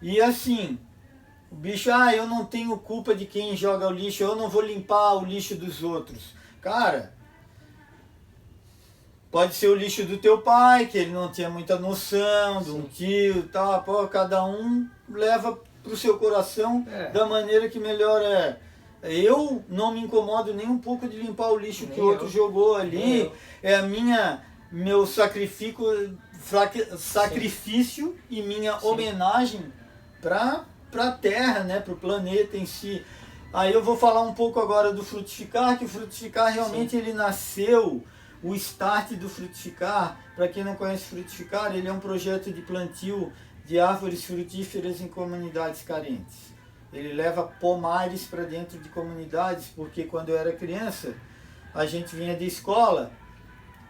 [0.00, 0.78] E assim,
[1.56, 5.14] bicho, ah, eu não tenho culpa de quem joga o lixo, eu não vou limpar
[5.14, 6.34] o lixo dos outros.
[6.60, 7.12] Cara,
[9.30, 12.82] pode ser o lixo do teu pai, que ele não tinha muita noção, de um
[12.82, 13.82] tio e tal.
[13.82, 17.10] Pô, cada um leva pro seu coração é.
[17.10, 18.58] da maneira que melhor é.
[19.02, 22.28] Eu não me incomodo nem um pouco de limpar o lixo nem que o outro
[22.28, 23.30] jogou ali.
[23.62, 24.42] É a minha,
[24.72, 26.18] meu sacrifício,
[26.98, 28.18] sacrifício Sim.
[28.28, 28.86] e minha Sim.
[28.86, 29.72] homenagem
[30.20, 33.04] para para a Terra, né, para o planeta em si.
[33.52, 36.98] Aí eu vou falar um pouco agora do frutificar, que o frutificar realmente Sim.
[36.98, 38.04] ele nasceu,
[38.42, 43.32] o start do frutificar, para quem não conhece frutificar, ele é um projeto de plantio
[43.64, 46.52] de árvores frutíferas em comunidades carentes.
[46.92, 51.14] Ele leva pomares para dentro de comunidades, porque quando eu era criança,
[51.74, 53.10] a gente vinha de escola,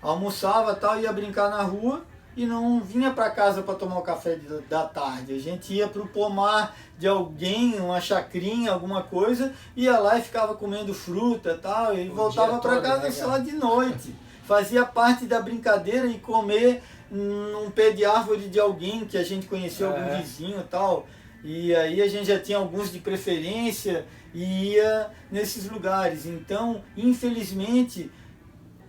[0.03, 2.05] almoçava tal, ia brincar na rua,
[2.39, 4.39] e não vinha para casa para tomar o café
[4.71, 5.35] da tarde.
[5.35, 10.23] A gente ia para o pomar de alguém, uma chacrinha, alguma coisa, ia lá e
[10.23, 14.15] ficava comendo fruta tal, e o voltava para casa né, só de noite.
[14.45, 19.49] Fazia parte da brincadeira e comer num pé de árvore de alguém que a gente
[19.49, 19.99] conheceu, é.
[19.99, 21.09] algum vizinho tal.
[21.43, 26.25] E aí a gente já tinha alguns de preferência e ia nesses lugares.
[26.25, 28.13] Então, infelizmente,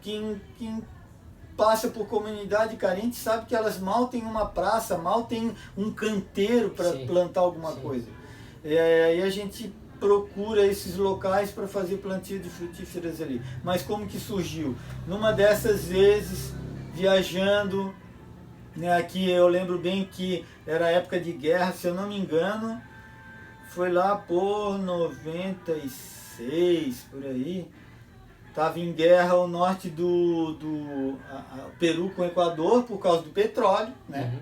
[0.01, 0.83] quem, quem
[1.59, 6.69] passa por comunidade carente sabe que elas mal têm uma praça, mal têm um canteiro
[6.69, 7.81] para plantar alguma sim.
[7.81, 8.07] coisa.
[8.63, 13.41] É, e a gente procura esses locais para fazer plantio de frutíferas ali.
[13.61, 14.73] Mas como que surgiu?
[15.05, 16.53] Numa dessas vezes,
[16.93, 17.93] viajando,
[18.73, 22.81] né, aqui eu lembro bem que era época de guerra, se eu não me engano,
[23.71, 27.67] foi lá por 96, por aí.
[28.49, 33.21] Estava em guerra o norte do, do a, a, Peru com o Equador por causa
[33.21, 34.37] do petróleo, né?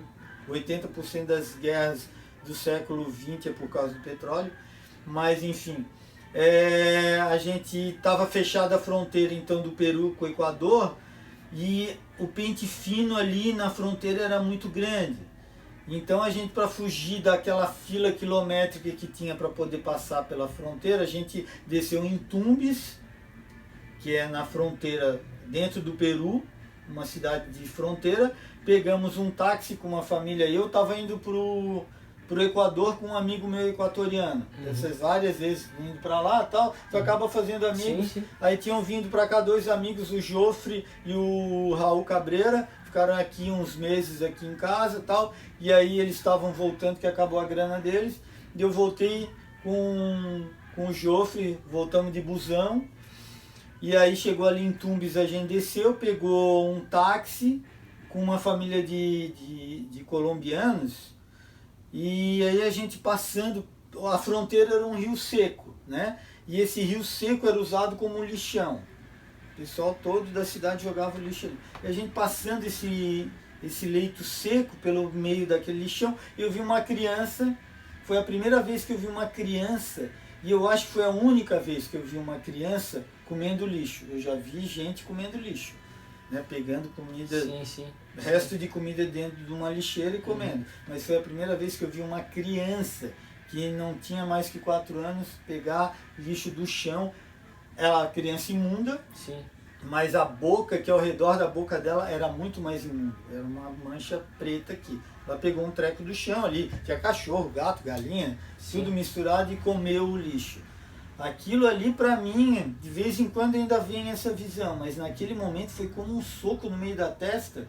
[0.48, 0.54] Uhum.
[0.54, 2.08] 80% das guerras
[2.44, 4.50] do século XX é por causa do petróleo,
[5.06, 5.84] mas enfim,
[6.34, 10.96] é, a gente estava fechada a fronteira então do Peru com o Equador
[11.52, 15.28] e o pente fino ali na fronteira era muito grande.
[15.86, 21.02] Então a gente para fugir daquela fila quilométrica que tinha para poder passar pela fronteira,
[21.02, 22.98] a gente desceu em Tumbes,
[24.00, 26.44] que é na fronteira dentro do Peru,
[26.88, 28.32] uma cidade de fronteira.
[28.64, 31.84] Pegamos um táxi com uma família e eu estava indo pro
[32.28, 34.46] pro Equador com um amigo meu equatoriano.
[34.60, 34.70] Uhum.
[34.70, 37.02] Essas várias vezes indo para lá tal, tu uhum.
[37.02, 38.08] acaba fazendo amigos.
[38.08, 38.24] Sim, sim.
[38.38, 43.50] Aí tinham vindo para cá dois amigos, o Jofre e o Raul Cabreira, ficaram aqui
[43.50, 47.80] uns meses aqui em casa tal, e aí eles estavam voltando que acabou a grana
[47.80, 48.20] deles.
[48.54, 49.30] E eu voltei
[49.62, 52.84] com, com o Jofre, voltamos de busão.
[53.80, 57.62] E aí chegou ali em Tumbes, a gente desceu, pegou um táxi
[58.08, 61.16] com uma família de, de, de colombianos
[61.92, 63.66] e aí a gente passando,
[64.10, 66.18] a fronteira era um rio seco, né?
[66.46, 68.82] E esse rio seco era usado como um lixão.
[69.52, 71.58] O pessoal todo da cidade jogava lixo ali.
[71.82, 73.30] E a gente passando esse,
[73.62, 77.56] esse leito seco pelo meio daquele lixão, eu vi uma criança,
[78.04, 80.10] foi a primeira vez que eu vi uma criança,
[80.42, 84.06] e eu acho que foi a única vez que eu vi uma criança comendo lixo.
[84.10, 85.74] Eu já vi gente comendo lixo
[86.30, 87.86] né, pegando comida, sim, sim.
[88.16, 90.58] resto de comida dentro de uma lixeira e comendo.
[90.58, 90.64] Uhum.
[90.86, 93.12] Mas foi a primeira vez que eu vi uma criança
[93.48, 97.12] que não tinha mais que quatro anos pegar lixo do chão.
[97.76, 99.40] Ela, criança imunda, sim.
[99.84, 103.16] mas a boca, que ao redor da boca dela era muito mais imunda.
[103.32, 105.00] Era uma mancha preta aqui.
[105.26, 108.80] Ela pegou um treco do chão ali, tinha cachorro, gato, galinha, sim.
[108.80, 110.60] tudo misturado e comeu o lixo.
[111.18, 115.70] Aquilo ali para mim, de vez em quando ainda vem essa visão, mas naquele momento
[115.70, 117.66] foi como um soco no meio da testa,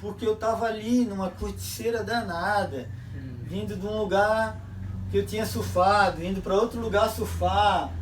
[0.00, 3.36] porque eu estava ali numa corticeira danada, uhum.
[3.44, 4.60] vindo de um lugar
[5.10, 7.92] que eu tinha surfado, indo para outro lugar surfar,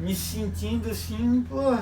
[0.00, 1.76] me sentindo assim, pô,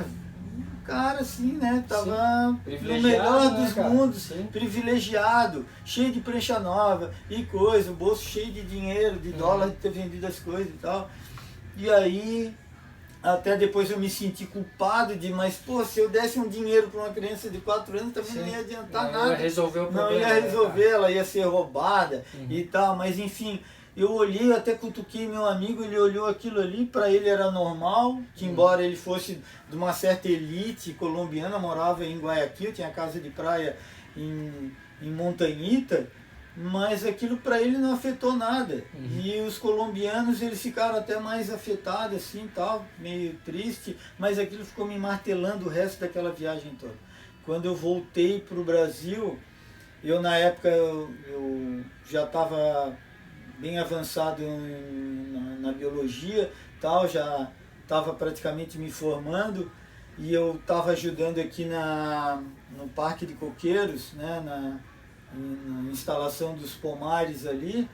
[0.84, 1.84] cara assim, né?
[1.88, 3.88] Tava no melhor né, dos cara?
[3.88, 4.48] mundos, Sim.
[4.50, 9.38] privilegiado, cheio de prancha nova e coisa, o bolso cheio de dinheiro, de uhum.
[9.38, 11.08] dólar de ter vendido as coisas e tal.
[11.76, 12.54] E aí,
[13.22, 17.00] até depois eu me senti culpado de, mas pô, se eu desse um dinheiro para
[17.02, 18.40] uma criança de 4 anos também Sim.
[18.40, 19.30] não ia adiantar não, nada.
[19.30, 20.10] Ia resolver o problema.
[20.10, 22.46] Não ia né, resolver, ela ia ser roubada uhum.
[22.50, 23.60] e tal, mas enfim.
[23.94, 28.46] Eu olhei, até cutuquei meu amigo, ele olhou aquilo ali, para ele era normal, que
[28.46, 28.52] uhum.
[28.52, 29.38] embora ele fosse
[29.68, 33.76] de uma certa elite colombiana, morava em Guayaquil, tinha casa de praia
[34.16, 34.72] em,
[35.02, 36.08] em Montanhita,
[36.56, 38.84] mas aquilo para ele não afetou nada.
[38.94, 39.20] Uhum.
[39.22, 44.86] E os colombianos eles ficaram até mais afetados assim, tal, meio triste, mas aquilo ficou
[44.86, 46.94] me martelando o resto daquela viagem toda.
[47.44, 49.38] Quando eu voltei para o Brasil,
[50.04, 52.96] eu na época eu, eu já estava
[53.58, 57.50] bem avançado em, na, na, biologia, tal, já
[57.82, 59.70] estava praticamente me formando
[60.18, 62.42] e eu estava ajudando aqui na,
[62.76, 64.80] no Parque de Coqueiros, né, na,
[65.34, 67.88] na instalação dos pomares ali,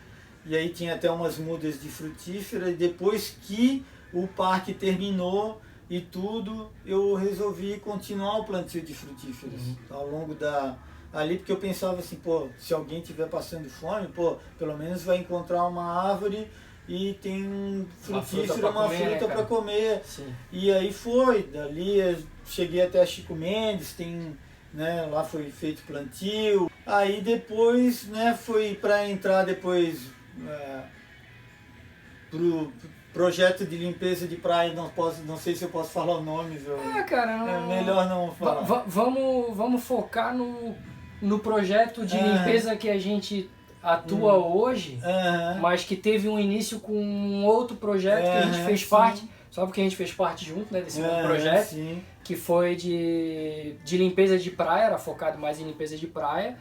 [0.45, 5.61] e aí tinha até umas mudas de frutífera, e depois que o parque terminou
[5.91, 9.77] e tudo, eu resolvi continuar o plantio de frutíferas uhum.
[9.91, 10.77] ao longo da
[11.13, 15.17] ali porque eu pensava assim, pô, se alguém estiver passando fome, pô, pelo menos vai
[15.19, 16.49] encontrar uma árvore
[16.87, 19.97] e tem um frutífero, uma fruta para comer.
[19.97, 20.35] Né, Sim.
[20.53, 24.37] E aí foi, dali cheguei até Chico Mendes, tem,
[24.73, 30.11] né, lá foi feito plantio, Aí depois, né, foi para entrar depois
[30.49, 30.81] é,
[32.31, 32.73] pro
[33.13, 36.67] projeto de limpeza de praia, não posso, não sei se eu posso falar nomes.
[36.67, 38.63] Eu, é, cara, não, é melhor não falar.
[38.87, 40.75] vamos, vamos focar no,
[41.21, 43.51] no projeto de limpeza que a gente
[43.83, 44.57] atua hum.
[44.57, 44.99] hoje,
[45.61, 48.89] mas que teve um início com um outro projeto que a gente fez sim.
[48.89, 52.03] parte, só porque a gente fez parte junto né, desse projeto, sim.
[52.29, 56.59] Que foi de, de limpeza de praia, era focado mais em limpeza de praia.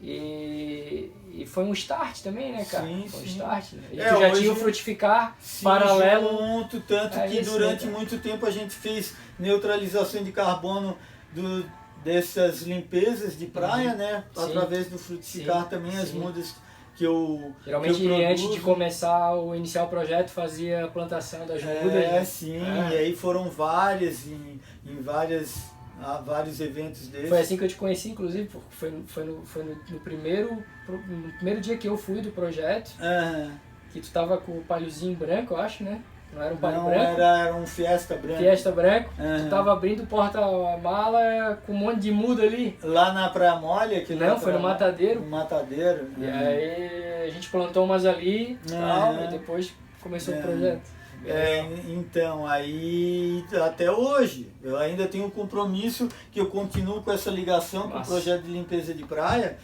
[0.00, 2.86] E, e foi um start também, né, cara?
[2.86, 3.28] Sim, foi um sim.
[3.28, 3.72] start.
[3.74, 3.82] Né?
[3.92, 6.38] E é, tu já tinha o frutificar sim, paralelo.
[6.38, 10.96] Junto, tanto é que isso, durante né, muito tempo a gente fez neutralização de carbono
[11.32, 11.70] do,
[12.02, 13.96] dessas limpezas de praia, uhum.
[13.98, 14.24] né?
[14.34, 14.44] Sim.
[14.44, 16.54] Através do frutificar sim, também as mudas
[16.96, 21.46] que eu Geralmente que eu antes de começar o iniciar o projeto fazia a plantação
[21.46, 21.92] das mudas.
[21.92, 22.24] É, né?
[22.24, 22.94] sim, é.
[22.94, 27.28] e aí foram várias em, em várias Há vários eventos desses.
[27.30, 31.32] Foi assim que eu te conheci, inclusive, foi, foi, no, foi no, no primeiro, no
[31.36, 32.94] primeiro dia que eu fui do projeto.
[33.00, 33.50] Uhum.
[33.92, 36.02] Que tu tava com o palhozinho branco, eu acho, né?
[36.36, 37.20] Não era um palio Não, branco?
[37.20, 38.38] era, era um Fiesta branco.
[38.38, 39.10] Fiesta branco.
[39.18, 39.42] Aham.
[39.44, 42.78] Tu tava abrindo o porta-mala com um monte de muda ali.
[42.82, 45.20] Lá na Praia Mole, aquele Não, foi no Matadeiro.
[45.20, 46.08] No Matadeiro.
[46.18, 46.38] E Aham.
[46.46, 49.72] aí a gente plantou umas ali e tal, e depois
[50.02, 50.38] começou É.
[50.38, 50.96] o projeto.
[51.24, 57.30] É, então, aí até hoje, eu ainda tenho um compromisso que eu continuo com essa
[57.30, 59.56] ligação com o projeto de limpeza de praia,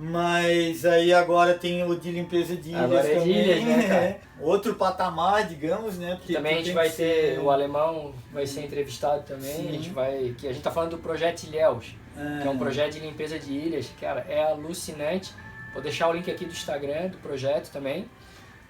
[0.00, 3.94] mas aí agora tem o de limpeza de ilhas Agora é de também, ilhas, né,
[3.94, 4.20] é.
[4.40, 6.14] Outro patamar, digamos, né?
[6.16, 6.94] Porque Também a gente vai ter,
[7.34, 9.68] ser- o alemão vai ser entrevistado também, Sim.
[9.68, 12.58] a gente vai, que a gente tá falando do projeto Ilhéus, que é um Ah,
[12.58, 15.32] projeto de limpeza de ilhas, cara, é alucinante.
[15.72, 18.08] Vou deixar o link aqui do Instagram do projeto também.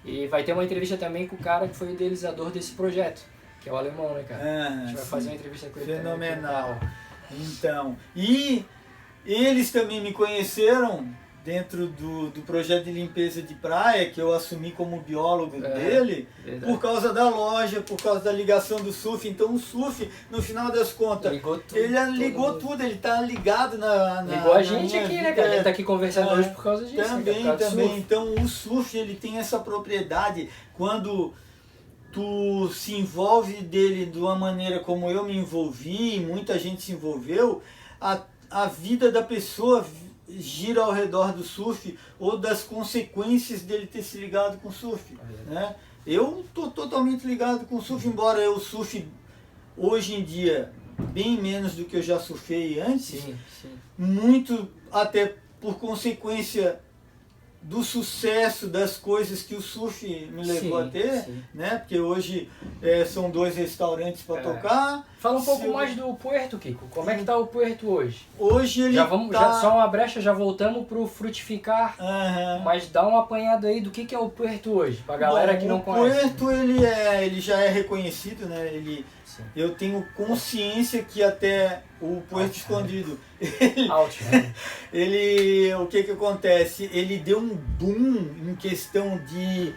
[0.04, 3.20] E vai ter uma entrevista também com o cara que foi o idealizador desse projeto,
[3.60, 4.42] que é o alemão, né, cara?
[4.42, 5.10] ah, A gente vai sim.
[5.10, 6.80] fazer uma entrevista com ele também, Fenomenal.
[7.30, 8.64] Então, e
[9.34, 11.06] eles também me conheceram
[11.44, 16.28] dentro do, do projeto de limpeza de praia, que eu assumi como biólogo É, dele,
[16.44, 16.70] Verdade.
[16.70, 19.26] por causa da loja, por causa da ligação do surf.
[19.26, 21.78] Então o surf, no final das contas, Ligou tudo.
[21.78, 22.58] ele todo ligou mundo.
[22.58, 24.20] tudo, ele tá ligado na.
[24.22, 25.32] na Ligou a gente aqui, né, vida.
[25.36, 25.48] cara?
[25.48, 26.96] A gente tá aqui conversando É, hoje por causa disso.
[26.98, 27.04] né?
[27.04, 27.86] Também, do também.
[27.88, 27.98] surf.
[28.00, 31.32] Então o surf ele tem essa propriedade quando
[32.12, 37.62] tu se envolve dele de uma maneira como eu me envolvi, muita gente se envolveu,
[38.00, 39.86] a, a vida da pessoa
[40.28, 45.16] gira ao redor do surf ou das consequências dele ter se ligado com o surf.
[45.46, 45.74] Né?
[46.06, 49.06] Eu tô totalmente ligado com o surf, embora eu surfe
[49.76, 50.72] hoje em dia
[51.12, 53.78] bem menos do que eu já surfei antes Sim, sim.
[53.96, 56.80] muito até por consequência
[57.60, 61.42] do sucesso das coisas que o surf me levou Sim, a ter, sim.
[61.52, 61.76] né?
[61.78, 62.48] Porque hoje
[62.80, 64.42] é, são dois restaurantes para É.
[64.42, 65.06] tocar.
[65.18, 66.86] Fala um pouco Se eu- mais do Puerto, Kiko.
[66.88, 68.26] Como é que tá o Puerto hoje?
[68.38, 69.40] Hoje ele Já vamos, tá...
[69.40, 71.96] já, só uma brecha, já voltamos pro frutificar.
[71.98, 72.62] Aham.
[72.64, 75.58] Mas dá um apanhado aí do que, que é o Puerto hoje, pra galera Bom,
[75.58, 76.20] que não o conhece.
[76.30, 78.68] Puerto ele é, ele já é reconhecido, né?
[78.72, 79.42] Ele, Sim.
[79.56, 83.18] eu tenho consciência que até o Puerto Ah, Escondido.
[83.90, 84.54] Out, né?
[84.92, 86.88] ele o que que acontece?
[86.92, 89.74] Ele deu um boom em questão de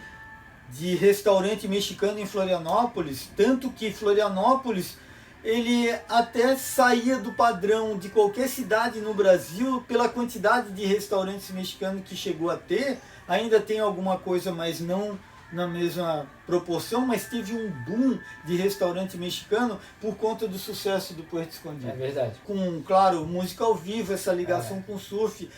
[0.70, 4.96] de restaurante mexicano em Florianópolis tanto que Florianópolis
[5.44, 12.02] ele até saía do padrão de qualquer cidade no Brasil pela quantidade de restaurantes mexicanos
[12.04, 12.98] que chegou a ter.
[13.26, 15.18] Ainda tem alguma coisa mas não
[15.52, 21.22] na mesma proporção mas teve um boom de restaurante mexicano por conta do sucesso do
[21.22, 22.34] Puerto Escondido É verdade.
[22.44, 25.48] com, claro, música ao vivo, essa ligação com o surf.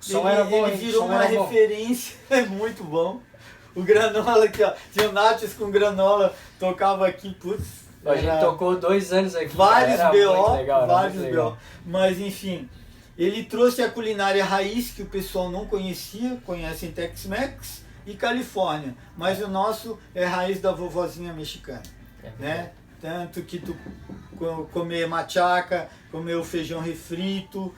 [0.00, 3.20] Som ele, era bom, ele virou uma referência, é muito bom.
[3.74, 4.72] O granola aqui, ó.
[4.92, 7.86] Tinha Nachos com granola, tocava aqui, putz.
[8.04, 9.54] A gente era tocou dois anos aqui.
[9.54, 11.34] vários BO, legal, vários.
[11.34, 11.56] BO.
[11.84, 12.68] Mas enfim,
[13.18, 18.94] ele trouxe a culinária raiz que o pessoal não conhecia, conhecem Tex-Mex e Califórnia.
[19.16, 21.82] Mas o nosso é raiz da vovozinha mexicana
[22.22, 22.70] É né?
[23.00, 23.76] Tanto que tu
[24.38, 27.72] co- comer machaca, comer o feijão refrito,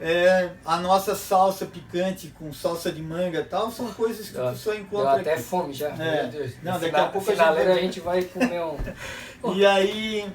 [0.00, 4.50] é, a nossa salsa picante com salsa de manga e tal, são coisas que Deu-
[4.52, 5.42] tu só Deu encontra até aqui.
[5.42, 6.22] fome já, É.
[6.22, 6.52] meu Deus.
[6.62, 8.76] Não, No daqui final- a pouco a gente vai- a gente vai comer um...
[9.54, 10.26] E aí,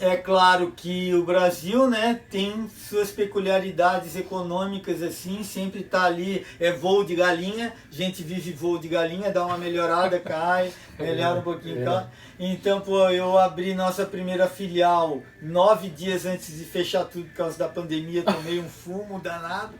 [0.00, 6.70] é claro que o Brasil, né, tem suas peculiaridades econômicas assim, sempre tá ali, é
[6.72, 11.42] voo de galinha, a gente vive voo de galinha, dá uma melhorada, cai, melhora um
[11.42, 11.84] pouquinho, É.
[11.84, 12.06] cai.
[12.38, 17.58] Então, pô, eu abri nossa primeira filial nove dias antes de fechar tudo por causa
[17.58, 19.74] da pandemia, tomei um fumo danado.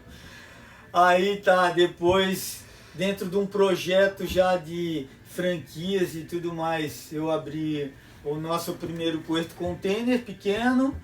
[0.92, 2.64] Aí tá, depois,
[2.94, 7.92] dentro de um projeto já de franquias e tudo mais, eu abri
[8.26, 10.94] o nosso primeiro puerto container pequeno,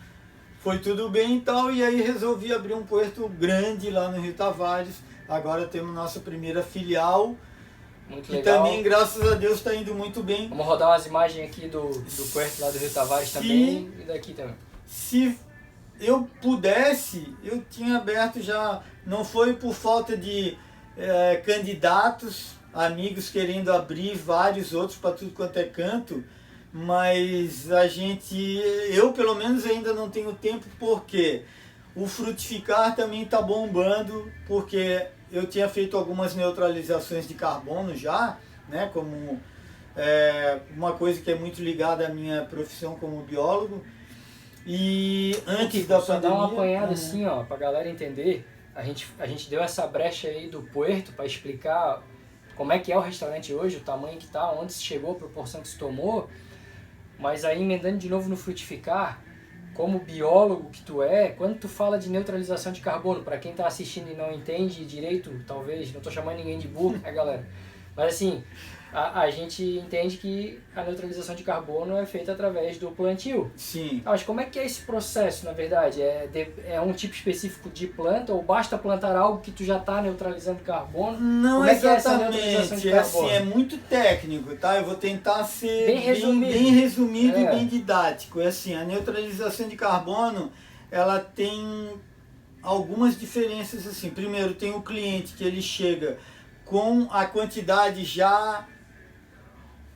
[0.61, 4.35] foi tudo bem e tal, e aí resolvi abrir um puerto grande lá no Rio
[4.35, 4.97] Tavares.
[5.29, 7.37] Agora temos nossa primeira filial,
[8.09, 8.59] Muito que legal.
[8.65, 10.49] também, graças a Deus, está indo muito bem.
[10.49, 13.39] Vamos rodar umas imagens aqui do, do Puerto lá do Rio Tavares Sim.
[13.39, 14.55] também e daqui também.
[14.87, 15.39] se
[16.01, 18.83] eu pudesse, eu tinha aberto já.
[19.07, 20.57] Não foi por falta de
[20.97, 26.23] eh, candidatos, amigos querendo abrir vários outros para tudo quanto é canto,
[26.73, 31.43] mas a gente, eu pelo menos ainda não tenho tempo porque
[31.95, 38.39] o frutificar também está bombando, porque eu tinha feito algumas neutralizações de carbono já,
[38.69, 39.39] né, como
[39.95, 43.85] é, uma coisa que é muito ligada à minha profissão como biólogo.
[44.67, 46.37] E antes da só pandemia.
[46.37, 46.93] dar uma apanhada Uhum.
[46.93, 48.47] assim, ó, pra galera entender.
[48.75, 52.03] A gente, a gente deu essa brecha aí do Puerto para explicar
[52.57, 55.17] como é que é o restaurante hoje, o tamanho que tá, onde se chegou, a
[55.17, 56.31] proporção que se tomou.
[57.23, 59.23] Mas aí emendando de novo no frutificar,
[59.75, 63.65] como biólogo que tu é, quando tu fala de neutralização de carbono, para quem tá
[63.65, 67.47] assistindo e não entende direito, talvez, não tô chamando ninguém de burro, é galera.
[67.97, 68.43] Mas assim,
[68.93, 73.51] a, a gente entende que a neutralização de carbono é feita através do plantio.
[73.57, 74.03] Sim.
[74.05, 76.03] Mas como é que é esse processo, na verdade?
[76.03, 79.79] É, de, é um tipo específico de planta ou basta plantar algo que tu já
[79.79, 81.19] está neutralizando carbono?
[81.19, 84.77] Não Como é que é exatamente, é assim, é muito técnico, tá?
[84.77, 86.53] Eu vou tentar ser Bem resumido.
[86.53, 87.41] bem, resumido É.
[87.41, 88.41] e bem didático.
[88.41, 90.53] É assim, a neutralização de carbono,
[90.91, 91.91] ela tem
[92.63, 94.11] algumas diferenças assim.
[94.11, 96.19] Primeiro, tem o cliente que ele chega
[96.65, 98.67] com a quantidade já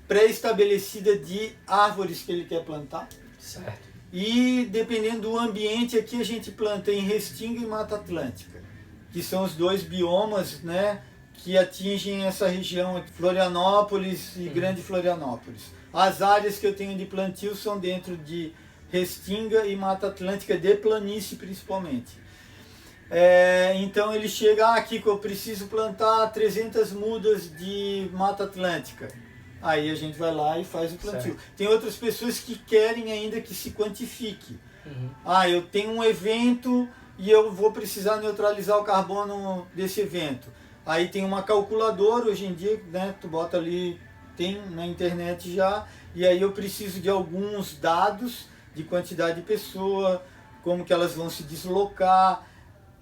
[0.08, 3.08] pré-estabelecida de árvores que ele quer plantar.
[3.38, 3.86] Certo.
[4.12, 8.62] E dependendo do ambiente, aqui a gente planta em Restinga e Mata Atlântica,
[9.12, 11.02] que são os dois biomas né,
[11.34, 14.48] que atingem essa região, Florianópolis e.
[14.48, 15.62] Grande Florianópolis.
[15.92, 18.52] As áreas que eu tenho de plantio são dentro de
[18.90, 22.26] Restinga e Mata Atlântica, de planície principalmente.
[23.10, 29.08] É, então ele chega ah, aqui que eu preciso plantar 300 mudas de Mata Atlântica.
[29.60, 31.32] Aí a gente vai lá e faz o plantio.
[31.32, 31.42] Certo.
[31.56, 34.58] Tem outras pessoas que querem ainda que se quantifique.
[34.84, 35.10] Uhum.
[35.24, 36.88] Ah, eu tenho um evento
[37.18, 40.48] e eu vou precisar neutralizar o carbono desse evento.
[40.84, 43.14] Aí tem uma calculadora hoje em dia, né?
[43.20, 44.00] Tu bota ali,
[44.36, 50.22] tem na internet já, e aí eu preciso de alguns dados de quantidade de pessoa,
[50.62, 52.46] como que elas vão se deslocar,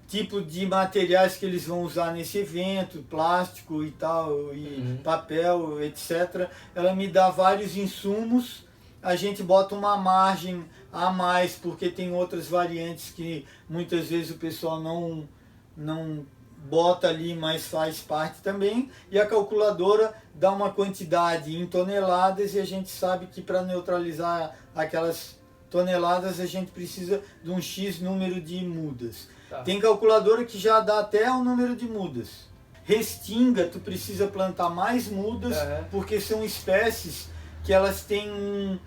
[0.07, 4.97] tipo de materiais que eles vão usar nesse evento, plástico e tal, e Uhum.
[5.03, 6.49] papel, etc.
[6.75, 8.65] Ela me dá vários insumos,
[9.01, 14.35] a gente bota uma margem a mais, porque tem outras variantes que muitas vezes o
[14.37, 15.27] pessoal não,
[15.75, 16.25] não
[16.69, 18.89] bota ali, mas faz parte também.
[19.11, 24.55] E a calculadora dá uma quantidade em toneladas e a gente sabe que para neutralizar
[24.75, 25.37] aquelas
[25.69, 29.27] toneladas a gente precisa de um X número de mudas.
[29.49, 29.61] Tá.
[29.61, 32.45] Tem calculadora que já dá até o número de mudas.
[32.83, 35.85] Restinga, tu precisa plantar mais mudas, Aham.
[35.91, 37.29] porque são espécies
[37.63, 38.77] que elas têm um,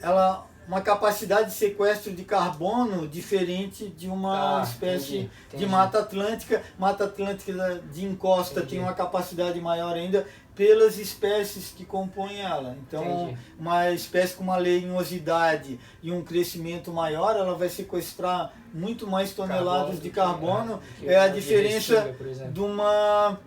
[0.00, 5.66] ela, uma capacidade de sequestro de carbono diferente de uma Tá, espécie entendi, de entendi.
[5.66, 6.62] Mata Atlântica.
[6.78, 8.76] Mata Atlântica de encosta Entendi.
[8.76, 10.24] tem uma capacidade maior ainda
[10.58, 12.76] pelas espécies que compõem ela.
[12.82, 13.38] Então, Entendi.
[13.60, 20.00] uma espécie com uma lenhosidade e um crescimento maior, ela vai sequestrar muito mais toneladas
[20.00, 20.82] Carbono de carbono.
[20.98, 22.12] que É a de diferença
[22.52, 23.38] de uma,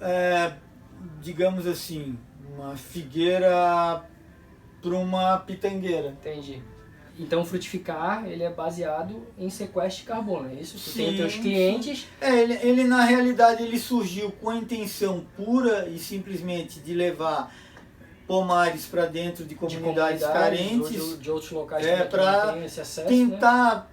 [0.00, 0.54] é,
[1.20, 2.18] digamos assim,
[2.56, 4.02] uma figueira
[4.80, 6.08] para uma pitangueira.
[6.08, 6.62] Entendi.
[7.18, 10.76] Então frutificar, ele é baseado em sequestro de carbono, é isso?
[10.78, 11.42] Tu tem Sim, teus sim.
[11.42, 16.92] clientes, É, ele, ele na realidade ele surgiu com a intenção pura e simplesmente de
[16.92, 17.54] levar
[18.26, 23.00] pomares para dentro de de comunidades, comunidades carentes, ou de, de outros locais É, acesso,
[23.02, 23.06] né?
[23.06, 23.90] tentar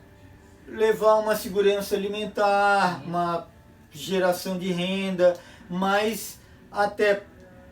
[0.68, 3.48] levar uma segurança alimentar, uma
[3.92, 5.36] geração de renda,
[5.70, 6.40] mas
[6.72, 7.24] até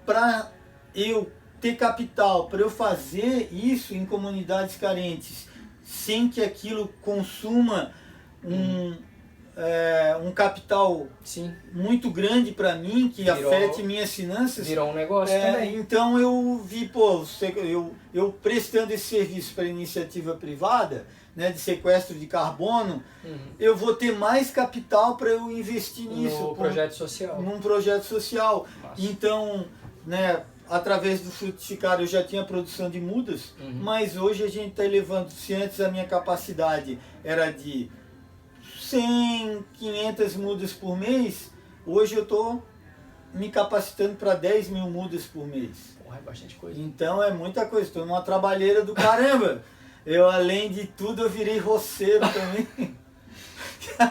[0.06, 0.52] para
[0.94, 5.48] eu ter capital, para eu fazer isso em comunidades carentes,
[5.84, 7.92] sem que aquilo consuma
[8.44, 8.96] um,
[9.58, 14.94] é, um capital Sim, muito grande para mim, que Virou- afete minhas finanças, virou um
[14.94, 15.76] negócio é, também.
[15.78, 17.24] então eu vi, pô,
[17.58, 21.06] eu, eu prestando esse serviço para iniciativa privada,
[21.36, 23.38] né, de sequestro de carbono, Uhum.
[23.60, 27.42] eu vou ter mais capital para eu investir nisso, No por- projeto social.
[27.42, 28.68] num projeto social.
[28.82, 29.02] Massa.
[29.02, 29.66] Então,
[30.06, 33.80] né, através do frutificário eu já tinha produção de mudas, Uhum.
[33.82, 37.90] mas hoje a gente está elevando, se antes a minha capacidade era de
[38.80, 41.52] 100, 500 mudas por mês,
[41.86, 42.64] hoje eu estou
[43.34, 45.98] me capacitando para 10 mil mudas por mês.
[46.04, 46.80] Porra, é bastante coisa.
[46.80, 49.64] Então é muita coisa, estou numa trabalheira do caramba.
[50.06, 52.68] Eu, além de tudo, eu virei roceiro também.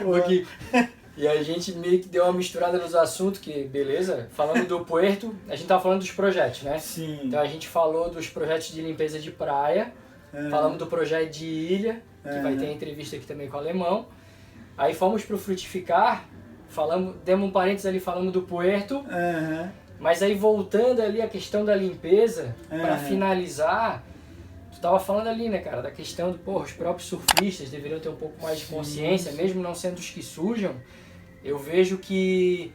[0.02, 0.46] Porque-
[1.18, 5.34] E a gente meio que deu uma misturada nos assuntos, que beleza, falando do Puerto,
[5.48, 6.78] a gente tava falando dos projetos, né?
[6.78, 7.18] Sim.
[7.24, 9.92] Então a gente falou dos projetos de limpeza de praia,
[10.32, 10.48] É.
[10.48, 12.40] falamos do projeto de ilha, que É.
[12.40, 14.06] vai ter entrevista aqui também com o alemão.
[14.76, 16.24] Aí fomos pro frutificar,
[16.68, 19.04] falamos, demos um parênteses ali falando do Puerto,
[19.98, 24.04] mas aí voltando ali a questão da limpeza, para finalizar,
[24.70, 28.08] tu tava falando ali, né, cara, da questão do, pô, os próprios surfistas deveriam ter
[28.08, 29.36] um pouco mais de consciência, sim.
[29.36, 30.76] mesmo não sendo os que sujam.
[31.48, 32.72] Eu vejo que,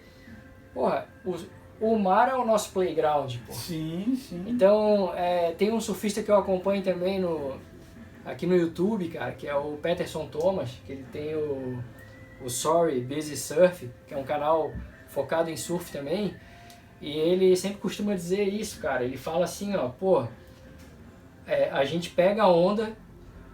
[0.74, 1.36] porra, o,
[1.80, 3.54] o mar é o nosso playground, pô.
[3.54, 4.44] Sim, sim.
[4.48, 7.60] Então, é, tem um surfista que eu acompanho também no,
[8.26, 11.84] aqui no YouTube, cara, que é o Peterson Thomas, que ele tem o,
[12.44, 14.72] o Sorry Busy Surf, que é um canal
[15.08, 16.36] focado em surf também.
[17.00, 19.04] E ele sempre costuma dizer isso, cara.
[19.04, 20.26] Ele fala assim, ó, pô,
[21.46, 22.94] é, a gente pega a onda,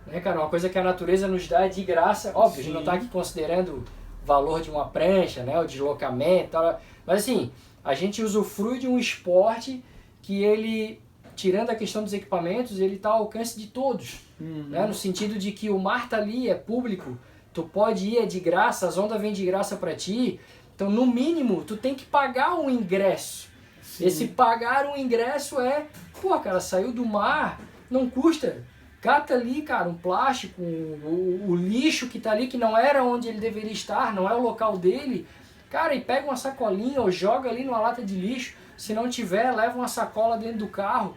[0.06, 0.40] né, cara?
[0.40, 2.32] Uma coisa que a natureza nos dá de graça.
[2.36, 2.98] Óbvio, a gente não tá Sim.
[3.00, 3.84] aqui considerando
[4.26, 5.60] valor de uma prancha, né?
[5.60, 6.82] O deslocamento, tal.
[7.06, 7.52] mas assim,
[7.84, 9.84] a gente usufrui de um esporte
[10.22, 11.02] que ele,
[11.36, 14.68] tirando a questão dos equipamentos, ele está ao alcance de todos, uhum.
[14.70, 14.86] né?
[14.86, 17.18] No sentido de que o mar tá ali, é público,
[17.54, 20.40] tu pode ir é de graça, as ondas vêm de graça para ti,
[20.76, 23.50] então no mínimo tu tem que pagar um ingresso.
[23.82, 24.06] Sim.
[24.06, 25.88] Esse pagar um ingresso é,
[26.22, 27.60] pô, cara, saiu do mar,
[27.90, 28.64] não custa
[29.02, 33.30] Cata ali, cara, um plástico, o, o, lixo que tá ali, que não era onde
[33.30, 35.26] ele deveria estar, não é o local dele.
[35.70, 38.56] Cara, e pega uma sacolinha ou joga ali numa lata de lixo.
[38.76, 41.16] Se não tiver, leva uma sacola dentro do carro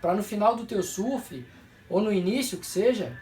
[0.00, 1.44] para no final do teu surf,
[1.88, 3.18] ou no início que seja,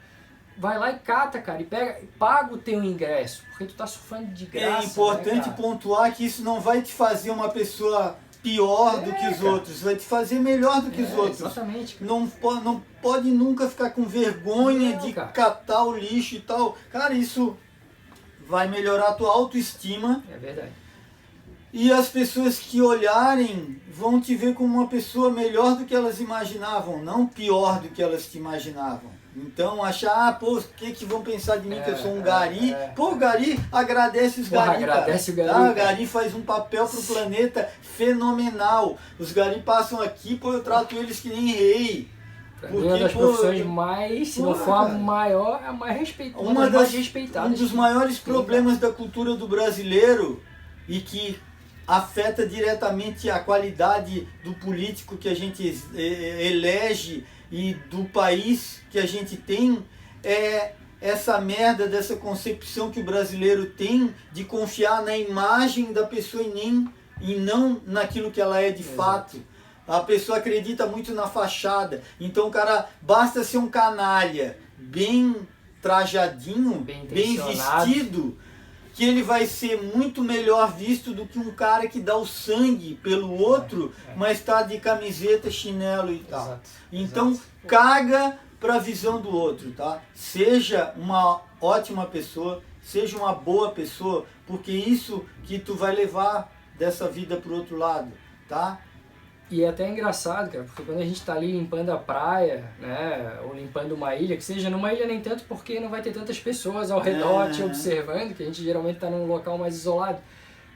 [0.57, 4.27] vai lá e cata, cara, e pega, paga o teu ingresso, porque tu tá surfando
[4.27, 4.83] de graça.
[4.83, 9.13] É importante né, pontuar que isso não vai te fazer uma pessoa pior é, do
[9.15, 9.51] que os cara.
[9.51, 11.41] outros, vai te fazer melhor do que é, os outros.
[11.41, 11.95] Exatamente.
[11.95, 12.07] Cara.
[12.07, 12.31] Não,
[12.63, 15.29] não pode nunca ficar com vergonha não, de cara.
[15.29, 16.77] catar o lixo e tal.
[16.93, 17.57] Cara, isso
[18.47, 20.23] vai melhorar a tua autoestima.
[20.31, 20.73] É verdade.
[21.73, 26.21] E as pessoas que olharem vão te ver como uma pessoa melhor do que elas
[26.21, 29.11] imaginavam, não pior do que elas te imaginavam.
[29.37, 32.13] Então, achar, ah, pô, o que, que vão pensar de mim é, que eu sou
[32.13, 32.73] um é, gari?
[32.73, 32.87] É, é.
[32.95, 35.49] Pô, o gari agradece os Porra, gari, agradece cara.
[35.49, 35.65] o gari.
[35.65, 35.71] Tá?
[35.71, 38.97] O gari faz um papel pro planeta fenomenal.
[39.19, 42.09] Os gari passam aqui, pô, eu trato eles que nem rei.
[42.61, 46.45] Porque, uma das pô, profissões mais, se não for a maior, é a mais respeitada.
[46.45, 47.51] Uma, das, respeitadas.
[47.51, 50.41] Um dos maiores problemas da cultura do brasileiro
[50.89, 51.39] e que
[51.87, 59.07] afeta diretamente a qualidade do político que a gente elege e do país que a
[59.07, 59.79] gente tem
[60.25, 66.43] é essa merda dessa concepção que o brasileiro tem de confiar na imagem da pessoa
[66.43, 68.97] e nem e não naquilo que ela é de Exato.
[68.97, 69.43] fato.
[69.87, 72.03] A pessoa acredita muito na fachada.
[72.19, 75.47] Então cara basta ser um canalha, bem
[75.81, 78.37] trajadinho, bem, bem vestido,
[78.95, 82.95] que ele vai ser muito melhor visto do que um cara que dá o sangue
[83.03, 84.15] pelo outro, é, é.
[84.15, 86.47] mas está de camiseta, chinelo e tal.
[86.47, 87.47] Exato, então, exato.
[87.67, 90.01] caga para a visão do outro, tá?
[90.15, 97.09] Seja uma ótima pessoa, seja uma boa pessoa, porque isso que tu vai levar dessa
[97.09, 98.13] vida pro outro lado,
[98.49, 98.81] tá?
[99.51, 103.39] E é até engraçado, cara, porque quando a gente está ali limpando a praia, né,
[103.45, 106.41] ou limpando uma ilha, que seja numa ilha nem tanto porque não vai ter tantas
[106.41, 107.51] pessoas ao redor é.
[107.51, 110.19] te observando, que a gente geralmente está num local mais isolado.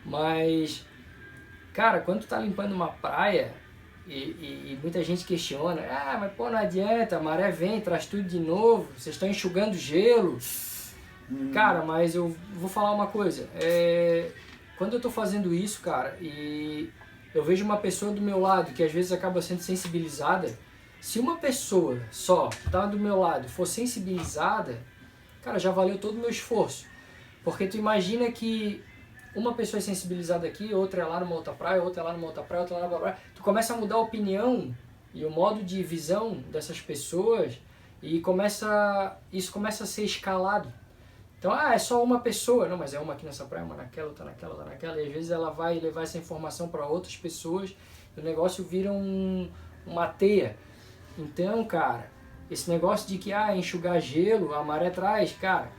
[0.05, 0.85] Mas,
[1.73, 3.53] cara, quando tu tá limpando uma praia
[4.07, 8.05] e, e, e, muita gente questiona, ah, mas pô, não adianta, a maré vem, traz
[8.05, 10.39] tudo de novo, vocês estão enxugando gelo.
[11.31, 11.51] Hum.
[11.53, 14.31] Cara, mas eu vou falar uma coisa, é,
[14.77, 16.91] quando eu tô fazendo isso, cara, e
[17.35, 20.59] eu vejo uma pessoa do meu lado que às vezes acaba sendo sensibilizada.
[21.01, 24.79] Se uma pessoa só que está do meu lado for sensibilizada,
[25.43, 26.87] cara, já valeu todo o meu esforço.
[27.45, 28.83] Porque tu imagina que
[29.35, 32.27] uma pessoa é sensibilizada aqui, outra é lá numa outra praia, outra é lá numa
[32.27, 33.19] outra praia, outra é lá numa praia.
[33.35, 34.75] Tu começa a mudar a opinião
[35.15, 37.59] e o modo de visão dessas pessoas
[38.03, 40.73] e começa isso começa a ser escalado.
[41.39, 42.69] Então, ah, é só uma pessoa.
[42.69, 45.01] Não, mas é uma aqui nessa praia, uma naquela, outra naquela, outra naquela.
[45.01, 47.77] E às vezes ela vai levar essa informação para outras pessoas
[48.17, 49.49] e o negócio vira um,
[49.87, 50.57] uma teia.
[51.17, 52.11] Então, cara,
[52.51, 55.71] esse negócio de que, ah, enxugar gelo, a maré traz, cara,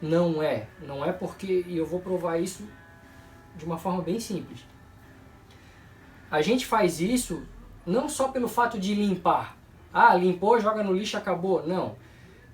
[0.00, 0.66] não é.
[0.80, 2.66] Não é porque, e eu vou provar isso
[3.56, 4.64] de uma forma bem simples.
[6.30, 7.46] A gente faz isso
[7.84, 9.56] não só pelo fato de limpar.
[9.92, 11.66] Ah, limpou, joga no lixo, acabou.
[11.66, 11.94] Não.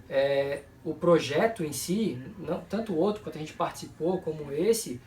[0.09, 5.01] É, o projeto em si, não, tanto o outro quanto a gente participou, como esse,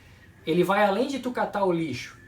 [0.45, 2.19] ele vai além de tu catar o lixo.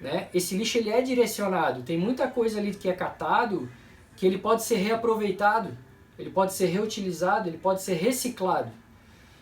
[0.00, 0.28] Né?
[0.32, 3.68] Esse lixo ele é direcionado, tem muita coisa ali que é catado
[4.16, 5.76] que ele pode ser reaproveitado,
[6.18, 8.70] ele pode ser reutilizado, ele pode ser reciclado.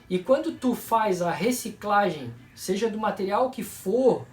[0.08, 4.26] E quando tu faz a reciclagem, seja do material que for,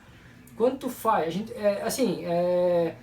[0.55, 2.95] quando tu faz, a gente, é, assim, é,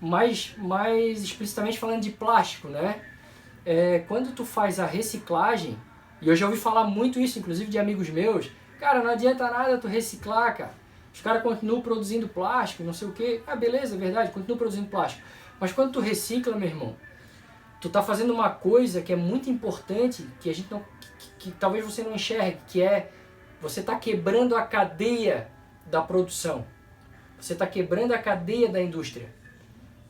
[0.00, 3.02] mais, mais explicitamente falando de plástico, né?
[3.66, 5.76] É, quando tu faz a reciclagem,
[6.22, 8.48] e eu já ouvi falar muito isso, inclusive de amigos meus,
[8.78, 10.74] cara, não adianta nada tu reciclar, cara.
[11.12, 13.42] Os caras continuam produzindo plástico, não sei o que.
[13.46, 15.26] Ah, beleza, é verdade, continuam produzindo plástico.
[15.58, 16.94] Mas quando tu recicla, meu irmão,
[17.80, 20.84] tu tá fazendo uma coisa que é muito importante, que a gente não.
[21.18, 23.10] que, que talvez você não enxergue, que é
[23.60, 25.48] você tá quebrando a cadeia
[25.86, 26.64] da produção.
[27.40, 29.34] Você está quebrando a cadeia da indústria.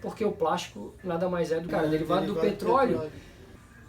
[0.00, 2.98] Porque o plástico nada mais é do que é, derivado, derivado do petróleo.
[3.00, 3.25] petróleo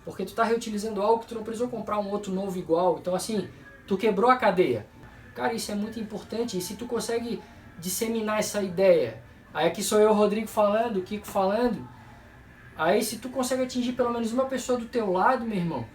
[0.08, 2.98] porque tu está reutilizando algo que tu não precisou comprar um outro novo igual.
[2.98, 3.50] Então assim,
[3.86, 4.88] tu quebrou a cadeia.
[5.36, 6.58] Cara, isso é muito importante.
[6.58, 7.42] E se tu consegue
[7.78, 9.22] disseminar essa ideia,
[9.54, 11.86] aí aqui sou eu, Rodrigo, falando, Kiko falando,
[12.78, 15.86] aí se tu consegue atingir pelo menos uma pessoa do teu lado, meu irmão,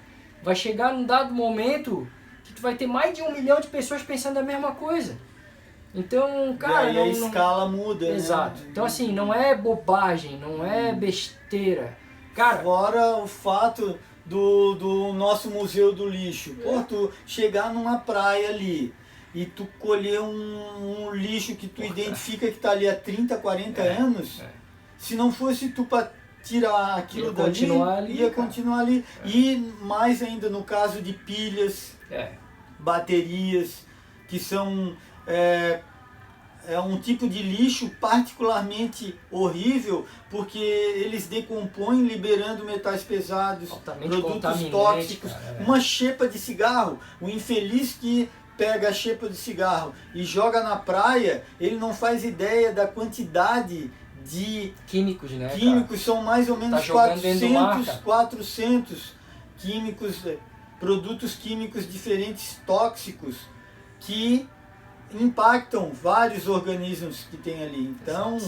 [0.43, 2.07] vai chegar num dado momento
[2.45, 5.17] que tu vai ter mais de um milhão de pessoas pensando a mesma coisa.
[5.95, 6.85] Então, cara.
[6.85, 7.79] e aí não, a escala não...
[7.79, 8.11] muda.
[8.11, 8.15] Né?
[8.15, 8.61] Exato.
[8.61, 8.67] Né?
[8.73, 12.02] Então, assim, não é bobagem, não é besteira.
[12.35, 12.63] Cara.
[12.63, 16.57] Fora o fato do, do nosso Museu do Lixo.
[16.61, 16.63] É.
[16.63, 18.95] Pô, tu chegar numa praia ali
[19.35, 23.81] e tu colher um, um lixo que tu identifica que está ali há 30, 40
[23.81, 24.51] é, anos, é.
[24.99, 26.11] se não fosse tu para
[26.43, 28.47] tirar aquilo ia dali, continuar ali, ia cara.
[28.47, 29.05] continuar ali.
[29.25, 29.29] É.
[29.29, 32.33] E mais ainda no caso de pilhas, é.
[32.79, 33.87] baterias,
[34.29, 34.95] que são
[36.67, 44.63] é, um tipo de lixo particularmente horrível porque eles decompõem liberando metais pesados, Altamente produtos
[44.71, 45.63] tóxicos, cara, é.
[45.63, 50.77] uma xepa de cigarro, o infeliz que pega a xepa de cigarro e joga na
[50.77, 53.91] praia, ele não faz ideia da quantidade
[54.25, 55.49] de químicos, né?
[55.49, 56.17] Químicos cara?
[56.17, 59.15] são mais ou menos tá 400, mar, 400
[59.59, 60.39] químicos, eh,
[60.79, 63.37] produtos químicos diferentes tóxicos
[63.99, 64.49] que
[65.21, 67.85] impactam vários organismos que tem ali.
[67.85, 68.39] Então,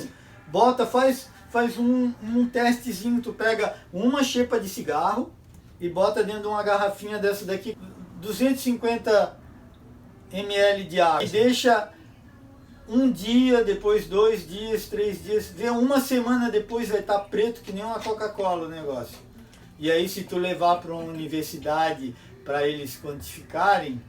[0.49, 5.32] bota, faz, faz um, um testezinho, tu pega uma xepa de cigarro
[5.81, 7.77] e bota dentro de uma garrafinha dessa daqui,
[8.20, 9.36] 250
[10.32, 11.24] ml de água.
[11.24, 11.91] E deixa
[12.89, 17.62] um dia, depois dois dias, três dias, vê uma semana depois vai estar tá preto
[17.62, 19.19] que nem uma Coca-Cola o negócio.
[19.78, 22.15] E aí se tu levar para uma universidade
[22.45, 24.01] para eles quantificarem,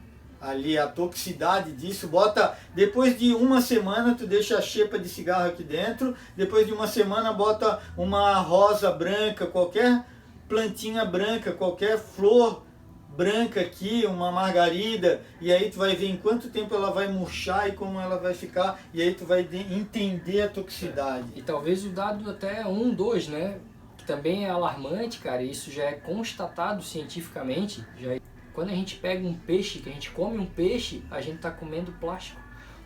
[0.46, 5.48] ali a toxicidade disso, bota depois de uma semana tu deixa a xepa de cigarro
[5.48, 10.06] aqui dentro, depois de uma semana bota uma rosa branca, qualquer
[10.48, 12.64] plantinha branca, qualquer flor
[13.16, 17.70] branca aqui, uma margarida, e aí tu vai ver em quanto tempo ela vai murchar
[17.70, 21.26] e como ela vai ficar, e aí tu vai entender a toxicidade.
[21.36, 23.58] E talvez o dado até um, dois, né?
[23.98, 28.20] Que também é alarmante, cara, isso já é constatado cientificamente, já é
[28.56, 31.52] quando a gente pega um peixe, que a gente come um peixe, a gente está
[31.52, 32.40] comendo plástico.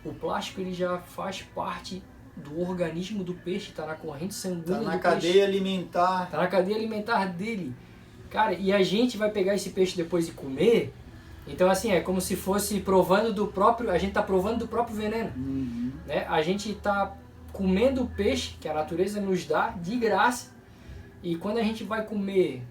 [0.04, 2.02] O plástico ele já faz parte
[2.36, 5.46] do organismo do peixe, está na corrente sanguínea tá na cadeia peixe.
[5.46, 6.24] alimentar.
[6.24, 7.72] Está na cadeia alimentar dele.
[8.28, 10.92] Cara, e a gente vai pegar esse peixe depois e comer.
[11.46, 14.96] Então assim, é como se fosse provando do próprio, a gente está provando do próprio
[14.96, 15.32] veneno.
[15.36, 15.92] Uhum.
[16.04, 16.26] Né?
[16.28, 17.16] A gente está
[17.52, 20.50] comendo o peixe que a natureza nos dá de graça.
[21.22, 22.62] E quando a gente vai comer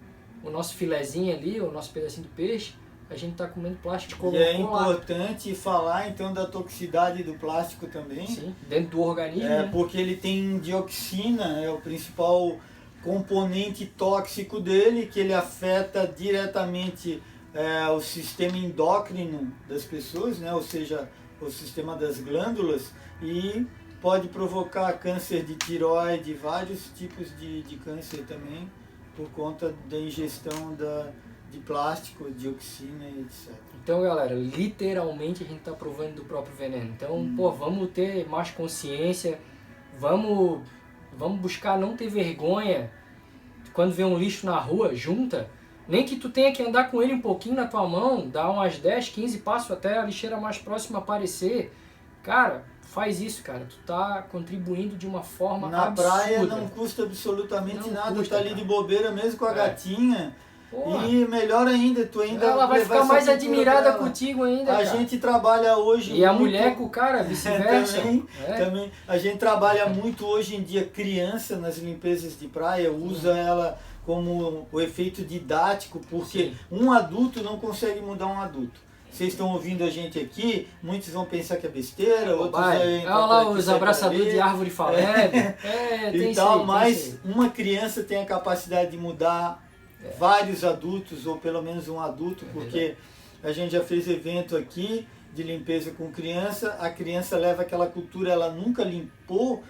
[0.43, 2.73] o nosso filezinho ali, o nosso pedacinho de peixe,
[3.09, 4.31] a gente está comendo plástico.
[4.31, 5.55] E é importante lá.
[5.55, 8.27] falar então da toxicidade do plástico também.
[8.27, 9.45] Sim, dentro do organismo.
[9.45, 9.69] É, né?
[9.71, 12.57] porque ele tem dioxina, é o principal
[13.03, 17.21] componente tóxico dele, que ele afeta diretamente
[17.53, 20.53] é, o sistema endócrino das pessoas, né?
[20.53, 21.09] ou seja,
[21.41, 22.91] o sistema das glândulas,
[23.21, 23.65] e
[24.01, 28.69] pode provocar câncer de tiroide, vários tipos de, de câncer também,
[29.15, 31.11] por conta da ingestão da,
[31.51, 33.53] de plástico, dioxina e etc.
[33.83, 36.91] Então, galera, literalmente a gente está provando do próprio veneno.
[36.95, 37.33] Então, hum.
[37.35, 39.39] pô, vamos ter mais consciência,
[39.97, 40.61] vamos,
[41.17, 42.91] vamos buscar não ter vergonha
[43.73, 45.49] quando vê um lixo na rua, junta.
[45.87, 48.77] Nem que tu tenha que andar com ele um pouquinho na tua mão, dar umas
[48.77, 51.73] 10, 15 passos até a lixeira mais próxima aparecer.
[52.21, 53.65] Cara, faz isso, cara.
[53.67, 56.11] Tu tá contribuindo de uma forma Na absurda.
[56.11, 58.15] praia não custa absolutamente não nada.
[58.15, 58.61] Custa, tá ali cara.
[58.61, 59.55] de bobeira mesmo com a é.
[59.55, 60.35] gatinha
[60.69, 61.07] Porra.
[61.07, 62.45] E melhor ainda, tu ainda.
[62.45, 64.71] Ela vai ficar mais admirada contigo ainda.
[64.71, 64.85] A cara.
[64.85, 66.11] gente trabalha hoje.
[66.11, 66.27] E muito...
[66.27, 67.97] a mulher com o cara, vice-versa.
[68.01, 68.53] também, é.
[68.53, 68.91] também.
[69.07, 74.67] A gente trabalha muito hoje em dia criança nas limpezas de praia, usa ela como
[74.71, 76.55] o efeito didático, porque Sim.
[76.71, 78.89] um adulto não consegue mudar um adulto.
[79.11, 82.71] Vocês estão ouvindo a gente aqui, muitos vão pensar que é besteira, é outros vão
[82.71, 84.99] Olha lá os abraçadores de árvore falando.
[84.99, 89.67] É, é, tem e tal, mas uma criança tem a capacidade de mudar
[90.03, 90.09] é.
[90.17, 92.95] vários adultos, ou pelo menos um adulto, é porque
[93.43, 98.31] a gente já fez evento aqui de limpeza com criança, a criança leva aquela cultura,
[98.31, 99.63] ela nunca limpou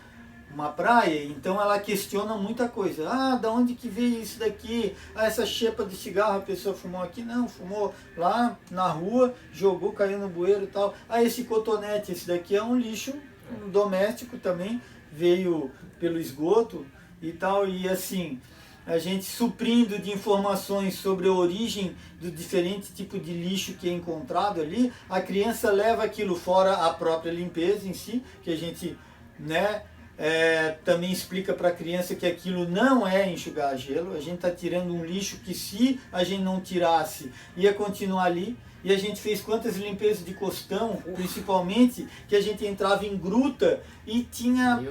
[0.51, 3.07] uma praia, então ela questiona muita coisa.
[3.07, 4.95] Ah, da onde que veio isso daqui?
[5.13, 7.21] Ah, essa chepa de cigarro a pessoa fumou aqui?
[7.21, 10.95] Não, fumou lá na rua, jogou, caiu no bueiro e tal.
[11.07, 13.13] Ah, esse cotonete, esse daqui é um lixo
[13.51, 14.81] um doméstico também,
[15.11, 16.85] veio pelo esgoto
[17.21, 18.39] e tal, e assim,
[18.85, 23.93] a gente suprindo de informações sobre a origem do diferente tipo de lixo que é
[23.93, 28.97] encontrado ali, a criança leva aquilo fora a própria limpeza em si, que a gente
[29.37, 29.83] né,
[30.17, 34.51] é, também explica para a criança que aquilo não é enxugar gelo, a gente está
[34.51, 38.57] tirando um lixo que se a gente não tirasse ia continuar ali.
[38.83, 43.81] E a gente fez quantas limpezas de costão, principalmente, que a gente entrava em gruta
[44.07, 44.81] e tinha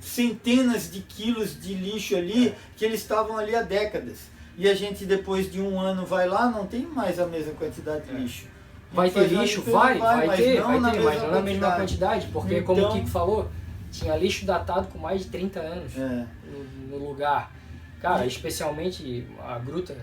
[0.00, 2.54] centenas de quilos de lixo ali, é.
[2.76, 4.30] que eles estavam ali há décadas.
[4.56, 8.04] E a gente depois de um ano vai lá, não tem mais a mesma quantidade
[8.04, 8.18] de é.
[8.18, 8.46] lixo.
[8.92, 9.62] Vai ter lixo?
[9.62, 12.92] Vai, vai, vai ter, vai ter, mas não na mesma quantidade, porque então, como o
[12.92, 13.50] Kiko falou,
[13.92, 16.26] tinha lixo datado com mais de 30 anos é.
[16.44, 17.52] no, no, lugar.
[18.00, 19.96] Cara, especialmente a gruta,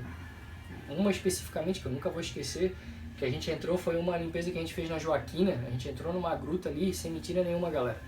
[0.89, 2.75] uma especificamente que eu nunca vou esquecer,
[3.17, 5.89] que a gente entrou foi uma limpeza que a gente fez na Joaquina, a gente
[5.89, 7.99] entrou numa gruta ali sem mentira nenhuma, galera.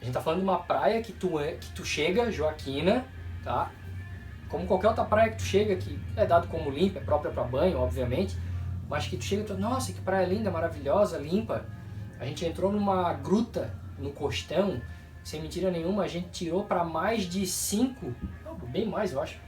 [0.00, 3.04] A gente tá falando de uma praia que tu, é, que tu chega, Joaquina,
[3.42, 3.72] tá?
[4.48, 7.42] Como qualquer outra praia que tu chega, que é dado como limpa, é própria para
[7.42, 8.36] banho, obviamente,
[8.88, 11.66] mas que tu chega e tu, nossa, que praia linda, maravilhosa, limpa.
[12.20, 14.80] A gente entrou numa gruta no costão,
[15.24, 18.14] sem mentira nenhuma, a gente tirou para mais de cinco,
[18.68, 19.38] bem mais eu acho.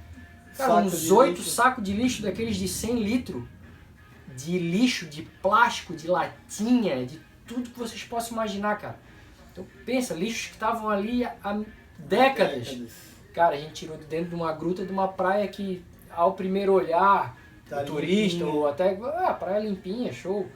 [0.57, 3.45] Cara, uns oito sacos de lixo daqueles de 100 litros
[4.37, 8.99] de lixo, de plástico, de latinha, de tudo que vocês possam imaginar, cara.
[9.53, 11.61] Então pensa, lixos que estavam ali há
[11.99, 12.77] décadas.
[13.33, 16.73] Cara, a gente tirou de dentro de uma gruta de uma praia que, ao primeiro
[16.73, 17.37] olhar,
[17.69, 20.47] tá turista ou até, ah, praia limpinha, show.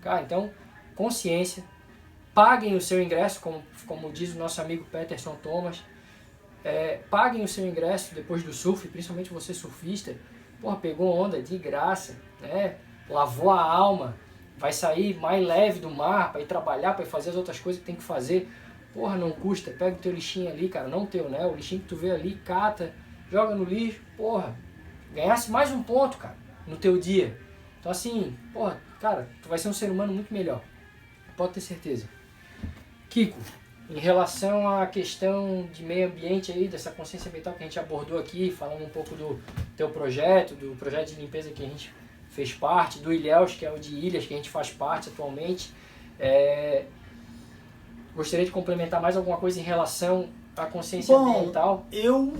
[0.00, 0.50] Cara, então,
[0.94, 1.64] consciência.
[2.32, 5.82] Paguem o seu ingresso, como, como diz o nosso amigo Peterson Thomas.
[6.64, 10.16] É, paguem o seu ingresso depois do surf, principalmente você surfista.
[10.60, 12.76] Porra, pegou onda de graça, né?
[13.08, 14.16] Lavou a alma,
[14.56, 17.80] vai sair mais leve do mar para ir trabalhar, para ir fazer as outras coisas
[17.80, 18.50] que tem que fazer.
[18.92, 21.44] Porra, não custa, pega o teu lixinho ali, cara, não teu, né?
[21.44, 22.94] O lixinho que tu vê ali, cata,
[23.30, 24.56] joga no lixo, porra,
[25.12, 26.36] ganhasse mais um ponto, cara,
[26.66, 27.36] no teu dia.
[27.80, 30.62] Então assim, porra, cara, tu vai ser um ser humano muito melhor.
[31.36, 32.08] Pode ter certeza.
[33.10, 33.38] Kiko,
[33.90, 38.18] em relação à questão de meio ambiente aí, dessa consciência ambiental que a gente abordou
[38.18, 39.40] aqui, falando um pouco do
[39.76, 41.92] teu projeto, do projeto de limpeza que a gente
[42.34, 45.72] fez parte, do Ilhéus, que é o de Ilhas, que a gente faz parte atualmente.
[46.18, 46.84] É,
[48.14, 51.84] Gostaria de complementar mais alguma coisa em relação à consciência Bom, ambiental?
[51.90, 52.32] Eu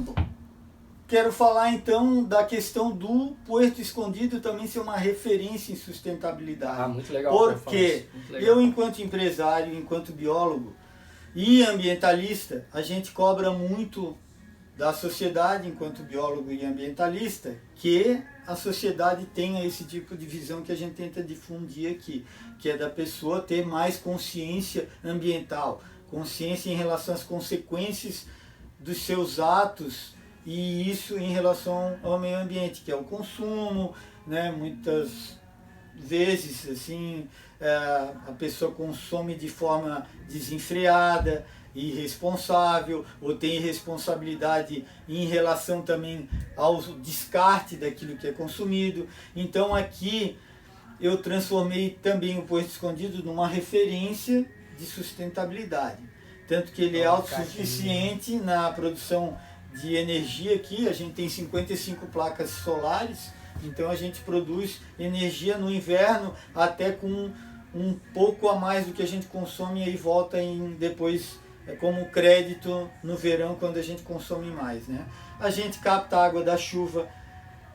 [1.08, 6.80] quero falar então da questão do Porto Escondido também ser uma referência em sustentabilidade.
[6.80, 7.36] Ah, muito legal.
[7.54, 10.72] Porque eu, enquanto empresário, enquanto biólogo
[11.34, 14.16] e ambientalista, a gente cobra muito
[14.76, 20.72] da sociedade, enquanto biólogo e ambientalista, que a sociedade tenha esse tipo de visão que
[20.72, 22.26] a gente tenta difundir aqui,
[22.58, 28.26] que é da pessoa ter mais consciência ambiental, consciência em relação às consequências
[28.78, 30.14] dos seus atos
[30.44, 33.94] e isso em relação ao meio ambiente, que é o consumo,
[34.26, 34.50] né?
[34.50, 35.38] muitas
[35.94, 37.28] vezes assim
[37.60, 37.74] é,
[38.26, 47.76] a pessoa consome de forma desenfreada, irresponsável ou tem responsabilidade em relação também ao descarte
[47.76, 49.08] daquilo que é consumido.
[49.34, 50.36] Então aqui
[51.00, 54.46] eu transformei também o Posto Escondido numa referência
[54.78, 56.02] de sustentabilidade.
[56.46, 59.36] Tanto que ele é autossuficiente na produção
[59.80, 63.32] de energia aqui, a gente tem 55 placas solares,
[63.62, 67.32] então a gente produz energia no inverno até com
[67.74, 71.74] um pouco a mais do que a gente consome e aí volta em depois é
[71.74, 74.86] como crédito no verão quando a gente consome mais.
[74.86, 75.04] Né?
[75.40, 77.08] A gente capta água da chuva,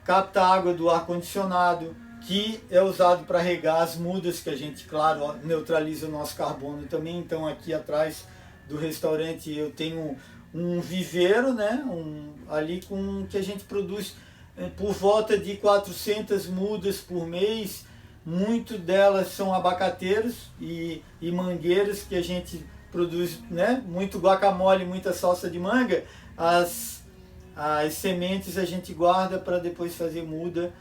[0.04, 5.36] capta água do ar-condicionado, que é usado para regar as mudas, que a gente, claro,
[5.44, 7.18] neutraliza o nosso carbono também.
[7.18, 8.26] Então aqui atrás
[8.68, 10.16] do restaurante eu tenho
[10.54, 11.84] um viveiro, né?
[11.86, 14.16] um, ali com que a gente produz
[14.58, 17.86] é, por volta de 400 mudas por mês.
[18.26, 25.14] Muito delas são abacateiros e, e mangueiras que a gente produz né, muito guacamole, muita
[25.14, 26.04] salsa de manga,
[26.38, 27.04] as,
[27.56, 30.74] as sementes a gente guarda para depois fazer muda.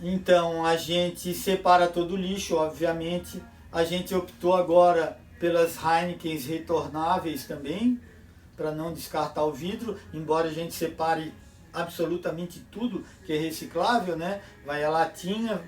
[0.00, 3.42] Então a gente separa todo o lixo, obviamente.
[3.70, 8.00] A gente optou agora pelas Heineken retornáveis também,
[8.56, 11.32] para não descartar o vidro, embora a gente separe
[11.72, 14.40] absolutamente tudo que é reciclável, né?
[14.64, 15.60] Vai a latinha,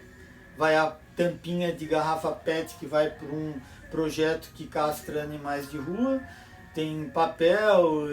[0.57, 3.55] vai a tampinha de garrafa PET que vai para um
[3.95, 6.21] projeto que castra animais de rua,
[6.75, 8.09] tem papel,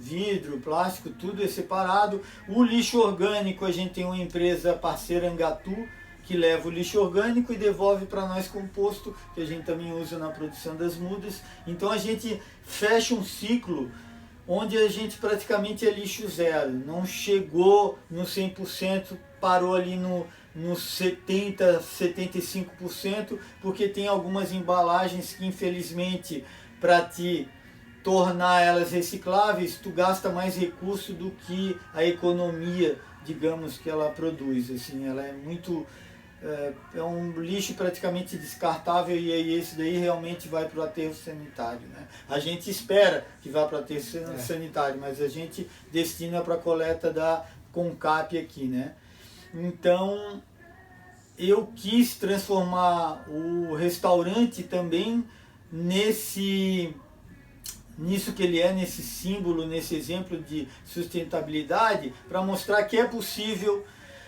[0.00, 2.22] vidro, plástico, tudo é separado.
[2.48, 5.76] O lixo orgânico, a gente tem uma empresa parceira Angatu,
[6.22, 10.18] que leva o lixo orgânico e devolve para nós composto, que a gente também usa
[10.18, 11.42] na produção das mudas.
[11.66, 13.90] Então a gente fecha um ciclo
[14.48, 16.70] onde a gente praticamente é lixo zero.
[16.70, 25.44] Não chegou no 100%, parou ali no nos 70, 75%, porque tem algumas embalagens que
[25.44, 26.44] infelizmente
[26.80, 27.48] para te
[28.02, 34.70] tornar elas recicláveis, tu gasta mais recurso do que a economia, digamos, que ela produz.
[34.70, 35.86] Assim, ela é muito
[36.44, 41.14] é, é um lixo praticamente descartável e aí esse daí realmente vai para o aterro
[41.14, 41.88] sanitário.
[41.88, 42.06] Né?
[42.28, 44.38] A gente espera que vá para o aterro é.
[44.38, 48.64] sanitário, mas a gente destina para a coleta da CONCAP aqui.
[48.64, 48.92] Né?
[49.54, 50.42] Então,
[51.38, 55.24] eu quis transformar o restaurante também
[55.70, 56.94] nesse
[57.96, 63.84] nisso que ele é, nesse símbolo, nesse exemplo de sustentabilidade, para mostrar que é possível,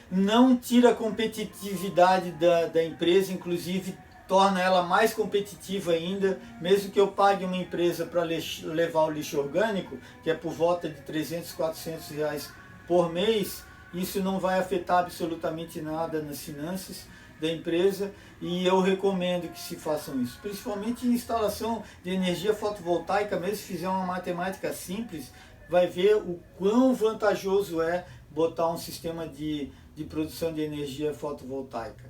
[0.08, 3.98] não tira a competitividade da, da empresa, inclusive
[4.28, 9.38] torna ela mais competitiva ainda, mesmo que eu pague uma empresa para levar o lixo
[9.38, 12.52] orgânico, que é por volta de 300, 400 reais
[12.86, 17.06] por mês, isso não vai afetar absolutamente nada nas finanças
[17.40, 23.38] da empresa e eu recomendo que se façam isso, principalmente em instalação de energia fotovoltaica,
[23.38, 25.32] mesmo se fizer uma matemática simples,
[25.68, 32.04] vai ver o quão vantajoso é botar um sistema de, de produção de energia fotovoltaica.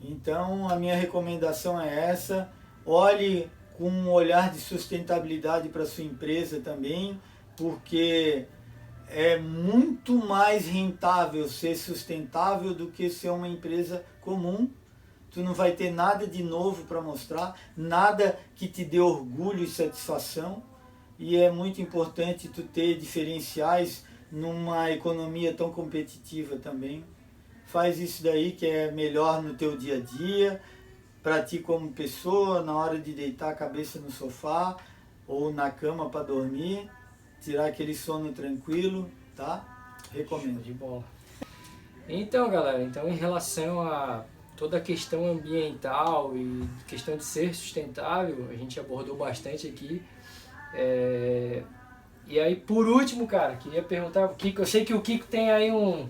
[0.00, 2.50] Então a minha recomendação é essa,
[2.86, 7.20] olhe com um olhar de sustentabilidade para sua empresa também,
[7.56, 8.46] porque
[9.12, 14.70] é muito mais rentável ser sustentável do que ser uma empresa comum.
[15.30, 19.68] Tu não vai ter nada de novo para mostrar, nada que te dê orgulho e
[19.68, 20.62] satisfação.
[21.18, 27.04] E é muito importante tu ter diferenciais numa economia tão competitiva também.
[27.66, 30.60] Faz isso daí que é melhor no teu dia a dia,
[31.22, 34.76] para ti como pessoa, na hora de deitar a cabeça no sofá
[35.26, 36.88] ou na cama para dormir
[37.40, 39.64] tirar aquele sono tranquilo, tá?
[40.12, 40.62] Recomendo.
[40.62, 41.04] De bola.
[42.08, 44.24] Então, galera, então em relação a
[44.56, 50.02] toda a questão ambiental e questão de ser sustentável, a gente abordou bastante aqui.
[50.74, 51.62] É...
[52.26, 54.62] E aí, por último, cara, queria perguntar o Kiko.
[54.62, 56.08] Eu sei que o Kiko tem aí um,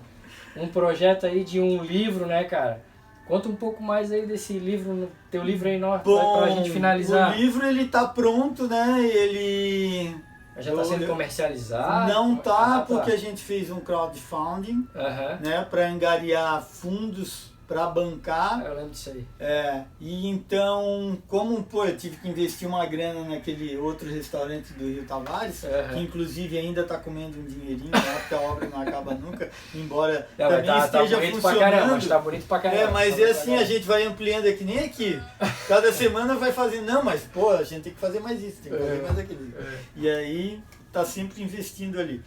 [0.56, 2.84] um projeto aí de um livro, né, cara?
[3.26, 7.32] Conta um pouco mais aí desse livro, teu livro aí, Bom, pra gente finalizar.
[7.32, 9.00] O livro ele tá pronto, né?
[9.00, 10.16] Ele
[10.58, 12.12] já está sendo comercializado?
[12.12, 15.36] Não tá, ah, tá, porque a gente fez um crowdfunding, uhum.
[15.40, 18.66] né, para angariar fundos para bancar.
[18.66, 19.24] Eu lembro disso aí.
[19.38, 24.84] É, e então, como pô, eu tive que investir uma grana naquele outro restaurante do
[24.84, 25.94] Rio Tavares, uhum.
[25.94, 30.28] que inclusive ainda está comendo um dinheirinho lá, porque a obra não acaba nunca, embora
[30.36, 31.40] é, também tá, esteja tá funcionando.
[31.40, 32.82] Pra caramba, mas tá bonito pra caramba.
[32.82, 35.22] É, mas tá é assim, a gente vai ampliando aqui, nem aqui.
[35.68, 38.72] Cada semana vai fazendo, não, mas pô, a gente tem que fazer mais isso, tem
[38.72, 39.52] que fazer é, mais aquilo.
[39.56, 39.78] É.
[39.94, 40.60] E aí,
[40.92, 42.20] tá sempre investindo ali.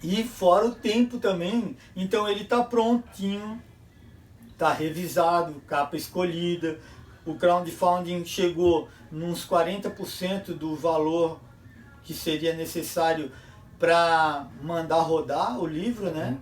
[0.00, 3.60] E fora o tempo também, então ele tá prontinho
[4.58, 6.80] está revisado, capa escolhida.
[7.24, 11.38] O crowdfunding chegou nos 40% do valor
[12.02, 13.30] que seria necessário
[13.78, 16.30] para mandar rodar o livro, né?
[16.30, 16.38] Uhum.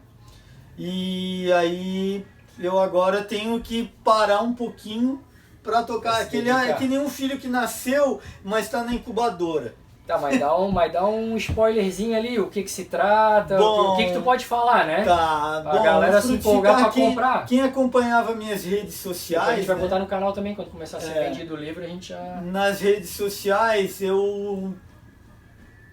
[0.78, 2.26] E aí
[2.58, 5.22] eu agora tenho que parar um pouquinho
[5.62, 6.22] para tocar.
[6.22, 9.74] Aquele é que nem um filho que nasceu, mas está na incubadora.
[10.06, 13.94] Tá, mas dá um, mas dá um spoilerzinho ali, o que que se trata, bom,
[13.94, 15.02] o, que, que tu pode falar, né?
[15.02, 17.44] Tá, a bom, galera se empolgar pra quem, comprar.
[17.44, 19.48] Quem acompanhava minhas redes sociais...
[19.48, 19.82] a gente vai né?
[19.82, 22.40] botar no canal também, quando começar a ser é, vendido o livro, a gente já...
[22.40, 24.74] Nas redes sociais, eu...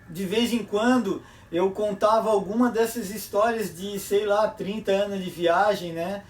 [0.08, 5.30] De vez em quando, eu contava alguma dessas histórias de, sei lá, 30 anos de
[5.32, 6.22] viagem, né?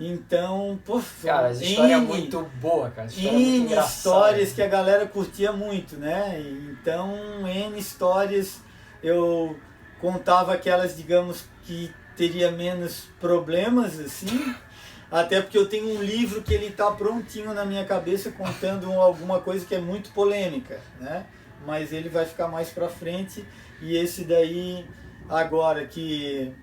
[0.00, 3.06] Então, pô, cara, essa história é muito boa, cara.
[3.06, 6.40] História N muito histórias que a galera curtia muito, né?
[6.40, 8.62] Então, N histórias
[9.02, 9.54] eu
[10.00, 14.54] contava aquelas, digamos, que teria menos problemas, assim.
[15.12, 19.40] Até porque eu tenho um livro que ele tá prontinho na minha cabeça contando alguma
[19.40, 21.26] coisa que é muito polêmica, né?
[21.66, 23.44] Mas ele vai ficar mais pra frente.
[23.82, 24.86] E esse daí,
[25.28, 26.54] agora que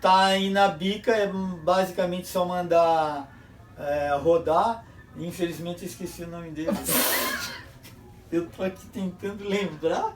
[0.00, 3.32] tá aí na bica, é basicamente só mandar
[3.78, 4.84] é, rodar.
[5.16, 6.70] Infelizmente eu esqueci o nome dele.
[8.30, 10.14] eu tô aqui tentando lembrar.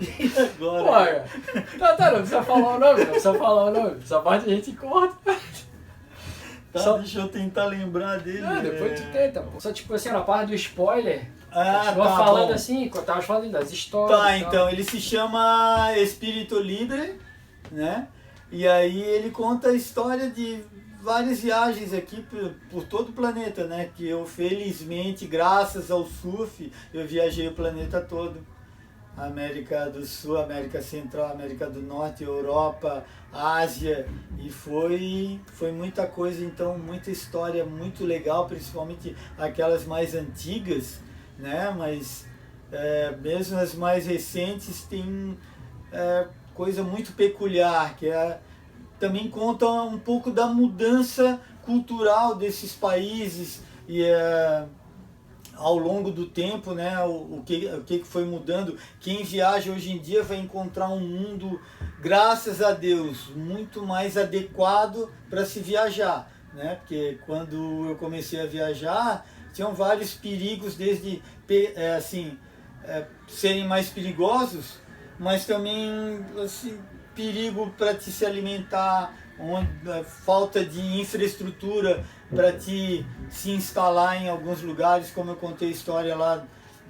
[0.00, 0.90] e agora?
[0.90, 1.24] Olha,
[1.78, 4.02] tá, tá, não precisa falar o nome, não precisa falar o nome.
[4.02, 5.36] Essa parte a gente corta.
[6.72, 6.98] Tá, Só...
[6.98, 8.44] deixa eu tentar lembrar dele.
[8.44, 8.94] Ah, depois é...
[8.94, 9.44] tu tenta.
[9.58, 12.54] Só tipo assim, na parte do spoiler, ah, tá falando bom.
[12.54, 14.18] assim, tava falando das histórias.
[14.18, 17.18] Tá, então, ele se chama Espírito Libre,
[17.70, 18.08] né?
[18.52, 20.62] E aí ele conta a história de
[21.02, 23.90] várias viagens aqui por, por, todo o planeta, né?
[23.94, 28.46] Que eu felizmente, graças ao surf, eu viajei o planeta todo.
[29.16, 34.08] América do Sul, América Central, América do Norte, Europa, Ásia
[34.38, 41.00] e foi foi muita coisa, então muita história muito legal, principalmente aquelas mais antigas
[41.40, 41.74] né?
[41.76, 42.26] Mas
[42.70, 45.36] é, mesmo as mais recentes tem
[45.92, 48.38] é, coisa muito peculiar, que é,
[48.98, 54.66] também conta um pouco da mudança cultural desses países e é,
[55.60, 58.78] ao longo do tempo, né, o, o, que, o que foi mudando.
[58.98, 61.60] Quem viaja hoje em dia vai encontrar um mundo
[62.00, 66.76] graças a Deus, muito mais adequado para se viajar, né?
[66.76, 71.22] Porque quando eu comecei a viajar, tinham vários perigos, desde
[71.76, 72.38] é, assim
[72.84, 74.78] é, serem mais perigosos,
[75.18, 76.78] mas também assim,
[77.14, 84.28] perigo para te se alimentar, onde, é, falta de infraestrutura para te se instalar em
[84.28, 86.44] alguns lugares, como eu contei a história lá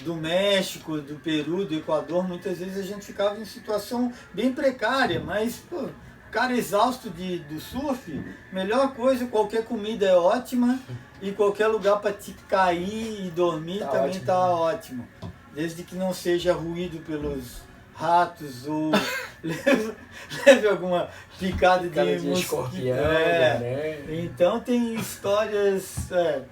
[0.05, 5.21] do México, do Peru, do Equador, muitas vezes a gente ficava em situação bem precária,
[5.21, 5.89] mas pô,
[6.31, 10.79] cara exausto de, do surf, melhor coisa, qualquer comida é ótima
[11.21, 14.53] e qualquer lugar para te cair e dormir tá também ótimo, tá né?
[14.53, 15.09] ótimo.
[15.55, 17.63] Desde que não seja ruído pelos
[17.95, 18.91] ratos ou
[19.43, 19.95] leve,
[20.47, 21.09] leve alguma
[21.39, 22.97] picada de, de escorpião.
[22.97, 23.59] É.
[23.59, 24.21] Né?
[24.23, 26.11] Então tem histórias.
[26.13, 26.43] É,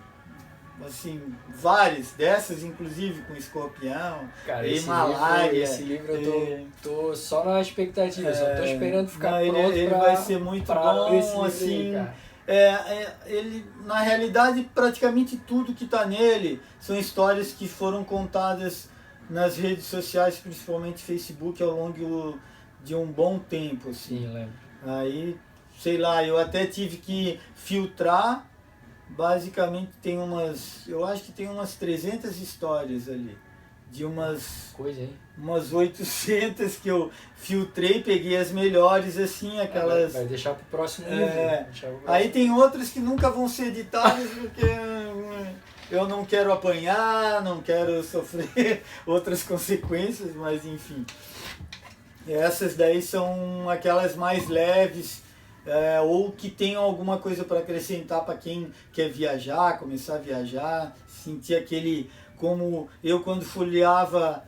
[0.87, 5.63] assim, várias dessas, inclusive com escorpião, Cara, e malária.
[5.63, 9.51] Esse livro eu tô, é, tô só na expectativa, é, só tô esperando ficar não,
[9.51, 11.97] pronto ele, ele pra, vai ser muito bom, assim.
[11.97, 12.09] Aí,
[12.47, 18.89] é, é, ele, na realidade, praticamente tudo que está nele são histórias que foram contadas
[19.29, 22.39] nas redes sociais, principalmente Facebook, ao longo
[22.83, 23.91] de um bom tempo.
[23.91, 24.21] Assim.
[24.21, 24.53] Sim, lembro.
[24.87, 25.37] Aí,
[25.79, 28.47] sei lá, eu até tive que filtrar
[29.11, 33.37] basicamente tem umas, eu acho que tem umas 300 histórias ali.
[33.91, 35.17] De umas coisa aí.
[35.37, 41.07] Umas 800 que eu filtrei, peguei as melhores assim, aquelas é, vai deixar pro próximo
[41.09, 41.65] é, livro.
[41.65, 42.01] Próximo.
[42.07, 44.67] Aí tem outras que nunca vão ser editadas porque
[45.91, 51.07] eu não quero apanhar, não quero sofrer outras consequências, mas enfim.
[52.27, 55.23] Essas daí são aquelas mais leves,
[55.69, 60.97] é, ou que tenham alguma coisa para acrescentar para quem quer viajar, começar a viajar,
[61.07, 62.11] sentir aquele.
[62.39, 64.45] Como eu, quando folheava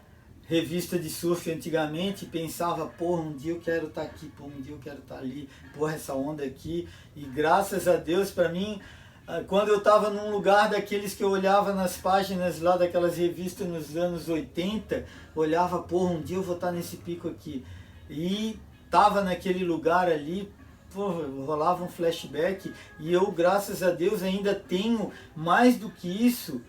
[0.47, 4.63] revista de surf antigamente, pensava, porra, um dia eu quero estar tá aqui, porra, um
[4.63, 6.89] dia eu quero estar tá ali, porra, essa onda aqui.
[7.15, 8.81] E graças a Deus, para mim,
[9.27, 13.67] ah, quando eu estava num lugar daqueles que eu olhava nas páginas lá daquelas revistas
[13.67, 15.05] nos anos 80,
[15.37, 17.65] olhava, porra, um dia eu vou estar tá nesse pico aqui.
[18.09, 20.51] E estava naquele lugar ali,
[20.95, 26.61] rolava um flashback e eu, graças a Deus, ainda tenho mais do que isso.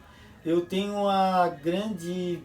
[0.45, 2.43] Eu tenho a grande,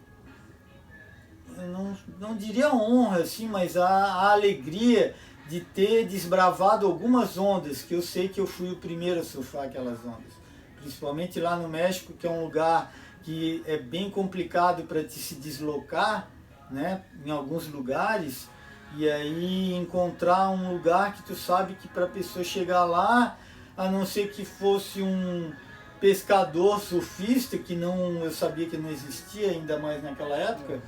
[1.57, 5.15] não, não diria honra, assim, mas a, a alegria
[5.49, 9.65] de ter desbravado algumas ondas, que eu sei que eu fui o primeiro a surfar
[9.65, 10.35] aquelas ondas.
[10.81, 12.93] Principalmente lá no México, que é um lugar
[13.23, 16.29] que é bem complicado para se deslocar,
[16.71, 18.49] né, em alguns lugares
[18.97, 23.39] e aí encontrar um lugar que tu sabe que para a pessoa chegar lá,
[23.77, 25.53] a não ser que fosse um
[26.01, 30.83] pescador surfista, que não eu sabia que não existia ainda mais naquela época,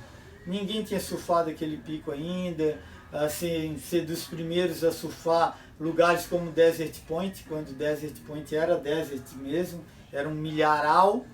[0.45, 2.79] ninguém tinha surfado aquele pico ainda,
[3.11, 9.23] assim, ser dos primeiros a surfar lugares como Desert Point, quando Desert Point era desert
[9.35, 11.25] mesmo, era um milharal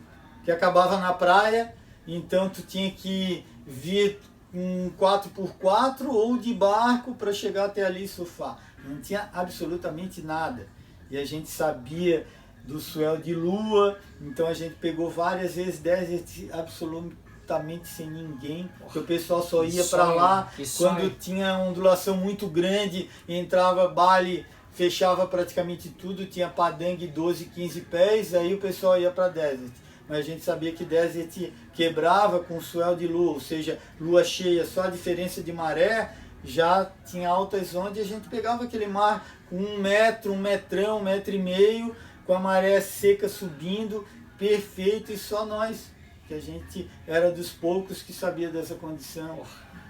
[0.43, 1.73] que acabava na praia,
[2.05, 4.19] então tu tinha que vir
[4.55, 8.57] um 4x4 ou de barco para chegar até ali e surfar.
[8.83, 10.67] Não tinha absolutamente nada.
[11.11, 12.25] E a gente sabia
[12.63, 18.97] do swell de lua, então a gente pegou várias vezes desert absolutamente sem ninguém, porque
[18.97, 25.89] o pessoal só ia para lá quando tinha ondulação muito grande, entrava bale, fechava praticamente
[25.89, 30.43] tudo, tinha padangue 12, 15 pés, aí o pessoal ia para desert mas a gente
[30.43, 34.89] sabia que Desert quebrava com o swell de lua, ou seja, lua cheia, só a
[34.89, 36.13] diferença de maré
[36.43, 40.99] já tinha altas ondas e a gente pegava aquele mar com um metro, um metrão,
[40.99, 41.95] um metro e meio,
[42.25, 44.05] com a maré seca subindo,
[44.37, 45.91] perfeito, e só nós,
[46.27, 49.41] que a gente era dos poucos que sabia dessa condição.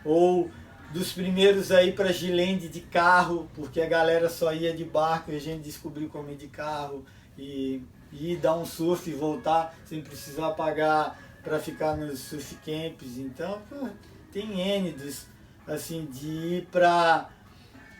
[0.03, 0.49] Ou
[0.91, 5.35] dos primeiros aí para Gilende de carro, porque a galera só ia de barco e
[5.35, 7.05] a gente descobriu como ir de carro.
[7.37, 7.81] E
[8.17, 13.17] ir dar um surf e voltar sem precisar pagar para ficar nos surf camps.
[13.17, 13.87] Então, pô,
[14.31, 15.25] tem N dos,
[15.67, 17.29] assim, de ir para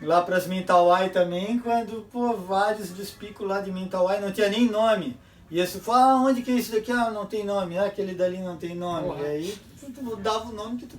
[0.01, 4.49] lá para as Mentawai também, quando pô, vários dos picos lá de Mentawai não tinha
[4.49, 5.17] nem nome.
[5.49, 6.91] E você fala, ah, onde que é isso daqui?
[6.91, 7.77] Ah, não tem nome.
[7.77, 9.07] Ah, aquele dali não tem nome.
[9.07, 9.21] Porra.
[9.21, 9.57] E aí
[9.93, 10.97] tu dava o nome que tu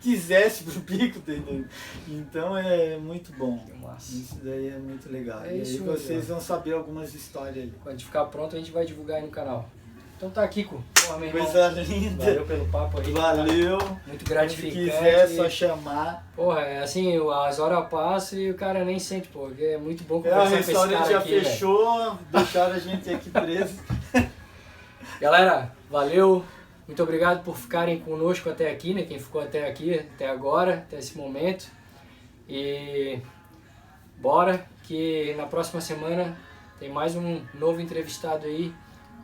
[0.00, 1.64] quisesse pro pico, entendeu?
[2.08, 3.58] Então é muito bom.
[3.98, 5.44] Isso daí é muito legal.
[5.44, 7.74] É e aí vocês vão saber algumas histórias ali.
[7.82, 9.68] Quando ficar pronto, a gente vai divulgar aí no canal.
[10.16, 10.82] Então tá, Kiko.
[10.94, 11.84] Porra, meu Coisa irmão.
[11.84, 12.24] linda.
[12.24, 13.12] Valeu pelo papo aí.
[13.12, 13.78] Valeu.
[14.06, 14.84] Muito gratificante.
[14.84, 16.26] Se quiser, só chamar.
[16.34, 19.50] Porra, é assim, as horas passam e o cara nem sente, pô.
[19.58, 22.18] É muito bom conversar é, com esse cara já aqui, fechou, véio.
[22.32, 23.74] deixaram a gente aqui preso.
[25.20, 26.42] Galera, valeu.
[26.86, 29.02] Muito obrigado por ficarem conosco até aqui, né?
[29.02, 31.66] Quem ficou até aqui, até agora, até esse momento.
[32.48, 33.18] E
[34.18, 36.36] bora que na próxima semana
[36.78, 38.72] tem mais um novo entrevistado aí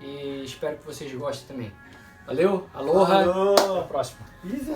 [0.01, 1.73] e espero que vocês gostem também.
[2.27, 3.55] Valeu, aloha, Alô.
[3.55, 4.27] até a próxima.
[4.45, 4.75] Isso,